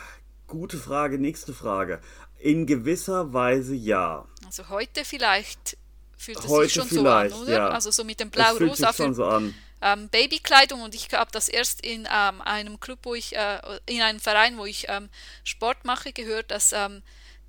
gute 0.46 0.78
Frage, 0.78 1.18
nächste 1.18 1.52
Frage. 1.52 2.00
In 2.38 2.66
gewisser 2.66 3.32
Weise 3.32 3.74
ja. 3.74 4.26
Also 4.44 4.68
heute 4.68 5.04
vielleicht 5.04 5.76
fühlt 6.16 6.38
es 6.38 6.48
Heute 6.48 6.64
sich 6.64 6.72
schon 6.74 6.88
vielleicht, 6.88 7.34
so 7.34 7.42
an, 7.42 7.42
oder? 7.44 7.52
ja. 7.52 7.68
Also 7.68 7.90
so 7.90 8.04
mit 8.04 8.20
dem 8.20 8.32
fühlt 8.32 8.44
Blau-Rosa 8.58 8.88
sich 8.88 8.96
schon 8.96 9.08
für 9.10 9.14
so 9.14 9.24
an. 9.26 9.54
ähm, 9.80 10.08
Babykleidung 10.08 10.82
und 10.82 10.94
ich 10.94 11.08
habe 11.12 11.30
das 11.30 11.48
erst 11.48 11.84
in 11.84 12.08
ähm, 12.12 12.40
einem 12.42 12.80
Club, 12.80 13.00
wo 13.04 13.14
ich, 13.14 13.36
äh, 13.36 13.60
in 13.86 14.02
einem 14.02 14.20
Verein, 14.20 14.58
wo 14.58 14.64
ich 14.66 14.86
ähm, 14.88 15.08
Sport 15.44 15.84
mache, 15.84 16.12
gehört, 16.12 16.50
dass 16.50 16.72
ähm, 16.72 17.02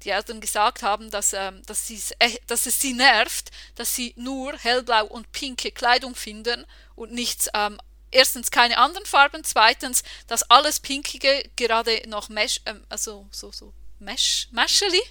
die 0.03 0.11
Eltern 0.11 0.39
gesagt 0.39 0.81
haben, 0.83 1.09
dass, 1.11 1.33
ähm, 1.33 1.61
dass, 1.65 1.89
äh, 1.89 2.03
dass 2.47 2.65
es 2.67 2.79
sie 2.79 2.93
nervt, 2.93 3.49
dass 3.75 3.95
sie 3.95 4.13
nur 4.15 4.53
hellblau 4.57 5.05
und 5.05 5.31
pinke 5.31 5.71
Kleidung 5.71 6.15
finden 6.15 6.65
und 6.95 7.11
nichts 7.11 7.49
ähm, 7.53 7.79
erstens 8.11 8.51
keine 8.51 8.77
anderen 8.77 9.05
Farben, 9.05 9.43
zweitens 9.43 10.03
das 10.27 10.49
alles 10.49 10.79
Pinkige 10.79 11.43
gerade 11.55 12.01
noch 12.07 12.29
Mesh, 12.29 12.61
ähm, 12.65 12.81
also 12.89 13.27
so, 13.31 13.51
so 13.51 13.73
Mesh, 13.99 14.47
Mascheli. 14.51 15.01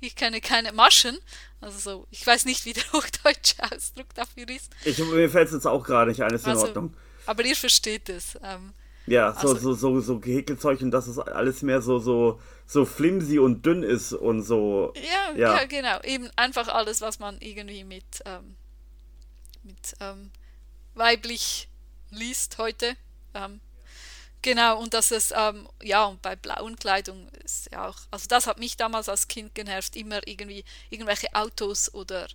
Ich 0.00 0.16
kenne 0.16 0.40
keine 0.40 0.72
Maschen. 0.72 1.18
Also 1.60 1.78
so, 1.78 2.06
ich 2.10 2.26
weiß 2.26 2.46
nicht, 2.46 2.64
wie 2.64 2.72
der 2.72 2.84
hochdeutsche 2.92 3.56
Ausdruck 3.70 4.14
dafür 4.14 4.48
ist. 4.48 4.70
Ich, 4.84 4.98
mir 4.98 5.28
fällt 5.28 5.48
es 5.48 5.54
jetzt 5.54 5.66
auch 5.66 5.84
gerade 5.84 6.10
nicht 6.10 6.22
ein, 6.22 6.32
ist 6.32 6.46
in 6.46 6.52
Also, 6.52 6.66
Ordnung. 6.68 6.94
Aber 7.26 7.44
ihr 7.44 7.54
versteht 7.56 8.08
es. 8.08 8.38
Ähm, 8.42 8.72
Ja, 9.06 9.32
so, 9.34 9.50
also, 9.50 9.74
so, 9.74 10.00
so, 10.00 10.00
so 10.00 10.20
Häkelzeug 10.22 10.80
und 10.80 10.90
dass 10.90 11.06
es 11.06 11.18
alles 11.18 11.60
mehr 11.62 11.82
so, 11.82 11.98
so, 11.98 12.40
so 12.66 12.86
flimsy 12.86 13.38
und 13.38 13.66
dünn 13.66 13.82
ist 13.82 14.14
und 14.14 14.42
so. 14.42 14.94
Ja, 14.96 15.36
ja. 15.36 15.56
ja 15.56 15.64
genau. 15.66 16.00
Eben 16.02 16.30
einfach 16.36 16.68
alles, 16.68 17.02
was 17.02 17.18
man 17.18 17.38
irgendwie 17.40 17.84
mit, 17.84 18.22
ähm, 18.24 18.56
mit 19.62 19.94
ähm, 20.00 20.30
weiblich 20.94 21.68
liest 22.10 22.58
heute. 22.58 22.96
Ähm, 23.34 23.60
genau, 24.42 24.80
und 24.80 24.94
dass 24.94 25.10
es, 25.10 25.32
ähm, 25.36 25.68
ja, 25.82 26.04
und 26.04 26.22
bei 26.22 26.36
blauen 26.36 26.76
Kleidung 26.76 27.28
ist 27.44 27.70
ja 27.72 27.88
auch, 27.88 27.98
also 28.10 28.26
das 28.28 28.46
hat 28.46 28.58
mich 28.58 28.76
damals 28.76 29.08
als 29.08 29.28
Kind 29.28 29.54
genervt, 29.54 29.96
immer 29.96 30.26
irgendwie 30.26 30.64
irgendwelche 30.90 31.34
Autos 31.34 31.92
oder 31.94 32.26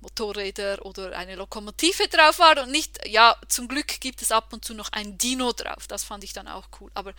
Motorräder 0.00 0.84
oder 0.84 1.16
eine 1.16 1.34
Lokomotive 1.34 2.08
drauf 2.08 2.38
war 2.38 2.62
und 2.62 2.70
nicht, 2.70 3.06
ja, 3.06 3.36
zum 3.48 3.66
Glück 3.66 4.00
gibt 4.00 4.22
es 4.22 4.30
ab 4.30 4.52
und 4.52 4.64
zu 4.64 4.74
noch 4.74 4.92
ein 4.92 5.18
Dino 5.18 5.52
drauf, 5.52 5.86
das 5.88 6.04
fand 6.04 6.22
ich 6.24 6.32
dann 6.32 6.46
auch 6.46 6.68
cool, 6.80 6.90
aber, 6.94 7.14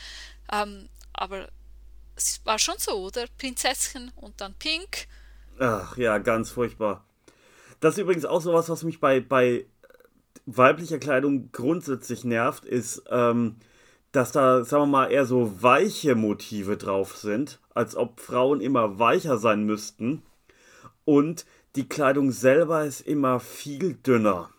ähm, 0.51 0.87
aber 1.11 1.49
es 2.15 2.41
war 2.45 2.59
schon 2.59 2.77
so, 2.77 3.05
oder? 3.05 3.25
Prinzesschen 3.37 4.11
und 4.15 4.39
dann 4.41 4.53
Pink. 4.53 5.07
Ach 5.59 5.97
ja, 5.97 6.17
ganz 6.17 6.51
furchtbar. 6.51 7.05
Das 7.79 7.95
ist 7.95 8.01
übrigens 8.01 8.25
auch 8.25 8.41
sowas, 8.41 8.69
was 8.69 8.83
mich 8.83 8.99
bei, 8.99 9.21
bei 9.21 9.65
weiblicher 10.57 10.99
Kleidung 10.99 11.51
grundsätzlich 11.51 12.23
nervt, 12.23 12.65
ist, 12.65 13.03
ähm, 13.09 13.55
dass 14.11 14.31
da, 14.31 14.63
sagen 14.63 14.83
wir 14.83 14.87
mal, 14.87 15.11
eher 15.11 15.25
so 15.25 15.61
weiche 15.61 16.15
Motive 16.15 16.77
drauf 16.77 17.17
sind, 17.17 17.59
als 17.73 17.95
ob 17.95 18.19
Frauen 18.19 18.61
immer 18.61 18.99
weicher 18.99 19.37
sein 19.37 19.63
müssten. 19.65 20.23
Und 21.05 21.45
die 21.75 21.87
Kleidung 21.87 22.31
selber 22.31 22.85
ist 22.85 23.01
immer 23.01 23.39
viel 23.39 23.93
dünner. 23.93 24.49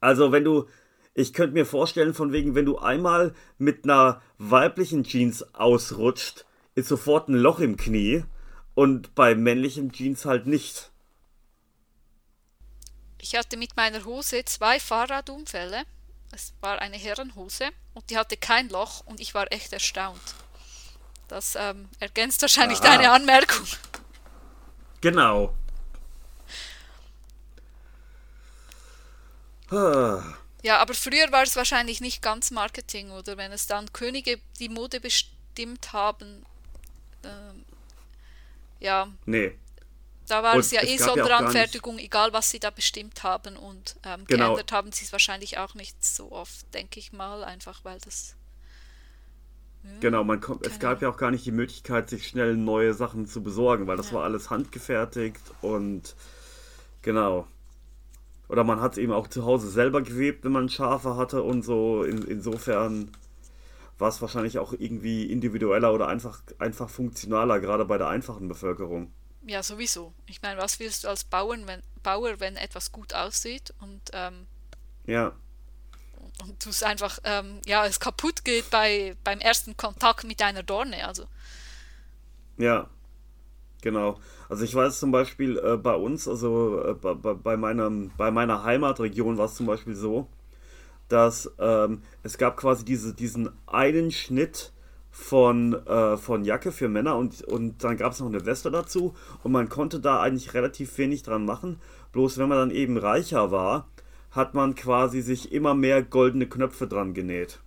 Also 0.00 0.32
wenn 0.32 0.44
du, 0.44 0.66
ich 1.14 1.32
könnte 1.32 1.54
mir 1.54 1.66
vorstellen, 1.66 2.14
von 2.14 2.32
wegen, 2.32 2.54
wenn 2.54 2.64
du 2.64 2.78
einmal 2.78 3.34
mit 3.58 3.84
einer 3.84 4.22
weiblichen 4.38 5.04
Jeans 5.04 5.54
ausrutscht, 5.54 6.46
ist 6.74 6.88
sofort 6.88 7.28
ein 7.28 7.34
Loch 7.34 7.60
im 7.60 7.76
Knie 7.76 8.24
und 8.74 9.14
bei 9.14 9.34
männlichen 9.34 9.92
Jeans 9.92 10.24
halt 10.24 10.46
nicht. 10.46 10.91
Ich 13.22 13.36
hatte 13.36 13.56
mit 13.56 13.76
meiner 13.76 14.04
Hose 14.04 14.44
zwei 14.44 14.80
Fahrradunfälle. 14.80 15.84
Es 16.32 16.52
war 16.60 16.80
eine 16.80 16.96
Herrenhose 16.96 17.68
und 17.94 18.10
die 18.10 18.18
hatte 18.18 18.36
kein 18.36 18.68
Loch 18.68 19.06
und 19.06 19.20
ich 19.20 19.32
war 19.32 19.50
echt 19.52 19.72
erstaunt. 19.72 20.34
Das 21.28 21.54
ähm, 21.54 21.88
ergänzt 22.00 22.42
wahrscheinlich 22.42 22.80
Aha. 22.80 22.96
deine 22.96 23.12
Anmerkung. 23.12 23.64
Genau. 25.00 25.54
Ja, 30.62 30.78
aber 30.78 30.94
früher 30.94 31.30
war 31.30 31.44
es 31.44 31.54
wahrscheinlich 31.54 32.00
nicht 32.00 32.22
ganz 32.22 32.50
Marketing, 32.50 33.10
oder 33.12 33.36
wenn 33.36 33.52
es 33.52 33.68
dann 33.68 33.92
Könige 33.92 34.40
die 34.58 34.68
Mode 34.68 35.00
bestimmt 35.00 35.92
haben. 35.92 36.44
Ähm, 37.24 37.64
ja. 38.80 39.08
Nee. 39.26 39.56
Da 40.32 40.42
war 40.42 40.54
und 40.54 40.60
es 40.60 40.70
ja 40.70 40.82
eh 40.82 40.96
Sonderanfertigung, 40.96 41.98
ja 41.98 42.04
egal 42.06 42.32
was 42.32 42.48
sie 42.48 42.58
da 42.58 42.70
bestimmt 42.70 43.22
haben. 43.22 43.54
Und 43.58 43.96
ähm, 44.02 44.24
genau. 44.24 44.46
geändert 44.46 44.72
haben 44.72 44.90
sie 44.90 45.04
es 45.04 45.12
wahrscheinlich 45.12 45.58
auch 45.58 45.74
nicht 45.74 46.02
so 46.02 46.32
oft, 46.32 46.72
denke 46.72 46.98
ich 47.00 47.12
mal, 47.12 47.44
einfach 47.44 47.84
weil 47.84 47.98
das. 47.98 48.34
Genau, 50.00 50.24
man 50.24 50.40
kommt, 50.40 50.66
es 50.66 50.78
gab 50.78 51.02
ja 51.02 51.10
auch 51.10 51.18
gar 51.18 51.30
nicht 51.32 51.44
die 51.44 51.52
Möglichkeit, 51.52 52.08
sich 52.08 52.26
schnell 52.26 52.56
neue 52.56 52.94
Sachen 52.94 53.26
zu 53.26 53.42
besorgen, 53.42 53.86
weil 53.88 53.98
das 53.98 54.08
ja. 54.08 54.14
war 54.14 54.24
alles 54.24 54.48
handgefertigt 54.48 55.42
und 55.60 56.16
genau. 57.02 57.46
Oder 58.48 58.64
man 58.64 58.80
hat 58.80 58.92
es 58.92 58.98
eben 58.98 59.12
auch 59.12 59.28
zu 59.28 59.44
Hause 59.44 59.68
selber 59.68 60.00
gewebt, 60.00 60.44
wenn 60.44 60.52
man 60.52 60.70
Schafe 60.70 61.16
hatte 61.16 61.42
und 61.42 61.60
so. 61.60 62.04
In, 62.04 62.22
insofern 62.22 63.10
war 63.98 64.08
es 64.08 64.22
wahrscheinlich 64.22 64.58
auch 64.58 64.72
irgendwie 64.72 65.24
individueller 65.24 65.92
oder 65.92 66.08
einfach, 66.08 66.40
einfach 66.58 66.88
funktionaler, 66.88 67.60
gerade 67.60 67.84
bei 67.84 67.98
der 67.98 68.08
einfachen 68.08 68.48
Bevölkerung. 68.48 69.12
Ja, 69.46 69.62
sowieso. 69.62 70.12
Ich 70.26 70.40
meine, 70.42 70.60
was 70.60 70.78
willst 70.78 71.04
du 71.04 71.08
als 71.08 71.24
Bauer, 71.24 71.56
wenn, 71.66 71.82
Bauer, 72.02 72.38
wenn 72.40 72.56
etwas 72.56 72.92
gut 72.92 73.12
aussieht 73.12 73.74
und 73.80 74.00
ähm, 74.12 74.46
ja 75.06 75.34
und 76.40 76.64
du 76.64 76.70
es 76.70 76.82
einfach, 76.82 77.18
ähm, 77.24 77.60
ja, 77.66 77.86
es 77.86 78.00
kaputt 78.00 78.44
geht 78.44 78.70
bei, 78.70 79.16
beim 79.24 79.40
ersten 79.40 79.76
Kontakt 79.76 80.24
mit 80.24 80.42
einer 80.42 80.62
Dorne, 80.62 81.06
also. 81.06 81.24
Ja, 82.58 82.88
genau. 83.80 84.18
Also 84.48 84.64
ich 84.64 84.74
weiß 84.74 84.98
zum 84.98 85.12
Beispiel 85.12 85.58
äh, 85.58 85.76
bei 85.76 85.94
uns, 85.94 86.28
also 86.28 86.82
äh, 86.84 86.94
bei, 86.94 87.14
bei, 87.14 87.56
meinem, 87.56 88.10
bei 88.16 88.30
meiner 88.30 88.64
Heimatregion 88.64 89.38
war 89.38 89.46
es 89.46 89.54
zum 89.54 89.66
Beispiel 89.66 89.94
so, 89.94 90.28
dass 91.08 91.50
ähm, 91.58 92.02
es 92.22 92.38
gab 92.38 92.56
quasi 92.56 92.84
diese, 92.84 93.14
diesen 93.14 93.50
einen 93.66 94.10
Schnitt 94.10 94.72
von, 95.12 95.74
äh, 95.86 96.16
von 96.16 96.42
Jacke 96.42 96.72
für 96.72 96.88
Männer 96.88 97.16
und, 97.16 97.42
und 97.42 97.84
dann 97.84 97.98
gab 97.98 98.12
es 98.12 98.20
noch 98.20 98.28
eine 98.28 98.46
Weste 98.46 98.70
dazu 98.70 99.14
und 99.42 99.52
man 99.52 99.68
konnte 99.68 100.00
da 100.00 100.20
eigentlich 100.20 100.54
relativ 100.54 100.96
wenig 100.96 101.22
dran 101.22 101.44
machen. 101.44 101.78
Bloß 102.12 102.38
wenn 102.38 102.48
man 102.48 102.58
dann 102.58 102.70
eben 102.70 102.96
reicher 102.96 103.52
war, 103.52 103.88
hat 104.30 104.54
man 104.54 104.74
quasi 104.74 105.20
sich 105.20 105.52
immer 105.52 105.74
mehr 105.74 106.02
goldene 106.02 106.46
Knöpfe 106.46 106.88
dran 106.88 107.12
genäht. 107.12 107.60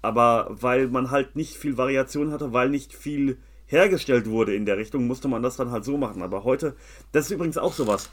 Aber 0.00 0.48
weil 0.50 0.88
man 0.88 1.10
halt 1.10 1.36
nicht 1.36 1.54
viel 1.54 1.76
Variation 1.76 2.32
hatte, 2.32 2.54
weil 2.54 2.70
nicht 2.70 2.94
viel 2.94 3.36
hergestellt 3.66 4.30
wurde 4.30 4.54
in 4.54 4.64
der 4.64 4.78
Richtung, 4.78 5.06
musste 5.06 5.28
man 5.28 5.42
das 5.42 5.56
dann 5.56 5.70
halt 5.70 5.84
so 5.84 5.98
machen. 5.98 6.22
Aber 6.22 6.44
heute, 6.44 6.74
das 7.12 7.26
ist 7.26 7.32
übrigens 7.32 7.58
auch 7.58 7.74
sowas. 7.74 8.10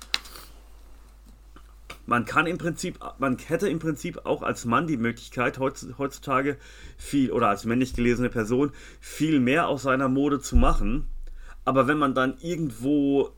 Man 2.05 2.25
kann 2.25 2.45
im 2.45 2.57
Prinzip, 2.57 2.99
man 3.17 3.37
hätte 3.37 3.67
im 3.67 3.79
Prinzip 3.79 4.25
auch 4.25 4.43
als 4.43 4.65
Mann 4.65 4.87
die 4.87 4.97
Möglichkeit, 4.97 5.59
heutzutage 5.59 6.57
viel, 6.97 7.31
oder 7.31 7.49
als 7.49 7.65
männlich 7.65 7.93
gelesene 7.93 8.29
Person, 8.29 8.71
viel 8.99 9.39
mehr 9.39 9.67
aus 9.67 9.83
seiner 9.83 10.07
Mode 10.07 10.39
zu 10.39 10.55
machen. 10.55 11.07
Aber 11.63 11.87
wenn 11.87 11.97
man 11.97 12.13
dann 12.13 12.37
irgendwo 12.41 13.33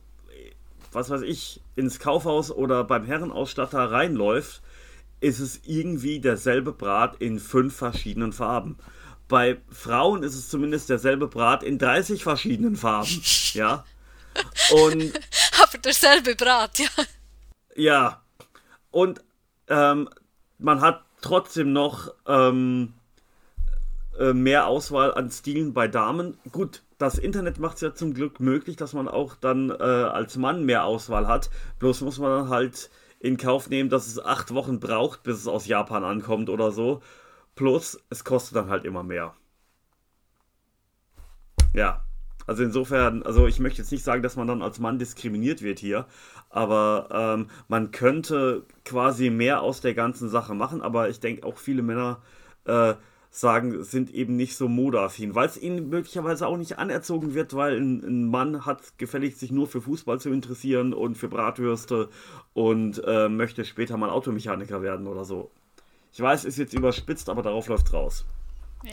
was 0.92 1.10
weiß 1.10 1.22
ich, 1.22 1.62
ins 1.76 2.00
Kaufhaus 2.00 2.52
oder 2.52 2.84
beim 2.84 3.06
Herrenausstatter 3.06 3.92
reinläuft, 3.92 4.62
ist 5.20 5.40
es 5.40 5.62
irgendwie 5.66 6.20
derselbe 6.20 6.72
Brat 6.72 7.18
in 7.20 7.40
fünf 7.40 7.76
verschiedenen 7.76 8.34
Farben. 8.34 8.78
Bei 9.28 9.58
Frauen 9.70 10.24
ist 10.24 10.36
es 10.36 10.50
zumindest 10.50 10.90
derselbe 10.90 11.28
Brat 11.28 11.64
in 11.64 11.78
30 11.78 12.24
verschiedenen 12.24 12.76
Farben. 12.76 13.22
Ja. 13.54 13.86
Und. 14.70 15.20
Aber 15.64 15.78
derselbe 15.80 16.36
Brat, 16.36 16.78
ja. 16.78 16.90
Ja. 17.76 18.22
Und 18.98 19.24
ähm, 19.68 20.10
man 20.58 20.82
hat 20.82 21.06
trotzdem 21.22 21.72
noch 21.72 22.16
ähm, 22.26 22.96
äh, 24.18 24.34
mehr 24.34 24.66
Auswahl 24.66 25.14
an 25.14 25.30
Stilen 25.30 25.72
bei 25.76 25.88
Damen. 25.88 26.40
Gut, 26.52 26.82
das 26.98 27.20
Internet 27.20 27.60
macht 27.60 27.76
es 27.76 27.82
ja 27.82 27.94
zum 27.94 28.16
Glück 28.16 28.40
möglich, 28.40 28.76
dass 28.76 28.94
man 28.94 29.08
auch 29.08 29.36
dann 29.36 29.70
äh, 29.70 29.84
als 29.84 30.38
Mann 30.38 30.66
mehr 30.66 30.84
Auswahl 30.86 31.28
hat. 31.28 31.52
Bloß 31.78 32.02
muss 32.02 32.18
man 32.18 32.32
dann 32.32 32.50
halt 32.50 32.90
in 33.20 33.38
Kauf 33.38 33.70
nehmen, 33.70 33.92
dass 33.92 34.08
es 34.08 34.18
acht 34.18 34.52
Wochen 34.56 34.80
braucht, 34.80 35.22
bis 35.22 35.38
es 35.38 35.48
aus 35.48 35.68
Japan 35.68 36.04
ankommt 36.04 36.50
oder 36.50 36.72
so. 36.72 37.04
Plus, 37.54 38.04
es 38.10 38.24
kostet 38.24 38.56
dann 38.56 38.72
halt 38.72 38.84
immer 38.84 39.04
mehr. 39.04 39.36
Ja, 41.76 42.04
also 42.48 42.64
insofern, 42.64 43.24
also 43.24 43.46
ich 43.46 43.60
möchte 43.60 43.82
jetzt 43.82 43.92
nicht 43.92 44.04
sagen, 44.04 44.24
dass 44.24 44.38
man 44.38 44.48
dann 44.48 44.62
als 44.62 44.80
Mann 44.80 44.98
diskriminiert 44.98 45.62
wird 45.62 45.80
hier, 45.80 46.08
aber 46.50 47.10
ähm, 47.12 47.50
man 47.68 47.92
könnte 47.92 48.64
quasi 48.86 49.30
mehr 49.30 49.62
aus 49.62 49.82
der 49.82 49.94
ganzen 49.94 50.30
Sache 50.30 50.56
machen, 50.56 50.82
aber 50.82 51.10
ich 51.10 51.20
denke 51.20 51.46
auch 51.46 51.58
viele 51.58 51.84
Männer 51.84 52.22
äh, 52.66 52.96
sagen, 53.30 53.84
sind 53.84 54.14
eben 54.14 54.36
nicht 54.36 54.56
so 54.56 54.68
modeaffin, 54.68 55.36
weil 55.36 55.48
es 55.48 55.62
ihnen 55.62 55.90
möglicherweise 55.90 56.48
auch 56.48 56.58
nicht 56.58 56.80
anerzogen 56.80 57.34
wird, 57.34 57.54
weil 57.54 57.78
ein, 57.78 58.04
ein, 58.04 58.30
Mann 58.30 58.66
hat 58.66 58.98
gefälligst 58.98 59.40
sich 59.40 59.52
nur 59.52 59.68
für 59.68 59.82
Fußball 59.82 60.20
zu 60.20 60.30
interessieren 60.30 60.94
und 60.94 61.16
für 61.16 61.28
Bratwürste 61.28 62.10
und 62.54 63.02
äh, 63.06 63.30
möchte 63.30 63.66
später 63.66 63.98
mal 63.98 64.10
Automechaniker 64.10 64.82
werden 64.82 65.08
oder 65.08 65.26
so. 65.26 65.52
Ich 66.14 66.22
weiß, 66.22 66.46
ist 66.46 66.58
jetzt 66.58 66.74
überspitzt, 66.74 67.30
aber 67.30 67.44
darauf 67.44 67.68
läuft 67.68 67.94
raus. 67.94 68.26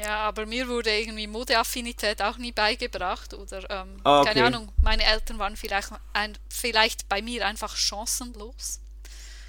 Ja, 0.02 0.26
aber 0.26 0.46
mir 0.46 0.66
wurde 0.68 0.90
irgendwie 0.90 1.26
Modeaffinität 1.26 2.20
auch 2.20 2.36
nie 2.36 2.52
beigebracht 2.52 3.32
oder 3.34 3.68
ähm, 3.70 4.00
ah, 4.02 4.20
okay. 4.20 4.34
keine 4.34 4.46
Ahnung, 4.46 4.72
meine 4.82 5.04
Eltern 5.04 5.38
waren 5.38 5.56
vielleicht, 5.56 5.90
ein, 6.12 6.36
vielleicht 6.48 7.08
bei 7.08 7.22
mir 7.22 7.46
einfach 7.46 7.76
chancenlos. 7.76 8.80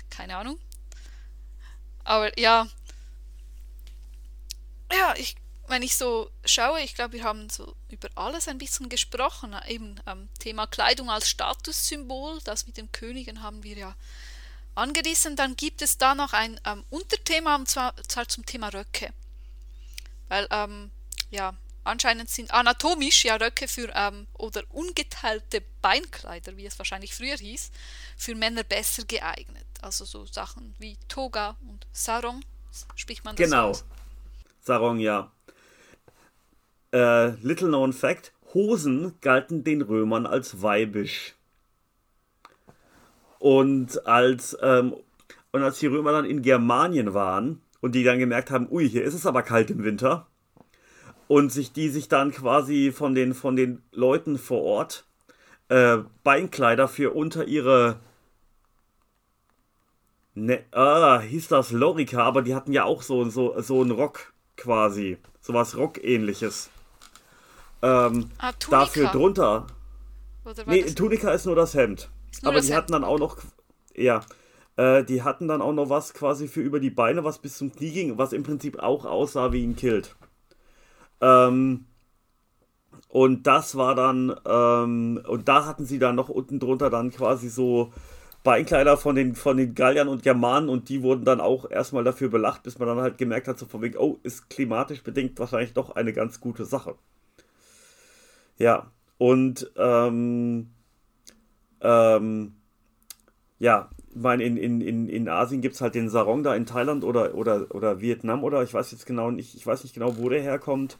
Keine 0.09 0.37
Ahnung. 0.37 0.59
Aber 2.03 2.37
ja, 2.37 2.67
ja, 4.91 5.15
ich, 5.17 5.35
wenn 5.67 5.81
ich 5.81 5.97
so 5.97 6.29
schaue, 6.45 6.81
ich 6.81 6.93
glaube, 6.93 7.13
wir 7.13 7.23
haben 7.23 7.49
so 7.49 7.75
über 7.89 8.09
alles 8.15 8.47
ein 8.47 8.59
bisschen 8.59 8.87
gesprochen. 8.89 9.55
Eben 9.67 9.99
ähm, 10.05 10.29
Thema 10.39 10.67
Kleidung 10.67 11.09
als 11.09 11.27
Statussymbol, 11.27 12.39
das 12.43 12.67
mit 12.67 12.77
den 12.77 12.91
Königen 12.91 13.41
haben 13.41 13.63
wir 13.63 13.77
ja 13.77 13.95
angerissen. 14.75 15.35
Dann 15.35 15.55
gibt 15.55 15.81
es 15.81 15.97
da 15.97 16.13
noch 16.13 16.33
ein 16.33 16.59
ähm, 16.65 16.83
Unterthema, 16.91 17.55
und 17.55 17.67
zwar, 17.67 17.95
zwar, 18.07 18.27
zum 18.27 18.45
Thema 18.45 18.69
Röcke. 18.69 19.11
Weil, 20.27 20.47
ähm, 20.51 20.91
ja, 21.29 21.55
anscheinend 21.83 22.29
sind 22.29 22.51
anatomisch 22.51 23.25
ja 23.25 23.35
Röcke 23.35 23.67
für, 23.67 23.91
ähm, 23.95 24.27
oder 24.33 24.63
ungeteilte 24.69 25.61
Beinkleider, 25.81 26.57
wie 26.57 26.65
es 26.65 26.77
wahrscheinlich 26.77 27.13
früher 27.13 27.37
hieß, 27.37 27.71
für 28.17 28.35
Männer 28.35 28.63
besser 28.63 29.03
geeignet. 29.05 29.65
Also 29.81 30.05
so 30.05 30.25
Sachen 30.25 30.75
wie 30.79 30.97
Toga 31.07 31.57
und 31.69 31.85
Sarong, 31.93 32.41
spricht 32.95 33.23
man 33.23 33.35
das 33.35 33.45
Genau. 33.45 33.69
Aus? 33.69 33.85
Sarong, 34.61 34.99
ja. 34.99 35.31
Äh, 36.91 37.31
little 37.41 37.67
known 37.67 37.93
fact: 37.93 38.33
Hosen 38.53 39.19
galten 39.21 39.63
den 39.63 39.81
Römern 39.81 40.25
als 40.25 40.61
weibisch. 40.61 41.35
Und 43.37 44.07
als, 44.07 44.57
ähm, 44.61 44.95
und 45.51 45.61
als 45.61 45.79
die 45.79 45.87
Römer 45.87 46.13
dann 46.13 46.25
in 46.25 46.41
Germanien 46.41 47.13
waren 47.13 47.61
und 47.85 47.93
die 47.93 48.03
dann 48.03 48.17
gemerkt 48.17 48.49
haben, 48.49 48.67
ui, 48.71 48.89
hier 48.89 49.03
ist 49.03 49.13
es 49.13 49.27
aber 49.27 49.43
kalt 49.43 49.69
im 49.69 49.83
Winter, 49.83 50.25
und 51.27 51.51
sich 51.51 51.71
die 51.71 51.89
sich 51.89 52.07
dann 52.07 52.31
quasi 52.31 52.91
von 52.91 53.13
den, 53.13 53.35
von 53.35 53.55
den 53.55 53.83
Leuten 53.91 54.39
vor 54.39 54.63
Ort 54.63 55.05
äh, 55.69 55.99
Beinkleider 56.23 56.87
für 56.87 57.11
unter 57.11 57.45
ihre 57.45 57.99
Ne, 60.33 60.63
ah, 60.71 61.19
hieß 61.19 61.47
das 61.49 61.71
Lorica, 61.71 62.23
aber 62.23 62.41
die 62.41 62.55
hatten 62.55 62.73
ja 62.73 62.85
auch 62.85 63.03
so, 63.03 63.29
so, 63.29 63.53
so 63.61 63.81
einen 63.81 63.91
Rock 63.91 64.33
quasi. 64.57 65.19
Sowas 65.39 65.77
Rock-ähnliches. 65.77 66.71
Ähm, 67.83 68.31
ah, 68.39 68.51
dafür 68.71 69.09
drunter. 69.09 69.67
nee, 70.65 70.81
Tunika 70.85 71.29
ist 71.29 71.45
nur 71.45 71.55
das 71.55 71.75
Hemd. 71.75 72.09
Nur 72.41 72.49
aber 72.49 72.57
das 72.57 72.65
die 72.65 72.71
Hemd. 72.71 72.81
hatten 72.81 72.91
dann 72.93 73.03
auch 73.03 73.19
noch. 73.19 73.37
Ja. 73.95 74.25
Äh, 74.77 75.03
die 75.03 75.23
hatten 75.23 75.47
dann 75.47 75.61
auch 75.61 75.73
noch 75.73 75.89
was 75.89 76.13
quasi 76.13 76.47
für 76.47 76.61
über 76.61 76.79
die 76.79 76.89
Beine, 76.89 77.23
was 77.23 77.39
bis 77.39 77.57
zum 77.57 77.71
Knie 77.71 77.91
ging, 77.91 78.17
was 78.17 78.33
im 78.33 78.43
Prinzip 78.43 78.79
auch 78.79 79.05
aussah 79.05 79.51
wie 79.51 79.65
ein 79.65 79.75
Kilt. 79.75 80.15
Ähm, 81.21 81.85
und 83.07 83.47
das 83.47 83.75
war 83.77 83.95
dann, 83.95 84.35
ähm, 84.45 85.21
und 85.27 85.47
da 85.47 85.65
hatten 85.65 85.85
sie 85.85 85.99
dann 85.99 86.15
noch 86.15 86.29
unten 86.29 86.59
drunter 86.59 86.89
dann 86.89 87.11
quasi 87.11 87.49
so 87.49 87.93
Beinkleider 88.43 88.97
von 88.97 89.15
den, 89.15 89.35
von 89.35 89.57
den 89.57 89.73
Galliern 89.73 90.07
und 90.07 90.23
Germanen 90.23 90.69
und 90.69 90.89
die 90.89 91.01
wurden 91.01 91.25
dann 91.25 91.41
auch 91.41 91.69
erstmal 91.69 92.03
dafür 92.03 92.29
belacht, 92.29 92.63
bis 92.63 92.77
man 92.77 92.87
dann 92.87 92.99
halt 92.99 93.17
gemerkt 93.17 93.47
hat, 93.47 93.57
so 93.57 93.65
von 93.65 93.81
wegen, 93.81 93.97
oh, 93.97 94.19
ist 94.23 94.49
klimatisch 94.49 95.01
bedingt 95.03 95.39
wahrscheinlich 95.39 95.73
doch 95.73 95.95
eine 95.95 96.13
ganz 96.13 96.39
gute 96.39 96.65
Sache. 96.65 96.95
Ja, 98.57 98.91
und 99.17 99.71
ähm, 99.77 100.69
ähm, 101.81 102.55
ja, 103.59 103.89
meine, 104.15 104.43
in, 104.43 104.57
in, 104.57 104.81
in, 104.81 105.09
in 105.09 105.29
Asien 105.29 105.61
gibt 105.61 105.75
es 105.75 105.81
halt 105.81 105.95
den 105.95 106.09
Sarong 106.09 106.43
da 106.43 106.55
in 106.55 106.65
Thailand 106.65 107.03
oder, 107.03 107.35
oder, 107.35 107.67
oder 107.75 108.01
Vietnam 108.01 108.43
oder 108.43 108.63
ich 108.63 108.73
weiß 108.73 108.91
jetzt 108.91 109.05
genau 109.05 109.31
nicht, 109.31 109.55
ich 109.55 109.65
weiß 109.67 109.83
nicht 109.83 109.93
genau, 109.93 110.17
wo 110.17 110.29
der 110.29 110.41
herkommt. 110.41 110.97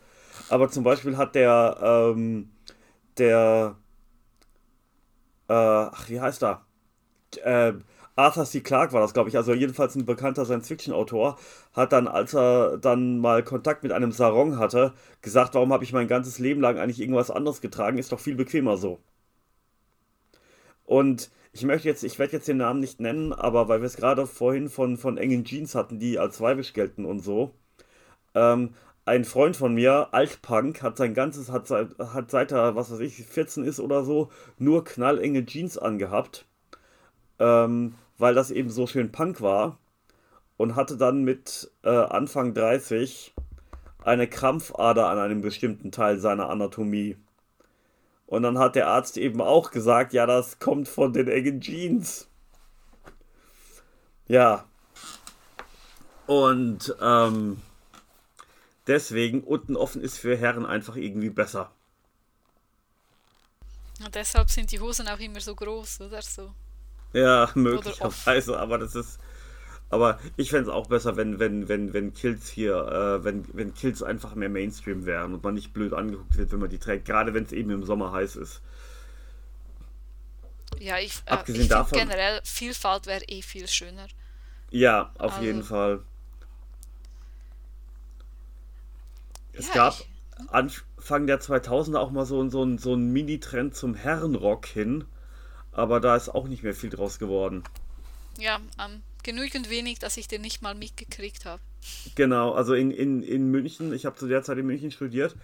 Aber 0.49 0.70
zum 0.70 0.84
Beispiel 0.84 1.18
hat 1.18 1.36
der, 1.36 1.78
ähm, 2.16 2.49
der, 3.18 3.78
äh, 5.49 5.53
ach, 5.53 6.09
wie 6.09 6.20
heißt 6.22 6.43
er? 6.43 6.66
äh, 7.43 7.74
Arthur 8.18 8.45
C. 8.45 8.61
Clarke 8.61 8.93
war 8.93 9.01
das, 9.01 9.13
glaube 9.13 9.30
ich, 9.30 9.38
also 9.38 9.53
jedenfalls 9.53 9.95
ein 9.95 10.05
bekannter 10.05 10.45
Science-Fiction-Autor, 10.45 11.38
hat 11.74 11.93
dann, 11.93 12.07
als 12.07 12.34
er 12.36 12.78
dann 12.78 13.20
mal 13.20 13.43
Kontakt 13.43 13.84
mit 13.84 13.91
einem 13.93 14.11
Sarong 14.13 14.59
hatte, 14.59 14.93
gesagt, 15.22 15.55
warum 15.55 15.74
habe 15.74 15.84
ich 15.86 15.93
mein 15.93 16.07
ganzes 16.07 16.39
Leben 16.39 16.61
lang 16.61 16.78
eigentlich 16.80 17.01
irgendwas 17.01 17.32
anderes 17.32 17.61
getragen, 17.61 17.97
ist 17.99 18.11
doch 18.13 18.20
viel 18.20 18.36
bequemer 18.36 18.78
so. 18.78 18.99
Und 20.86 21.30
ich 21.56 21.64
möchte 21.64 21.88
jetzt, 21.88 22.03
ich 22.03 22.20
werde 22.20 22.34
jetzt 22.34 22.47
den 22.47 22.58
Namen 22.58 22.80
nicht 22.80 22.99
nennen, 22.99 23.34
aber 23.34 23.68
weil 23.68 23.82
wir 23.82 23.88
es 23.88 23.97
gerade 23.97 24.28
vorhin 24.28 24.70
von, 24.70 24.97
von 24.97 25.18
engen 25.18 25.45
Jeans 25.45 25.76
hatten, 25.76 25.99
die 25.99 26.20
als 26.20 26.41
weibisch 26.41 26.74
gelten 26.74 27.06
und 27.06 27.20
so, 27.20 27.56
ähm, 28.36 28.76
ein 29.06 29.26
Freund 29.26 29.56
von 29.56 29.74
mir, 29.74 30.10
Altpunk, 30.14 30.82
hat 30.84 30.97
sein 30.97 31.14
ganzes, 31.14 31.51
hat, 31.51 31.70
hat 31.70 32.32
seit 32.32 32.51
er, 32.51 32.76
was 32.76 32.91
weiß 32.91 32.99
ich, 33.01 33.24
14 33.26 33.64
ist 33.64 33.80
oder 33.80 34.03
so, 34.03 34.30
nur 34.58 34.84
knallenge 34.84 35.45
Jeans 35.45 35.78
angehabt 35.78 36.45
ähm, 37.39 37.95
weil 38.18 38.34
das 38.34 38.51
eben 38.51 38.70
so 38.70 38.88
schön 38.88 39.12
Punk 39.12 39.41
war 39.41 39.80
und 40.58 40.76
hatte 40.76 40.97
dann 40.97 41.24
mit 41.24 41.72
äh, 41.84 41.89
Anfang 41.89 42.53
30 42.53 43.34
eine 44.03 44.28
Krampfader 44.28 45.08
an 45.08 45.20
einem 45.20 45.41
bestimmten 45.41 45.91
Teil 45.91 46.20
seiner 46.20 46.49
Anatomie. 46.49 47.18
Und 48.36 48.43
dann 48.43 48.59
hat 48.59 48.75
der 48.75 48.88
Arzt 48.88 49.17
eben 49.17 49.41
auch 49.41 49.71
gesagt, 49.71 50.11
ja, 50.11 50.25
das 50.25 50.59
kommt 50.59 50.89
von 50.89 51.13
den 51.13 51.29
engen 51.29 51.61
Jeans. 51.61 52.27
Ja. 54.27 54.65
Und 56.27 56.93
ähm, 57.01 57.61
deswegen 58.88 59.41
unten 59.41 59.77
offen 59.77 60.01
ist 60.01 60.17
für 60.17 60.36
Herren 60.36 60.65
einfach 60.65 60.97
irgendwie 60.97 61.29
besser. 61.29 61.71
Und 64.03 64.13
deshalb 64.13 64.49
sind 64.49 64.71
die 64.71 64.79
Hosen 64.81 65.07
auch 65.07 65.19
immer 65.19 65.39
so 65.39 65.55
groß, 65.55 66.01
oder 66.01 66.21
so? 66.21 66.53
Ja, 67.13 67.49
möglicherweise, 67.55 68.59
aber 68.59 68.77
das 68.77 68.95
ist. 68.95 69.19
Aber 69.89 70.19
ich 70.36 70.49
fände 70.49 70.69
es 70.69 70.75
auch 70.75 70.88
besser, 70.88 71.15
wenn, 71.15 71.39
wenn, 71.39 71.69
wenn, 71.69 71.93
wenn 71.93 72.13
Kills 72.13 72.49
hier, 72.49 72.75
äh, 72.75 73.23
wenn, 73.23 73.45
wenn 73.53 73.73
Kills 73.73 74.01
einfach 74.03 74.36
mehr 74.36 74.49
Mainstream 74.49 75.05
wären 75.05 75.33
und 75.33 75.43
man 75.43 75.53
nicht 75.53 75.73
blöd 75.73 75.93
angeguckt 75.93 76.38
wird, 76.38 76.51
wenn 76.51 76.59
man 76.59 76.69
die 76.69 76.79
trägt, 76.79 77.05
gerade 77.05 77.33
wenn 77.33 77.43
es 77.43 77.51
eben 77.51 77.69
im 77.69 77.83
Sommer 77.86 78.11
heiß 78.11 78.36
ist. 78.36 78.61
Ja, 80.79 80.97
ich, 80.97 81.21
äh, 81.25 81.38
ich 81.47 81.57
finde 81.57 81.86
generell, 81.91 82.41
Vielfalt 82.43 83.05
wäre 83.05 83.23
eh 83.27 83.41
viel 83.41 83.67
schöner. 83.67 84.07
Ja, 84.71 85.11
auf 85.17 85.33
also, 85.33 85.43
jeden 85.45 85.63
Fall. 85.63 86.01
Es 89.53 89.67
ja, 89.67 89.73
gab 89.73 89.93
ich, 89.93 90.07
Anfang 90.49 91.27
der 91.27 91.39
2000er 91.39 91.97
auch 91.97 92.11
mal 92.11 92.25
so, 92.25 92.49
so, 92.49 92.77
so 92.77 92.93
einen 92.93 93.13
Mini-Trend 93.13 93.75
zum 93.75 93.93
Herrenrock 93.93 94.65
hin 94.65 95.05
aber 95.75 95.99
da 95.99 96.15
ist 96.15 96.29
auch 96.29 96.47
nicht 96.47 96.63
mehr 96.63 96.73
viel 96.73 96.89
draus 96.89 97.19
geworden. 97.19 97.63
Ja, 98.38 98.59
ähm, 98.79 99.01
genügend 99.26 99.69
wenig, 99.69 99.99
dass 99.99 100.15
ich 100.15 100.28
den 100.30 100.41
nicht 100.41 100.61
mal 100.61 100.76
mitgekriegt 100.76 101.45
habe. 101.45 101.61
Genau, 102.15 102.53
also 102.53 102.73
in, 102.73 102.91
in, 102.91 103.23
in 103.23 103.51
München, 103.51 103.91
ich 103.93 104.05
habe 104.05 104.15
zu 104.15 104.28
der 104.28 104.43
Zeit 104.43 104.57
in 104.57 104.65
München 104.65 104.91
studiert, 104.91 105.36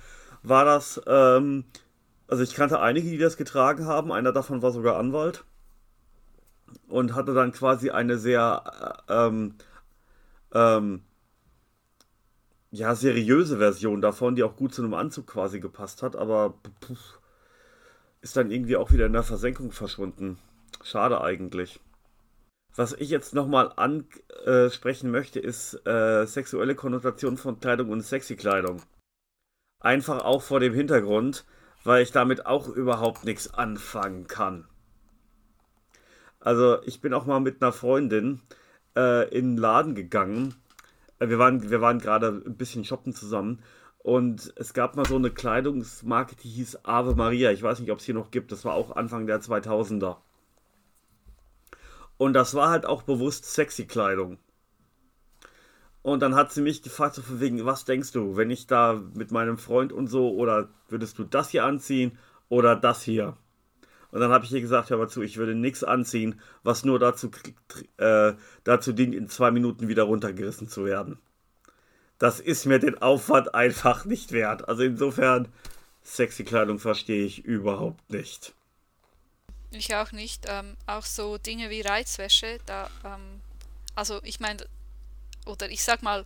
war 0.43 0.63
das, 0.63 1.01
ähm, 1.07 1.65
also 2.27 2.43
ich 2.43 2.53
kannte 2.53 2.79
einige, 2.79 3.09
die 3.09 3.17
das 3.17 3.35
getragen 3.35 3.85
haben, 3.85 4.11
einer 4.11 4.31
davon 4.31 4.61
war 4.61 4.71
sogar 4.71 4.97
Anwalt 4.97 5.43
und 6.87 7.15
hatte 7.15 7.33
dann 7.33 7.51
quasi 7.51 7.89
eine 7.89 8.17
sehr, 8.17 9.03
äh, 9.07 9.13
ähm, 9.13 9.55
ähm, 10.53 11.01
ja, 12.71 12.95
seriöse 12.95 13.57
Version 13.57 14.01
davon, 14.01 14.35
die 14.35 14.43
auch 14.43 14.55
gut 14.55 14.73
zu 14.73 14.83
einem 14.83 14.93
Anzug 14.93 15.27
quasi 15.27 15.59
gepasst 15.59 16.03
hat, 16.03 16.15
aber 16.15 16.53
puh, 16.79 16.95
ist 18.21 18.37
dann 18.37 18.51
irgendwie 18.51 18.77
auch 18.77 18.91
wieder 18.91 19.07
in 19.07 19.13
der 19.13 19.23
Versenkung 19.23 19.71
verschwunden. 19.71 20.37
Schade 20.83 21.21
eigentlich. 21.21 21.79
Was 22.75 22.93
ich 22.93 23.09
jetzt 23.09 23.33
nochmal 23.33 23.73
ansprechen 23.75 25.11
möchte, 25.11 25.39
ist 25.39 25.85
äh, 25.85 26.25
sexuelle 26.25 26.75
Konnotation 26.75 27.37
von 27.37 27.59
Kleidung 27.59 27.89
und 27.89 28.01
sexy 28.01 28.35
Kleidung. 28.35 28.81
Einfach 29.81 30.23
auch 30.23 30.41
vor 30.41 30.59
dem 30.59 30.73
Hintergrund, 30.73 31.45
weil 31.83 32.03
ich 32.03 32.11
damit 32.11 32.45
auch 32.45 32.69
überhaupt 32.69 33.25
nichts 33.25 33.53
anfangen 33.53 34.27
kann. 34.27 34.67
Also 36.39 36.81
ich 36.83 37.01
bin 37.01 37.13
auch 37.13 37.25
mal 37.25 37.39
mit 37.39 37.61
einer 37.61 37.73
Freundin 37.73 38.41
äh, 38.95 39.27
in 39.29 39.55
den 39.55 39.57
Laden 39.57 39.93
gegangen. 39.93 40.55
Äh, 41.19 41.29
wir 41.29 41.39
waren, 41.39 41.69
wir 41.69 41.81
waren 41.81 41.99
gerade 41.99 42.41
ein 42.45 42.55
bisschen 42.55 42.85
shoppen 42.85 43.13
zusammen 43.13 43.61
und 43.97 44.53
es 44.55 44.73
gab 44.73 44.95
mal 44.95 45.05
so 45.05 45.15
eine 45.15 45.29
Kleidungsmarke, 45.29 46.35
die 46.35 46.49
hieß 46.49 46.85
Ave 46.85 47.15
Maria. 47.15 47.51
Ich 47.51 47.61
weiß 47.61 47.79
nicht, 47.79 47.91
ob 47.91 47.99
es 47.99 48.05
hier 48.05 48.15
noch 48.15 48.31
gibt. 48.31 48.51
Das 48.51 48.65
war 48.65 48.73
auch 48.73 48.95
Anfang 48.95 49.27
der 49.27 49.41
2000er. 49.41 50.17
Und 52.21 52.33
das 52.33 52.53
war 52.53 52.69
halt 52.69 52.85
auch 52.85 53.01
bewusst 53.01 53.45
sexy 53.45 53.87
Kleidung. 53.87 54.37
Und 56.03 56.19
dann 56.19 56.35
hat 56.35 56.51
sie 56.51 56.61
mich 56.61 56.83
gefragt, 56.83 57.15
so 57.15 57.23
von 57.23 57.39
wegen, 57.39 57.65
was 57.65 57.83
denkst 57.85 58.11
du, 58.11 58.37
wenn 58.37 58.51
ich 58.51 58.67
da 58.67 59.01
mit 59.15 59.31
meinem 59.31 59.57
Freund 59.57 59.91
und 59.91 60.05
so, 60.05 60.29
oder 60.29 60.69
würdest 60.87 61.17
du 61.17 61.23
das 61.23 61.49
hier 61.49 61.65
anziehen 61.65 62.19
oder 62.47 62.75
das 62.75 63.01
hier? 63.01 63.37
Und 64.11 64.19
dann 64.19 64.31
habe 64.31 64.45
ich 64.45 64.51
ihr 64.51 64.61
gesagt, 64.61 64.91
hör 64.91 64.99
mal 64.99 65.09
zu, 65.09 65.23
ich 65.23 65.37
würde 65.37 65.55
nichts 65.55 65.83
anziehen, 65.83 66.39
was 66.61 66.85
nur 66.85 66.99
dazu, 66.99 67.31
äh, 67.97 68.33
dazu 68.65 68.93
dient, 68.93 69.15
in 69.15 69.27
zwei 69.27 69.49
Minuten 69.49 69.87
wieder 69.87 70.03
runtergerissen 70.03 70.67
zu 70.67 70.85
werden 70.85 71.17
das 72.21 72.39
ist 72.39 72.67
mir 72.67 72.77
den 72.77 73.01
Aufwand 73.01 73.55
einfach 73.55 74.05
nicht 74.05 74.31
wert. 74.31 74.69
Also 74.69 74.83
insofern, 74.83 75.47
sexy 76.03 76.43
Kleidung 76.43 76.77
verstehe 76.77 77.25
ich 77.25 77.43
überhaupt 77.45 78.11
nicht. 78.11 78.53
Ich 79.71 79.95
auch 79.95 80.11
nicht. 80.11 80.45
Ähm, 80.47 80.77
auch 80.85 81.05
so 81.05 81.37
Dinge 81.37 81.69
wie 81.69 81.81
Reizwäsche, 81.81 82.59
da, 82.65 82.89
ähm, 83.05 83.41
also 83.95 84.21
ich 84.23 84.39
meine, 84.39 84.65
oder 85.45 85.69
ich 85.69 85.83
sag 85.83 86.03
mal, 86.03 86.25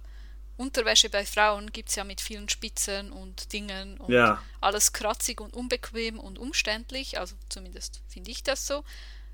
Unterwäsche 0.58 1.10
bei 1.10 1.26
Frauen 1.26 1.72
gibt 1.74 1.90
es 1.90 1.96
ja 1.96 2.06
mit 2.06 2.22
vielen 2.22 2.48
Spitzen 2.48 3.12
und 3.12 3.52
Dingen 3.52 3.98
und 3.98 4.12
ja. 4.12 4.42
alles 4.62 4.94
kratzig 4.94 5.42
und 5.42 5.54
unbequem 5.54 6.18
und 6.18 6.40
umständlich. 6.40 7.20
Also 7.20 7.36
zumindest 7.50 8.02
finde 8.08 8.32
ich 8.32 8.42
das 8.42 8.66
so. 8.66 8.84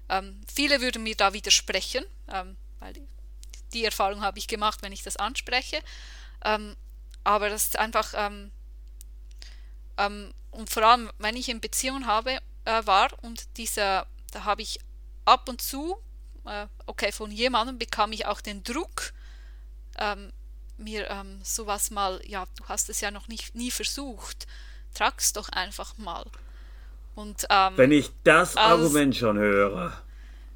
Ähm, 0.10 0.42
viele 0.52 0.82
würden 0.82 1.04
mir 1.04 1.16
da 1.16 1.34
widersprechen, 1.34 2.04
ähm, 2.28 2.58
weil 2.80 2.94
die, 2.94 3.08
die 3.74 3.86
Erfahrung 3.86 4.22
habe 4.22 4.40
ich 4.40 4.48
gemacht, 4.48 4.82
wenn 4.82 4.92
ich 4.92 5.04
das 5.04 5.16
anspreche. 5.16 5.80
Ähm, 6.44 6.76
aber 7.24 7.50
das 7.50 7.66
ist 7.66 7.78
einfach, 7.78 8.14
ähm, 8.16 8.52
und 10.50 10.70
vor 10.72 10.84
allem, 10.84 11.12
wenn 11.20 11.36
ich 11.36 11.48
in 11.50 11.62
Beziehung 11.62 12.08
habe, 12.08 12.40
äh, 12.66 12.86
war 12.86 13.10
und 13.22 13.58
dieser, 13.58 14.08
da 14.32 14.44
habe 14.44 14.62
ich 14.62 14.80
ab 15.26 15.50
und 15.50 15.62
zu, 15.62 15.98
äh, 16.46 16.68
okay, 16.86 17.12
von 17.12 17.32
jemandem 17.32 17.78
bekam 17.78 18.12
ich 18.12 18.26
auch 18.26 18.42
den 18.42 18.64
Druck, 18.64 19.14
ähm, 19.98 20.32
mir 20.78 21.10
ähm, 21.10 21.40
sowas 21.44 21.92
mal, 21.92 22.22
ja, 22.26 22.46
du 22.58 22.66
hast 22.66 22.90
es 22.90 23.02
ja 23.02 23.12
noch 23.12 23.28
nicht, 23.28 23.56
nie 23.56 23.72
versucht, 23.72 24.48
trag's 24.94 25.34
doch 25.34 25.50
einfach 25.50 25.98
mal. 25.98 26.26
Und, 27.16 27.46
ähm, 27.50 27.78
Wenn 27.78 27.92
ich 27.92 28.12
das 28.24 28.56
Argument 28.58 29.16
schon 29.16 29.38
höre. 29.38 30.02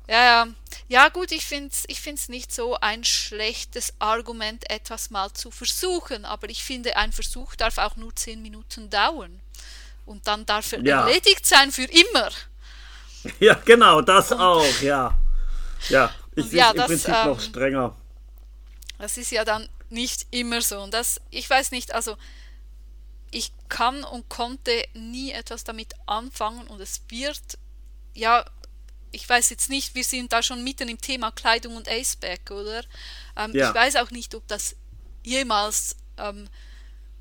Ja, 0.07 0.23
ja. 0.23 0.47
Ja, 0.87 1.09
gut, 1.09 1.31
ich 1.31 1.45
finde 1.45 1.69
es 1.71 1.83
ich 1.87 1.99
find's 1.99 2.29
nicht 2.29 2.53
so 2.53 2.75
ein 2.75 3.03
schlechtes 3.03 3.93
Argument, 3.99 4.69
etwas 4.69 5.09
mal 5.09 5.33
zu 5.33 5.49
versuchen, 5.49 6.25
aber 6.25 6.49
ich 6.49 6.63
finde, 6.63 6.95
ein 6.95 7.11
Versuch 7.11 7.55
darf 7.55 7.79
auch 7.79 7.95
nur 7.95 8.15
10 8.15 8.41
Minuten 8.41 8.89
dauern. 8.89 9.41
Und 10.05 10.27
dann 10.27 10.45
darf 10.45 10.71
er 10.73 10.81
Ja. 10.83 11.07
erledigt 11.07 11.45
sein 11.45 11.71
für 11.71 11.85
immer. 11.85 12.29
Ja, 13.39 13.55
genau, 13.65 14.01
das 14.01 14.31
auch, 14.31 14.79
ja. 14.81 15.17
Ja, 15.89 16.13
ich 16.35 16.43
Und 16.43 16.49
sehe 16.51 16.59
ja, 16.59 16.71
im 16.71 16.77
das, 16.77 16.87
Prinzip 16.87 17.09
ähm, 17.13 17.25
noch 17.25 17.39
strenger. 17.39 17.95
Das 18.97 19.17
ist 19.17 19.31
ja 19.31 19.43
dann 19.45 19.67
nicht 19.89 20.27
immer 20.31 20.61
so. 20.61 20.79
Und 20.81 20.93
das, 20.93 21.21
ich 21.31 21.49
weiß 21.49 21.71
nicht, 21.71 21.93
also 21.93 22.17
ich 23.31 23.51
kann 23.69 24.03
und 24.03 24.29
konnte 24.29 24.71
nie 24.93 25.31
etwas 25.31 25.63
damit 25.63 25.93
anfangen 26.05 26.67
und 26.67 26.79
es 26.79 27.01
wird, 27.09 27.41
ja, 28.13 28.45
ich 29.11 29.27
weiß 29.27 29.49
jetzt 29.49 29.69
nicht, 29.69 29.95
wir 29.95 30.03
sind 30.03 30.33
da 30.33 30.43
schon 30.43 30.63
mitten 30.63 30.89
im 30.89 30.99
Thema 31.01 31.31
Kleidung 31.31 31.75
und 31.75 31.87
Aceback, 31.89 32.51
oder? 32.51 32.83
Ähm, 33.37 33.51
Ja. 33.53 33.69
Ich 33.69 33.75
weiß 33.75 33.95
auch 33.97 34.11
nicht, 34.11 34.35
ob 34.35 34.47
das 34.47 34.75
jemals, 35.23 35.95
ähm, 36.17 36.47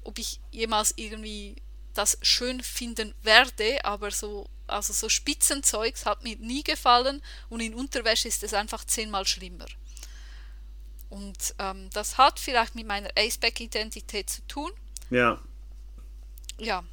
ob 0.04 0.18
ich 0.18 0.40
jemals 0.50 0.92
irgendwie 0.96 1.56
das 1.94 2.18
schön 2.22 2.62
finden 2.62 3.14
werde, 3.22 3.84
aber 3.84 4.10
so, 4.10 4.48
also 4.66 4.92
so 4.92 5.08
Spitzenzeugs 5.08 6.06
hat 6.06 6.24
mir 6.24 6.36
nie 6.36 6.62
gefallen 6.62 7.22
und 7.48 7.60
in 7.60 7.74
Unterwäsche 7.74 8.28
ist 8.28 8.42
es 8.42 8.54
einfach 8.54 8.84
zehnmal 8.84 9.26
schlimmer. 9.26 9.66
Und 11.10 11.54
ähm, 11.58 11.90
das 11.92 12.18
hat 12.18 12.40
vielleicht 12.40 12.74
mit 12.74 12.86
meiner 12.86 13.10
Aceback-Identität 13.16 14.28
zu 14.28 14.46
tun. 14.48 14.72
Ja. 15.10 15.38
Ja, 16.58 16.84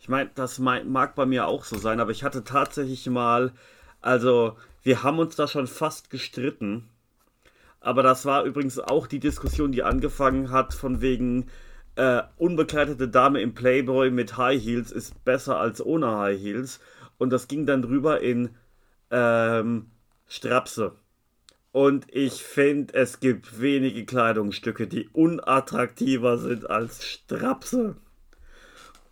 Ich 0.00 0.08
meine, 0.08 0.30
das 0.34 0.58
mag 0.58 1.14
bei 1.14 1.26
mir 1.26 1.46
auch 1.46 1.64
so 1.64 1.78
sein, 1.78 2.00
aber 2.00 2.10
ich 2.10 2.24
hatte 2.24 2.42
tatsächlich 2.42 3.06
mal, 3.06 3.52
also 4.00 4.56
wir 4.82 5.02
haben 5.02 5.18
uns 5.18 5.36
da 5.36 5.46
schon 5.46 5.66
fast 5.66 6.10
gestritten, 6.10 6.88
aber 7.80 8.02
das 8.02 8.24
war 8.24 8.44
übrigens 8.44 8.78
auch 8.78 9.06
die 9.06 9.20
Diskussion, 9.20 9.72
die 9.72 9.82
angefangen 9.82 10.50
hat 10.50 10.74
von 10.74 11.00
wegen 11.00 11.50
äh, 11.96 12.22
unbekleidete 12.36 13.08
Dame 13.08 13.40
im 13.40 13.54
Playboy 13.54 14.10
mit 14.10 14.36
High 14.36 14.62
Heels 14.62 14.90
ist 14.90 15.24
besser 15.24 15.58
als 15.58 15.84
ohne 15.84 16.16
High 16.16 16.40
Heels 16.40 16.80
und 17.18 17.30
das 17.30 17.48
ging 17.48 17.66
dann 17.66 17.82
drüber 17.82 18.20
in 18.20 18.50
ähm, 19.10 19.90
Strapse. 20.26 20.92
Und 21.72 22.06
ich 22.14 22.42
finde, 22.42 22.94
es 22.94 23.20
gibt 23.20 23.60
wenige 23.60 24.04
Kleidungsstücke, 24.04 24.86
die 24.86 25.08
unattraktiver 25.08 26.36
sind 26.36 26.68
als 26.68 27.06
Strapse. 27.06 27.96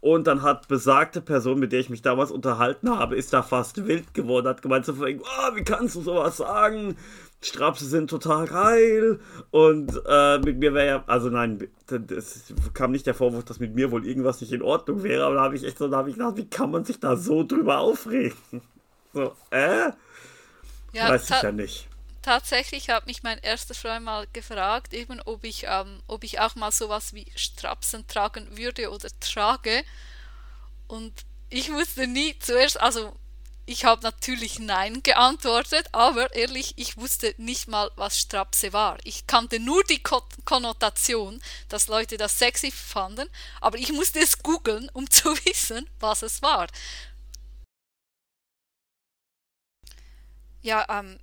Und 0.01 0.27
dann 0.27 0.43
hat 0.43 0.69
besagte 0.69 1.21
Person, 1.21 1.59
mit 1.59 1.73
der 1.73 1.81
ich 1.81 1.91
mich 1.91 2.03
damals 2.03 2.31
unterhalten 2.31 2.91
habe, 2.91 3.17
ist 3.17 3.33
da 3.33 3.43
fast 3.43 3.87
wild 3.87 4.15
geworden, 4.15 4.49
hat 4.49 4.63
gemeint 4.63 4.87
so 4.87 4.95
von 4.95 5.07
wegen, 5.07 5.23
"Ah, 5.25 5.55
wie 5.55 5.65
kannst 5.65 5.95
du 5.95 6.01
sowas 6.01 6.39
sagen? 6.39 6.97
Strapse 7.43 7.87
sind 7.87 8.11
total 8.11 8.47
geil. 8.47 9.21
Und 9.51 10.01
äh, 10.07 10.39
mit 10.39 10.59
mir 10.59 10.75
wäre 10.75 10.87
ja, 10.87 11.05
also 11.07 11.31
nein, 11.31 11.69
es 11.91 12.53
kam 12.75 12.93
nicht 12.93 13.07
der 13.07 13.15
Vorwurf, 13.15 13.45
dass 13.45 13.61
mit 13.61 13.75
mir 13.75 13.91
wohl 13.91 14.07
irgendwas 14.07 14.41
nicht 14.41 14.53
in 14.53 14.63
Ordnung 14.63 15.03
wäre, 15.03 15.25
aber 15.25 15.37
da 15.37 15.43
habe 15.43 15.57
ich 15.57 15.65
echt 15.65 15.79
so, 15.79 15.89
da 15.89 15.99
habe 15.99 16.11
ich 16.11 16.17
gedacht, 16.17 16.37
wie 16.37 16.49
kann 16.49 16.71
man 16.71 16.85
sich 16.85 17.01
da 17.01 17.17
so 17.17 17.45
drüber 17.45 17.79
aufregen? 17.79 18.37
So, 19.13 19.35
äh? 19.51 19.91
ja 20.93 21.09
Weiß 21.09 21.29
ich 21.31 21.43
ja 21.43 21.51
nicht. 21.51 21.89
tatsächlich 22.23 22.91
hat 22.91 23.09
mich 23.09 23.25
mein 23.25 23.39
erster 23.39 23.75
Freund 23.75 24.05
mal 24.05 24.27
gefragt, 24.33 24.95
eben 24.95 25.21
ob 25.25 25.43
ich, 25.43 25.65
ähm, 25.67 26.01
ob 26.07 26.23
ich 26.23 26.39
auch 26.39 26.55
mal 26.55 26.71
sowas 26.71 27.13
wie 27.13 27.27
Strapsen 27.35 28.07
tragen 28.07 28.57
würde 28.57 28.91
oder 28.91 29.09
trage. 29.19 29.83
Und 30.87 31.13
ich 31.49 31.73
wusste 31.73 32.07
nie 32.07 32.39
zuerst, 32.39 32.81
also 32.81 33.17
ich 33.71 33.85
habe 33.85 34.03
natürlich 34.03 34.59
Nein 34.59 35.03
geantwortet, 35.03 35.87
aber 35.93 36.35
ehrlich, 36.35 36.75
ich 36.77 36.97
wusste 36.97 37.35
nicht 37.39 37.69
mal, 37.69 37.91
was 37.95 38.19
Strapse 38.19 38.73
war. 38.73 38.99
Ich 39.05 39.29
kannte 39.29 39.61
nur 39.61 39.85
die 39.85 40.03
Ko 40.03 40.23
Konnotation, 40.45 41.41
dass 41.69 41.87
Leute 41.87 42.17
das 42.17 42.39
sexy 42.39 42.73
fanden, 42.73 43.29
aber 43.61 43.79
ich 43.79 43.93
musste 43.93 44.19
es 44.19 44.43
googeln, 44.43 44.91
um 44.93 45.09
zu 45.19 45.37
wissen, 45.45 45.89
was 46.01 46.23
es 46.23 46.43
war. 46.43 46.67
Ja, 50.63 50.85
ähm, 50.89 51.21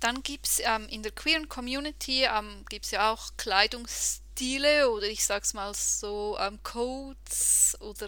dann 0.00 0.22
gibt 0.22 0.46
es 0.46 0.60
ähm, 0.62 0.86
in 0.88 1.02
der 1.02 1.12
queeren 1.12 1.48
Community 1.48 2.24
ähm, 2.24 2.64
gibt's 2.68 2.90
ja 2.90 3.10
auch 3.10 3.30
Kleidungsstile 3.38 4.90
oder 4.90 5.06
ich 5.06 5.24
sag's 5.24 5.54
mal 5.54 5.72
so 5.74 6.36
ähm, 6.38 6.62
Codes 6.62 7.76
oder 7.80 8.06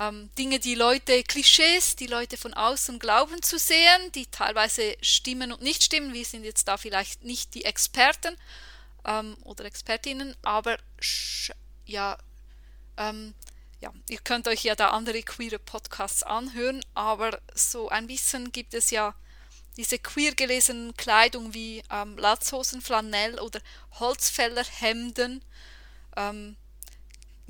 ähm, 0.00 0.30
Dinge, 0.38 0.58
die 0.58 0.74
Leute, 0.74 1.22
Klischees, 1.22 1.94
die 1.94 2.06
Leute 2.06 2.38
von 2.38 2.54
außen 2.54 2.98
glauben 2.98 3.42
zu 3.42 3.58
sehen, 3.58 4.10
die 4.14 4.26
teilweise 4.26 4.96
stimmen 5.02 5.52
und 5.52 5.60
nicht 5.60 5.84
stimmen. 5.84 6.14
Wir 6.14 6.24
sind 6.24 6.44
jetzt 6.44 6.66
da 6.66 6.78
vielleicht 6.78 7.22
nicht 7.22 7.54
die 7.54 7.66
Experten 7.66 8.34
ähm, 9.04 9.36
oder 9.44 9.66
Expertinnen, 9.66 10.34
aber 10.42 10.78
ja, 11.84 12.16
ähm, 12.96 13.34
ja, 13.80 13.92
ihr 14.08 14.18
könnt 14.18 14.48
euch 14.48 14.64
ja 14.64 14.74
da 14.74 14.88
andere 14.88 15.22
queere 15.22 15.58
Podcasts 15.58 16.22
anhören, 16.22 16.82
aber 16.94 17.38
so 17.54 17.90
ein 17.90 18.06
bisschen 18.06 18.52
gibt 18.52 18.72
es 18.72 18.90
ja 18.90 19.14
diese 19.76 19.98
queer 19.98 20.34
gelesenen 20.34 20.96
Kleidung 20.96 21.52
wie 21.52 21.82
ähm, 21.90 22.16
Latzhosen, 22.16 22.80
Flanell 22.80 23.38
oder 23.38 23.60
Holzfällerhemden. 23.98 25.44
Ähm, 26.16 26.56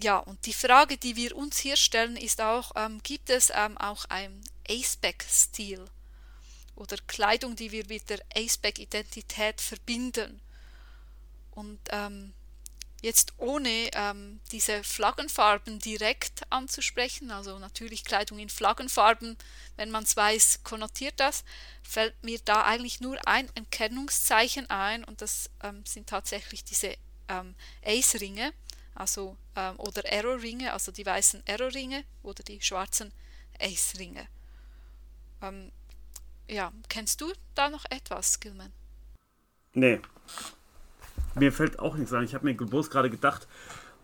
ja, 0.03 0.19
und 0.19 0.45
die 0.47 0.53
Frage, 0.53 0.97
die 0.97 1.17
wir 1.17 1.37
uns 1.37 1.59
hier 1.59 1.77
stellen, 1.77 2.17
ist 2.17 2.41
auch, 2.41 2.73
ähm, 2.77 3.03
gibt 3.03 3.31
es 3.31 3.51
ähm, 3.55 3.77
auch 3.79 4.05
einen 4.07 4.43
Aceback-Stil 4.69 5.85
oder 6.77 6.97
Kleidung, 7.07 7.57
die 7.57 7.73
wir 7.73 7.87
mit 7.87 8.09
der 8.09 8.21
Aceback-Identität 8.35 9.61
verbinden? 9.61 10.41
Und 11.51 11.79
ähm, 11.91 12.33
jetzt 13.03 13.35
ohne 13.39 13.91
ähm, 13.93 14.41
diese 14.53 14.85
Flaggenfarben 14.85 15.79
direkt 15.79 16.43
anzusprechen, 16.51 17.31
also 17.31 17.59
natürlich 17.59 18.05
Kleidung 18.05 18.39
in 18.39 18.49
Flaggenfarben, 18.49 19.37
wenn 19.77 19.91
man 19.91 20.05
es 20.05 20.17
weiß, 20.17 20.61
konnotiert 20.65 21.19
das, 21.19 21.45
fällt 21.83 22.23
mir 22.23 22.39
da 22.45 22.63
eigentlich 22.65 23.01
nur 23.01 23.19
ein 23.27 23.49
Erkennungszeichen 23.55 24.69
ein 24.71 25.05
und 25.05 25.23
das 25.23 25.51
ähm, 25.63 25.85
sind 25.87 26.09
tatsächlich 26.09 26.65
diese 26.65 26.97
ähm, 27.29 27.55
Ace-Ringe, 27.85 28.53
also 28.95 29.36
ähm, 29.57 29.78
oder 29.78 30.03
Arrow-Ringe, 30.11 30.72
also 30.72 30.93
die 30.93 31.07
weißen 31.07 31.43
Arrow-Ringe 31.49 32.05
oder 32.22 32.43
die 32.43 32.61
schwarzen 32.61 33.12
Ace-Ringe. 33.59 34.26
Ähm, 35.43 35.70
ja, 36.49 36.72
kennst 36.88 37.20
du 37.20 37.32
da 37.55 37.70
noch 37.70 37.84
etwas, 37.91 38.41
Gilman? 38.41 38.72
Nee. 39.74 40.01
Mir 41.36 41.53
fällt 41.53 41.78
auch 41.78 41.97
nichts 41.97 42.12
ein. 42.12 42.24
Ich 42.24 42.34
habe 42.34 42.45
mir 42.45 42.55
bloß 42.55 42.91
gerade 42.91 43.09
gedacht, 43.09 43.47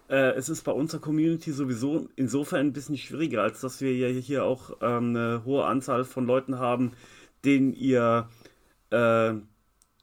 äh, 0.09 0.35
es 0.35 0.49
ist 0.49 0.63
bei 0.63 0.73
unserer 0.73 1.01
Community 1.01 1.53
sowieso 1.53 2.09
insofern 2.15 2.69
ein 2.69 2.73
bisschen 2.73 2.97
schwieriger, 2.97 3.43
als 3.43 3.61
dass 3.61 3.81
wir 3.81 3.95
ja 3.95 4.09
hier 4.09 4.45
auch 4.45 4.77
ähm, 4.81 5.17
eine 5.17 5.43
hohe 5.45 5.65
Anzahl 5.65 6.05
von 6.05 6.27
Leuten 6.27 6.59
haben, 6.59 6.93
denen 7.45 7.73
ihr 7.73 8.29
äh, 8.91 9.35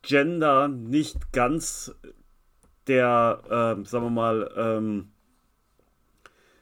Gender 0.01 0.67
nicht 0.67 1.31
ganz 1.31 1.95
der, 2.87 3.41
ähm, 3.49 3.85
sagen 3.85 4.05
wir 4.05 4.09
mal, 4.09 4.51
ähm, 4.55 5.07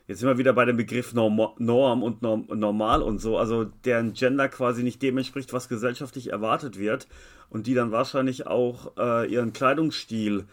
jetzt 0.08 0.20
sind 0.20 0.30
wir 0.30 0.38
wieder 0.38 0.54
bei 0.54 0.66
dem 0.66 0.78
Begriff 0.78 1.14
Norm, 1.14 1.40
Norm 1.58 2.04
und 2.04 2.22
Norm, 2.22 2.48
Normal 2.54 3.02
und 3.02 3.20
so, 3.20 3.38
also 3.38 3.66
deren 3.66 4.14
Gender 4.14 4.50
quasi 4.50 4.84
nicht 4.84 5.02
dem 5.02 5.18
entspricht, 5.18 5.54
was 5.54 5.70
gesellschaftlich 5.70 6.32
erwartet 6.32 6.78
wird 6.78 7.08
und 7.50 7.68
die 7.68 7.74
dann 7.74 7.92
wahrscheinlich 7.92 8.48
auch 8.48 8.98
äh, 8.98 9.32
ihren 9.32 9.54
Kleidungsstil 9.54 10.46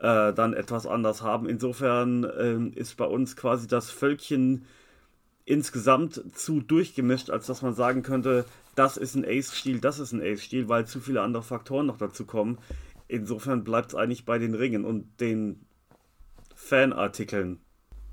äh, 0.00 0.32
dann 0.32 0.52
etwas 0.54 0.86
anders 0.86 1.22
haben. 1.22 1.48
Insofern 1.48 2.26
ähm, 2.38 2.72
ist 2.74 2.96
bei 2.96 3.06
uns 3.06 3.36
quasi 3.36 3.66
das 3.66 3.90
Völkchen 3.90 4.64
insgesamt 5.44 6.20
zu 6.34 6.60
durchgemischt, 6.60 7.30
als 7.30 7.46
dass 7.46 7.62
man 7.62 7.74
sagen 7.74 8.02
könnte, 8.02 8.44
das 8.74 8.96
ist 8.96 9.14
ein 9.14 9.24
Ace-Stil, 9.24 9.80
das 9.80 9.98
ist 9.98 10.12
ein 10.12 10.20
Ace-Stil, 10.20 10.68
weil 10.68 10.86
zu 10.86 11.00
viele 11.00 11.22
andere 11.22 11.42
Faktoren 11.42 11.86
noch 11.86 11.98
dazu 11.98 12.26
kommen. 12.26 12.58
Insofern 13.08 13.64
bleibt 13.64 13.90
es 13.90 13.94
eigentlich 13.96 14.24
bei 14.24 14.38
den 14.38 14.54
Ringen 14.54 14.84
und 14.84 15.20
den 15.20 15.66
Fanartikeln. 16.54 17.60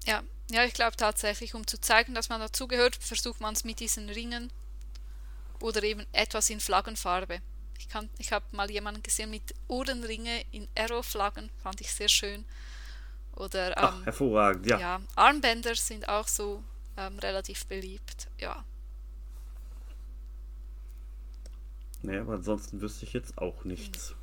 Ja, 0.05 0.23
ja, 0.49 0.63
ich 0.63 0.73
glaube 0.73 0.95
tatsächlich, 0.95 1.55
um 1.55 1.67
zu 1.67 1.77
zeigen, 1.79 2.13
dass 2.13 2.29
man 2.29 2.39
dazugehört, 2.39 2.95
versucht 2.95 3.41
man 3.41 3.53
es 3.53 3.63
mit 3.65 3.79
diesen 3.81 4.09
Ringen 4.09 4.49
oder 5.59 5.83
eben 5.83 6.05
etwas 6.11 6.49
in 6.49 6.59
Flaggenfarbe. 6.59 7.39
Ich, 7.79 7.89
kann- 7.89 8.09
ich 8.17 8.31
habe 8.31 8.45
mal 8.51 8.69
jemanden 8.69 9.03
gesehen 9.03 9.29
mit 9.29 9.53
Ohrenringe 9.67 10.43
in 10.51 10.67
Arrow-Flaggen, 10.77 11.49
fand 11.61 11.81
ich 11.81 11.91
sehr 11.93 12.09
schön. 12.09 12.45
Oder 13.35 13.77
Ach, 13.79 14.01
ähm, 14.01 14.07
hervorragend, 14.07 14.65
ja. 14.65 14.79
ja, 14.79 15.01
Armbänder 15.15 15.75
sind 15.75 16.09
auch 16.09 16.27
so 16.27 16.63
ähm, 16.97 17.19
relativ 17.19 17.65
beliebt. 17.67 18.29
Ja, 18.39 18.63
Nee, 22.03 22.17
aber 22.19 22.33
ansonsten 22.33 22.81
wüsste 22.81 23.03
ich 23.05 23.13
jetzt 23.13 23.39
auch 23.39 23.63
nichts. 23.63 24.15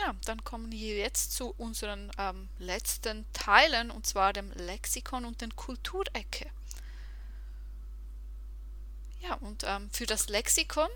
Ja, 0.00 0.14
dann 0.26 0.44
kommen 0.44 0.70
wir 0.70 0.96
jetzt 0.96 1.32
zu 1.32 1.54
unseren 1.56 2.10
ähm, 2.18 2.48
letzten 2.58 3.24
Teilen, 3.32 3.90
und 3.90 4.06
zwar 4.06 4.32
dem 4.32 4.52
Lexikon 4.52 5.24
und 5.24 5.40
den 5.40 5.54
Kulturecke. 5.56 6.50
Ja, 9.20 9.34
und 9.34 9.64
ähm, 9.66 9.90
für 9.90 10.06
das 10.06 10.28
Lexikon 10.28 10.88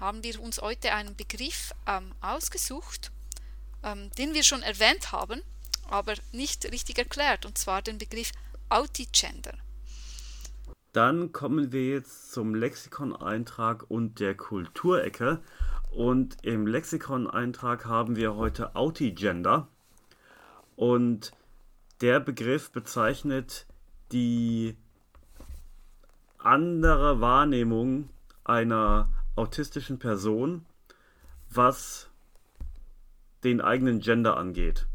haben 0.00 0.22
wir 0.22 0.40
uns 0.40 0.62
heute 0.62 0.92
einen 0.94 1.14
Begriff 1.14 1.74
ähm, 1.86 2.14
ausgesucht, 2.22 3.10
ähm, 3.82 4.10
den 4.16 4.32
wir 4.32 4.42
schon 4.42 4.62
erwähnt 4.62 5.12
haben, 5.12 5.42
aber 5.90 6.14
nicht 6.32 6.64
richtig 6.66 6.98
erklärt, 6.98 7.44
und 7.44 7.58
zwar 7.58 7.82
den 7.82 7.98
Begriff 7.98 8.32
Autigender. 8.70 9.54
Dann 10.92 11.32
kommen 11.32 11.72
wir 11.72 11.86
jetzt 11.86 12.32
zum 12.32 12.54
Lexikon-Eintrag 12.54 13.90
und 13.90 14.20
der 14.20 14.34
Kulturecke. 14.34 15.42
Und 15.90 16.36
im 16.42 16.66
Lexikon-Eintrag 16.66 17.86
haben 17.86 18.16
wir 18.16 18.36
heute 18.36 18.76
Autigender. 18.76 19.68
Und 20.76 21.32
der 22.00 22.20
Begriff 22.20 22.70
bezeichnet 22.70 23.66
die 24.12 24.76
andere 26.38 27.20
Wahrnehmung 27.20 28.10
einer 28.44 29.08
autistischen 29.34 29.98
Person, 29.98 30.64
was 31.50 32.10
den 33.44 33.60
eigenen 33.60 34.00
Gender 34.00 34.36
angeht. 34.36 34.86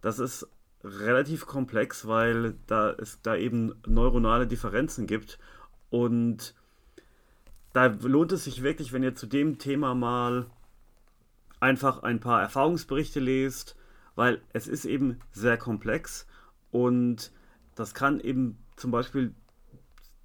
Das 0.00 0.18
ist 0.18 0.46
relativ 0.82 1.46
komplex, 1.46 2.06
weil 2.06 2.54
da 2.66 2.90
es 2.90 3.20
da 3.22 3.36
eben 3.36 3.74
neuronale 3.86 4.46
Differenzen 4.46 5.06
gibt 5.06 5.38
und 5.90 6.54
da 7.72 7.86
lohnt 7.86 8.32
es 8.32 8.44
sich 8.44 8.62
wirklich, 8.62 8.92
wenn 8.92 9.02
ihr 9.02 9.14
zu 9.14 9.26
dem 9.26 9.58
Thema 9.58 9.94
mal 9.94 10.46
einfach 11.60 12.02
ein 12.02 12.20
paar 12.20 12.40
Erfahrungsberichte 12.40 13.20
lest, 13.20 13.76
weil 14.14 14.40
es 14.52 14.66
ist 14.66 14.84
eben 14.84 15.20
sehr 15.32 15.56
komplex 15.56 16.26
und 16.70 17.32
das 17.74 17.94
kann 17.94 18.20
eben 18.20 18.58
zum 18.76 18.90
Beispiel 18.90 19.34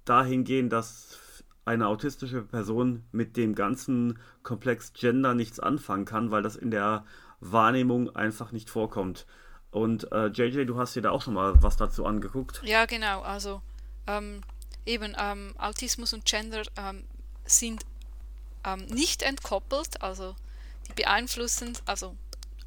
dahin 0.04 0.44
gehen, 0.44 0.68
dass 0.70 1.18
eine 1.64 1.88
autistische 1.88 2.42
Person 2.42 3.04
mit 3.12 3.36
dem 3.36 3.54
ganzen 3.54 4.18
Komplex 4.42 4.92
Gender 4.92 5.34
nichts 5.34 5.58
anfangen 5.60 6.04
kann, 6.04 6.30
weil 6.30 6.42
das 6.42 6.56
in 6.56 6.70
der 6.70 7.04
Wahrnehmung 7.40 8.14
einfach 8.14 8.52
nicht 8.52 8.70
vorkommt. 8.70 9.26
Und 9.70 10.10
äh, 10.12 10.28
JJ, 10.28 10.64
du 10.64 10.78
hast 10.78 10.94
dir 10.94 11.02
da 11.02 11.10
auch 11.10 11.22
schon 11.22 11.34
mal 11.34 11.60
was 11.62 11.76
dazu 11.76 12.06
angeguckt. 12.06 12.62
Ja, 12.64 12.86
genau. 12.86 13.20
Also 13.22 13.60
ähm, 14.06 14.42
eben 14.86 15.14
ähm, 15.18 15.54
Autismus 15.58 16.14
und 16.14 16.24
Gender 16.24 16.62
ähm, 16.76 17.02
sind 17.46 17.84
ähm, 18.64 18.86
nicht 18.86 19.22
entkoppelt, 19.22 20.02
also 20.02 20.36
die 20.88 20.92
beeinflussen, 20.92 21.76
also 21.84 22.16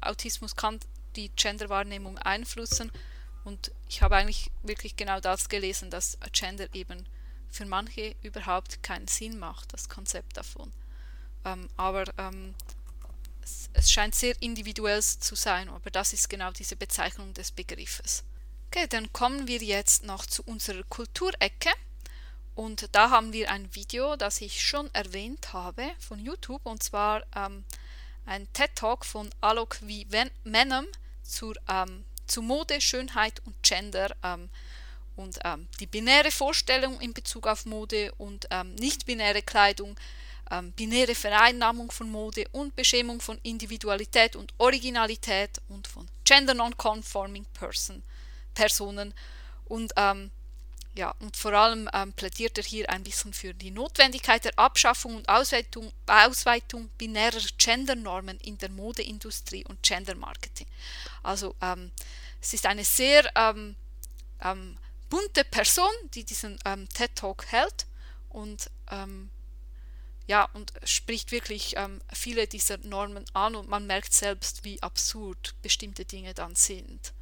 Autismus 0.00 0.56
kann 0.56 0.80
die 1.16 1.30
Genderwahrnehmung 1.30 2.18
einflussen 2.18 2.90
und 3.44 3.72
ich 3.88 4.02
habe 4.02 4.16
eigentlich 4.16 4.50
wirklich 4.62 4.96
genau 4.96 5.20
das 5.20 5.48
gelesen, 5.48 5.90
dass 5.90 6.18
Gender 6.32 6.66
eben 6.74 7.06
für 7.50 7.66
manche 7.66 8.14
überhaupt 8.22 8.82
keinen 8.82 9.08
Sinn 9.08 9.38
macht, 9.38 9.72
das 9.72 9.88
Konzept 9.88 10.36
davon. 10.36 10.72
Ähm, 11.44 11.68
aber 11.76 12.04
ähm, 12.18 12.54
es, 13.42 13.70
es, 13.72 13.90
scheint 13.90 14.14
sehr 14.14 14.40
individuell 14.40 15.02
zu 15.02 15.34
sein, 15.34 15.68
aber 15.68 15.90
das 15.90 16.12
ist 16.12 16.28
genau 16.28 16.52
diese 16.52 16.76
Bezeichnung 16.76 17.34
des 17.34 17.50
Begriffes. 17.50 18.24
Okay, 18.68 18.86
dann 18.88 19.12
kommen 19.12 19.48
wir 19.48 19.58
jetzt 19.58 20.04
noch 20.04 20.26
zu 20.26 20.44
unserer 20.44 20.84
Kulturecke. 20.84 21.70
Und 22.60 22.94
da 22.94 23.08
haben 23.08 23.32
wir 23.32 23.50
ein 23.50 23.74
Video, 23.74 24.16
das 24.16 24.42
ich 24.42 24.62
schon 24.62 24.92
erwähnt 24.92 25.54
habe 25.54 25.92
von 25.98 26.18
YouTube, 26.18 26.60
und 26.66 26.82
zwar 26.82 27.22
ähm, 27.34 27.64
ein 28.26 28.52
TED-Talk 28.52 29.06
von 29.06 29.30
Alok 29.40 29.76
V. 29.76 29.86
Menem 30.44 30.86
zur, 31.22 31.54
ähm, 31.70 32.04
zu 32.26 32.42
Mode, 32.42 32.78
Schönheit 32.82 33.40
und 33.46 33.54
Gender. 33.62 34.14
Ähm, 34.22 34.50
und 35.16 35.38
ähm, 35.42 35.68
die 35.80 35.86
binäre 35.86 36.30
Vorstellung 36.30 37.00
in 37.00 37.14
Bezug 37.14 37.46
auf 37.46 37.64
Mode 37.64 38.12
und 38.18 38.46
ähm, 38.50 38.74
nicht-binäre 38.74 39.40
Kleidung, 39.40 39.98
ähm, 40.50 40.72
binäre 40.72 41.14
Vereinnahmung 41.14 41.90
von 41.90 42.10
Mode 42.10 42.44
und 42.52 42.76
Beschämung 42.76 43.22
von 43.22 43.38
Individualität 43.42 44.36
und 44.36 44.52
Originalität 44.58 45.62
und 45.70 45.88
von 45.88 46.06
Gender 46.24 46.52
Non-Conforming 46.52 47.46
person, 47.54 48.02
Personen. 48.52 49.14
Und, 49.64 49.94
ähm, 49.96 50.30
ja, 50.96 51.14
und 51.20 51.36
vor 51.36 51.52
allem 51.52 51.88
ähm, 51.92 52.12
plädiert 52.12 52.58
er 52.58 52.64
hier 52.64 52.90
ein 52.90 53.04
bisschen 53.04 53.32
für 53.32 53.54
die 53.54 53.70
Notwendigkeit 53.70 54.44
der 54.44 54.58
Abschaffung 54.58 55.16
und 55.16 55.28
Ausweitung, 55.28 55.92
Ausweitung 56.06 56.88
binärer 56.98 57.40
Gendernormen 57.58 58.38
in 58.40 58.58
der 58.58 58.70
Modeindustrie 58.70 59.64
und 59.66 59.82
Gendermarketing. 59.82 60.66
Also 61.22 61.54
ähm, 61.60 61.92
es 62.40 62.54
ist 62.54 62.66
eine 62.66 62.84
sehr 62.84 63.30
ähm, 63.36 63.76
bunte 65.08 65.44
Person, 65.44 65.90
die 66.14 66.24
diesen 66.24 66.58
ähm, 66.64 66.88
TED 66.88 67.14
Talk 67.14 67.46
hält 67.46 67.86
und 68.30 68.70
ähm, 68.90 69.30
ja 70.26 70.48
und 70.54 70.72
spricht 70.84 71.30
wirklich 71.30 71.76
ähm, 71.76 72.00
viele 72.12 72.46
dieser 72.46 72.78
Normen 72.78 73.24
an 73.32 73.54
und 73.54 73.68
man 73.68 73.86
merkt 73.86 74.12
selbst, 74.12 74.64
wie 74.64 74.82
absurd 74.82 75.54
bestimmte 75.62 76.04
Dinge 76.04 76.34
dann 76.34 76.56
sind. 76.56 77.12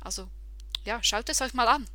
Also 0.00 0.28
ja, 0.84 1.02
schaut 1.02 1.28
es 1.30 1.40
euch 1.40 1.54
mal 1.54 1.68
an. 1.68 1.86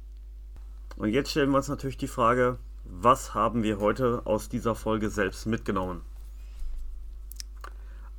Und 0.98 1.10
jetzt 1.10 1.32
stellen 1.32 1.50
wir 1.52 1.58
uns 1.58 1.70
natürlich 1.70 1.98
die 1.98 2.08
Frage, 2.08 2.58
was 2.84 3.34
haben 3.34 3.64
wir 3.64 3.80
heute 3.80 4.22
aus 4.26 4.50
dieser 4.50 4.76
Folge 4.76 5.10
selbst 5.10 5.46
mitgenommen? 5.46 6.02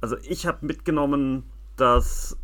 Also 0.01 0.17
ich 0.23 0.47
habe 0.47 0.65
mitgenommen, 0.65 1.45
dass 1.77 2.37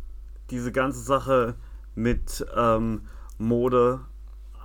diese 0.51 0.71
ganze 0.71 0.99
Sache 0.99 1.55
mit 1.95 2.45
ähm, 2.55 3.01
Mode 3.37 4.01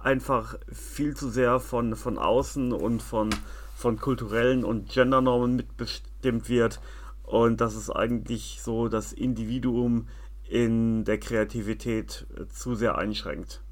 einfach 0.03 0.57
viel 0.71 1.17
zu 1.17 1.31
sehr 1.31 1.61
von, 1.61 1.97
von 1.97 2.19
außen 2.19 2.73
und 2.73 3.03
von, 3.03 3.31
von 3.77 3.99
kulturellen 3.99 4.65
und 4.65 4.91
Gendernormen 4.91 5.57
mitbestimmt 5.57 6.49
wird 6.49 6.81
und 7.23 7.61
dass 7.61 7.75
es 7.75 7.91
eigentlich 7.91 8.61
so 8.63 8.89
das 8.89 9.13
Individuum 9.13 10.09
in 10.49 11.05
der 11.05 11.19
Kreativität 11.19 12.27
äh, 12.37 12.47
zu 12.49 12.75
sehr 12.75 12.99
einschränkt. 12.99 13.63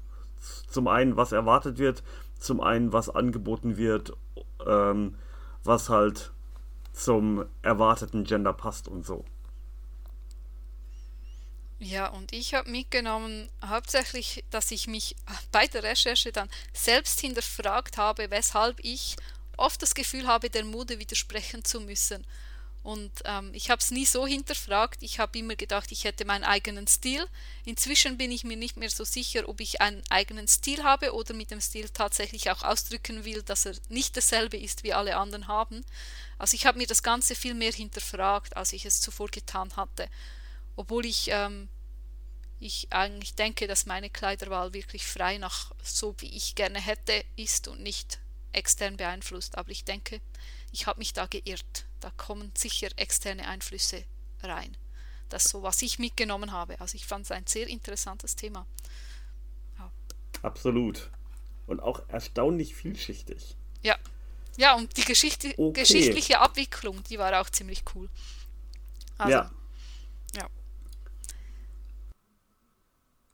Zum 0.67 0.87
einen, 0.87 1.17
was 1.17 1.31
erwartet 1.31 1.77
wird, 1.77 2.03
zum 2.39 2.61
einen, 2.61 2.91
was 2.93 3.09
angeboten 3.09 3.77
wird, 3.77 4.13
ähm, 4.65 5.15
was 5.63 5.89
halt 5.89 6.31
zum 6.93 7.45
erwarteten 7.61 8.23
Gender 8.23 8.53
passt 8.53 8.87
und 8.87 9.05
so. 9.05 9.25
Ja, 11.79 12.09
und 12.09 12.31
ich 12.31 12.53
habe 12.53 12.69
mitgenommen 12.69 13.49
hauptsächlich, 13.65 14.43
dass 14.51 14.69
ich 14.69 14.87
mich 14.87 15.15
bei 15.51 15.65
der 15.67 15.83
Recherche 15.83 16.31
dann 16.31 16.49
selbst 16.73 17.19
hinterfragt 17.19 17.97
habe, 17.97 18.29
weshalb 18.29 18.79
ich 18.83 19.15
oft 19.57 19.81
das 19.81 19.95
Gefühl 19.95 20.27
habe, 20.27 20.49
der 20.49 20.63
Mode 20.63 20.99
widersprechen 20.99 21.63
zu 21.63 21.81
müssen. 21.81 22.25
Und 22.83 23.11
ähm, 23.25 23.51
ich 23.53 23.69
habe 23.69 23.79
es 23.79 23.91
nie 23.91 24.05
so 24.05 24.25
hinterfragt. 24.25 25.03
Ich 25.03 25.19
habe 25.19 25.37
immer 25.37 25.55
gedacht, 25.55 25.91
ich 25.91 26.03
hätte 26.03 26.25
meinen 26.25 26.43
eigenen 26.43 26.87
Stil. 26.87 27.25
Inzwischen 27.63 28.17
bin 28.17 28.31
ich 28.31 28.43
mir 28.43 28.57
nicht 28.57 28.77
mehr 28.77 28.89
so 28.89 29.03
sicher, 29.03 29.47
ob 29.47 29.59
ich 29.59 29.81
einen 29.81 30.01
eigenen 30.09 30.47
Stil 30.47 30.83
habe 30.83 31.13
oder 31.13 31.35
mit 31.35 31.51
dem 31.51 31.61
Stil 31.61 31.89
tatsächlich 31.89 32.49
auch 32.49 32.63
ausdrücken 32.63 33.23
will, 33.23 33.43
dass 33.43 33.65
er 33.65 33.75
nicht 33.89 34.17
dasselbe 34.17 34.57
ist, 34.57 34.83
wie 34.83 34.93
alle 34.93 35.15
anderen 35.17 35.47
haben. 35.47 35.85
Also 36.39 36.55
ich 36.55 36.65
habe 36.65 36.79
mir 36.79 36.87
das 36.87 37.03
Ganze 37.03 37.35
viel 37.35 37.53
mehr 37.53 37.71
hinterfragt, 37.71 38.57
als 38.57 38.73
ich 38.73 38.85
es 38.85 38.99
zuvor 38.99 39.27
getan 39.27 39.75
hatte 39.75 40.09
obwohl 40.75 41.05
ich, 41.05 41.29
ähm, 41.31 41.69
ich 42.59 42.87
eigentlich 42.91 43.35
denke, 43.35 43.67
dass 43.67 43.85
meine 43.85 44.09
Kleiderwahl 44.09 44.73
wirklich 44.73 45.05
frei 45.05 45.37
nach 45.37 45.71
so 45.83 46.15
wie 46.19 46.35
ich 46.35 46.55
gerne 46.55 46.79
hätte 46.79 47.23
ist 47.35 47.67
und 47.67 47.81
nicht 47.81 48.19
extern 48.51 48.97
beeinflusst. 48.97 49.57
Aber 49.57 49.69
ich 49.71 49.83
denke, 49.83 50.21
ich 50.71 50.87
habe 50.87 50.99
mich 50.99 51.13
da 51.13 51.25
geirrt. 51.25 51.85
Da 52.01 52.09
kommen 52.17 52.51
sicher 52.57 52.89
externe 52.97 53.47
Einflüsse 53.47 54.03
rein. 54.43 54.75
Das 55.29 55.45
ist 55.45 55.51
so, 55.51 55.63
was 55.63 55.81
ich 55.81 55.99
mitgenommen 55.99 56.51
habe. 56.51 56.81
Also 56.81 56.95
ich 56.95 57.05
fand 57.05 57.25
es 57.25 57.31
ein 57.31 57.47
sehr 57.47 57.67
interessantes 57.67 58.35
Thema. 58.35 58.65
Ja. 59.77 59.91
Absolut. 60.41 61.09
Und 61.67 61.79
auch 61.79 62.01
erstaunlich 62.09 62.75
vielschichtig. 62.75 63.55
Ja. 63.81 63.97
Ja, 64.57 64.75
und 64.75 64.97
die 64.97 65.05
Geschichte, 65.05 65.53
okay. 65.57 65.81
geschichtliche 65.81 66.41
Abwicklung, 66.41 67.01
die 67.03 67.17
war 67.17 67.39
auch 67.39 67.49
ziemlich 67.49 67.83
cool. 67.95 68.09
Also, 69.17 69.31
ja. 69.31 69.51
Ja. 70.35 70.47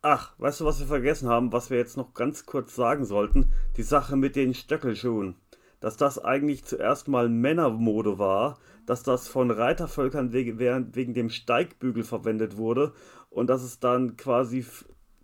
Ach, 0.04 0.34
weißt 0.38 0.60
du, 0.60 0.66
was 0.66 0.80
wir 0.80 0.88
vergessen 0.88 1.30
haben, 1.30 1.52
was 1.52 1.70
wir 1.70 1.78
jetzt 1.78 1.98
noch 1.98 2.14
ganz 2.14 2.46
kurz 2.46 2.76
sagen 2.76 3.06
sollten? 3.06 3.52
Die 3.78 3.84
Sache 3.84 4.16
mit 4.16 4.36
den 4.36 4.54
Stöckelschuhen. 4.54 5.36
Dass 5.80 5.98
das 5.98 6.24
eigentlich 6.24 6.66
zuerst 6.66 7.08
mal 7.08 7.30
Männermode 7.30 8.18
war, 8.18 8.58
dass 8.86 9.04
das 9.04 9.28
von 9.28 9.52
Reitervölkern 9.52 10.34
wegen, 10.34 10.60
wegen 10.60 11.14
dem 11.14 11.30
Steigbügel 11.30 12.04
verwendet 12.04 12.58
wurde 12.58 12.94
und 13.30 13.48
dass 13.48 13.64
es 13.64 13.80
dann 13.80 14.18
quasi 14.18 14.66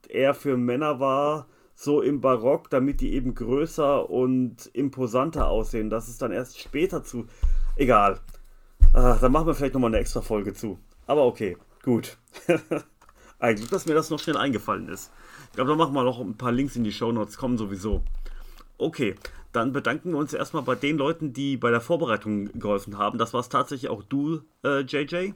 eher 0.10 0.34
für 0.34 0.58
Männer 0.58 1.00
war, 1.00 1.48
so 1.76 2.02
im 2.02 2.22
Barock, 2.22 2.70
damit 2.70 3.02
die 3.02 3.14
eben 3.14 3.34
größer 3.34 4.10
und 4.10 4.70
imposanter 4.74 5.48
aussehen. 5.48 5.90
Das 5.90 6.08
ist 6.08 6.22
dann 6.22 6.32
erst 6.32 6.60
später 6.60 7.04
zu. 7.04 7.26
Egal. 7.76 8.20
Ach, 8.94 9.20
dann 9.20 9.32
machen 9.32 9.48
wir 9.48 9.56
vielleicht 9.56 9.74
nochmal 9.74 9.90
eine 9.90 10.00
extra 10.00 10.22
Folge 10.22 10.54
zu. 10.54 10.78
Aber 11.08 11.26
okay. 11.26 11.58
Gut. 11.84 12.18
Eigentlich, 13.40 13.70
dass 13.70 13.86
mir 13.86 13.94
das 13.94 14.10
noch 14.10 14.20
schnell 14.20 14.38
eingefallen 14.38 14.88
ist. 14.88 15.12
Ich 15.50 15.56
glaube, 15.56 15.72
da 15.72 15.76
machen 15.76 15.94
wir 15.94 16.04
noch 16.04 16.20
ein 16.20 16.38
paar 16.38 16.52
Links 16.52 16.76
in 16.76 16.84
die 16.84 16.94
Show 16.94 17.12
Notes, 17.12 17.38
kommen 17.38 17.58
sowieso. 17.58 18.04
Okay, 18.78 19.16
dann 19.54 19.72
bedanken 19.72 20.12
wir 20.12 20.18
uns 20.18 20.34
erstmal 20.34 20.64
bei 20.64 20.76
den 20.76 20.98
Leuten, 20.98 21.32
die 21.32 21.58
bei 21.58 21.72
der 21.72 21.82
Vorbereitung 21.82 22.52
geholfen 22.60 22.98
haben. 22.98 23.18
Das 23.18 23.34
war 23.34 23.40
es 23.40 23.50
tatsächlich 23.50 23.90
auch 23.90 24.04
du, 24.04 24.42
äh, 24.64 24.82
JJ. 24.82 25.34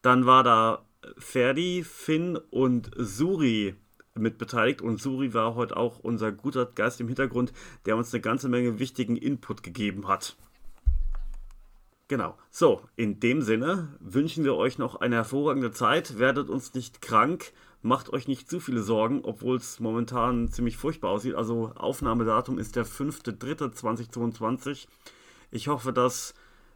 Dann 0.00 0.26
war 0.26 0.42
da 0.42 0.84
Ferdi, 1.18 1.84
Finn 1.84 2.36
und 2.50 2.90
Suri 2.96 3.74
mit 4.14 4.38
beteiligt 4.38 4.82
und 4.82 5.00
Suri 5.00 5.34
war 5.34 5.54
heute 5.54 5.76
auch 5.76 5.98
unser 6.00 6.32
guter 6.32 6.66
Geist 6.66 7.00
im 7.00 7.08
Hintergrund, 7.08 7.52
der 7.86 7.96
uns 7.96 8.12
eine 8.12 8.20
ganze 8.20 8.48
Menge 8.48 8.78
wichtigen 8.78 9.16
Input 9.16 9.62
gegeben 9.62 10.08
hat. 10.08 10.36
Genau. 12.08 12.36
So, 12.50 12.80
in 12.96 13.20
dem 13.20 13.42
Sinne 13.42 13.96
wünschen 14.00 14.42
wir 14.42 14.56
euch 14.56 14.78
noch 14.78 14.96
eine 14.96 15.16
hervorragende 15.16 15.72
Zeit. 15.72 16.18
Werdet 16.18 16.48
uns 16.48 16.72
nicht 16.74 17.02
krank. 17.02 17.52
Macht 17.80 18.12
euch 18.12 18.26
nicht 18.26 18.50
zu 18.50 18.58
viele 18.60 18.82
Sorgen, 18.82 19.24
obwohl 19.24 19.56
es 19.56 19.78
momentan 19.78 20.50
ziemlich 20.50 20.76
furchtbar 20.76 21.10
aussieht. 21.10 21.36
Also 21.36 21.72
Aufnahmedatum 21.76 22.58
ist 22.58 22.74
der 22.76 22.84
5.3.2022. 22.84 24.88
Ich 25.50 25.68
hoffe, 25.68 25.92
dass, 25.92 26.34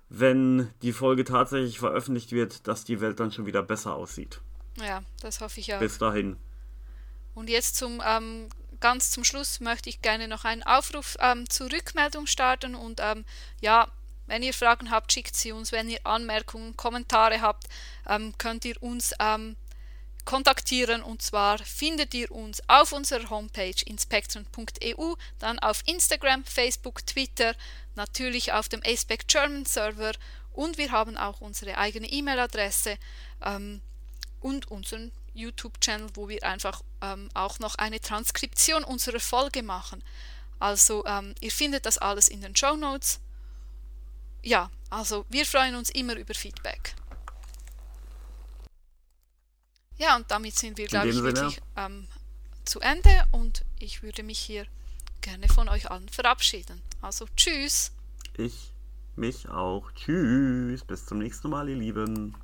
wenn 0.09 0.71
die 0.83 0.93
Folge 0.93 1.25
tatsächlich 1.25 1.81
veröffentlicht 1.81 2.33
wird, 2.33 2.69
dass 2.69 2.85
die 2.85 3.01
Welt 3.01 3.19
dann 3.19 3.33
schon 3.33 3.47
wieder 3.47 3.63
besser 3.63 3.95
aussieht. 3.95 4.41
Ja, 4.79 5.03
das 5.21 5.41
hoffe 5.41 5.61
ich 5.61 5.75
auch. 5.75 5.81
Bis 5.81 5.99
dahin. 5.99 6.37
Und 7.35 7.51
jetzt 7.51 7.77
zum 7.77 8.01
ähm, 8.07 8.49
ganz 8.83 9.11
zum 9.11 9.25
Schluss 9.25 9.61
möchte 9.61 9.89
ich 9.89 10.03
gerne 10.03 10.29
noch 10.29 10.45
einen 10.45 10.63
Aufruf 10.63 11.17
ähm, 11.21 11.49
zur 11.49 11.73
Rückmeldung 11.73 12.27
starten 12.27 12.75
und 12.75 13.01
ähm, 13.03 13.25
ja, 13.61 13.89
wenn 14.27 14.43
ihr 14.43 14.55
Fragen 14.55 14.91
habt, 14.91 15.13
schickt 15.13 15.35
sie 15.35 15.53
uns. 15.53 15.73
Wenn 15.73 15.91
ihr 15.91 16.01
Anmerkungen, 16.05 16.77
Kommentare 16.77 17.41
habt, 17.41 17.65
ähm, 18.09 18.35
könnt 18.39 18.65
ihr 18.65 18.81
uns 18.83 19.13
ähm, 19.19 19.57
kontaktieren 20.25 21.03
und 21.03 21.23
zwar 21.23 21.59
findet 21.59 22.15
ihr 22.15 22.31
uns 22.31 22.63
auf 22.69 22.93
unserer 22.93 23.29
Homepage 23.31 23.75
inspectron.eu, 23.85 25.15
dann 25.39 25.59
auf 25.59 25.83
Instagram, 25.87 26.45
Facebook, 26.45 27.07
Twitter, 27.07 27.55
natürlich 27.95 28.53
auf 28.53 28.69
dem 28.69 28.83
ASPEC 28.85 29.27
German 29.27 29.67
Server 29.67 30.13
und 30.53 30.79
wir 30.79 30.93
haben 30.93 31.17
auch 31.17 31.41
unsere 31.41 31.79
eigene 31.79 32.11
E-Mail-Adresse 32.11 32.99
ähm, 33.45 33.81
und 34.41 34.71
unseren 34.71 35.13
YouTube-Channel, 35.35 36.11
wo 36.15 36.29
wir 36.29 36.43
einfach 36.45 36.83
ähm, 37.01 37.29
auch 37.35 37.59
noch 37.59 37.77
eine 37.77 38.01
Transkription 38.01 38.85
unserer 38.85 39.21
Folge 39.21 39.63
machen. 39.63 40.03
Also 40.59 41.05
ähm, 41.07 41.35
ihr 41.41 41.51
findet 41.51 41.87
das 41.87 41.99
alles 41.99 42.29
in 42.29 42.41
den 42.41 42.55
Show 42.55 42.77
Notes. 42.77 43.21
Ja, 44.43 44.71
also 44.91 45.25
wir 45.29 45.47
freuen 45.47 45.75
uns 45.75 45.91
immer 45.91 46.15
über 46.17 46.35
Feedback. 46.35 46.95
Ja, 50.03 50.17
und 50.17 50.29
damit 50.33 50.57
sind 50.57 50.79
wir, 50.79 50.89
glaube 50.89 51.11
ich, 51.11 51.15
Sinne. 51.15 51.27
wirklich 51.27 51.61
ähm, 51.77 52.09
zu 52.65 52.81
Ende 52.81 53.25
und 53.31 53.65
ich 53.79 54.03
würde 54.03 54.25
mich 54.25 54.41
hier 54.41 54.67
gerne 55.21 55.47
von 55.47 55.69
euch 55.69 55.93
allen 55.93 56.09
verabschieden. 56.09 56.83
Also 57.01 57.27
tschüss. 57.37 57.93
Ich 58.37 58.73
mich 59.15 59.49
auch. 59.49 59.93
Tschüss. 59.93 60.85
Bis 60.85 61.07
zum 61.07 61.19
nächsten 61.19 61.51
Mal, 61.51 61.69
ihr 61.69 61.77
Lieben. 61.77 62.35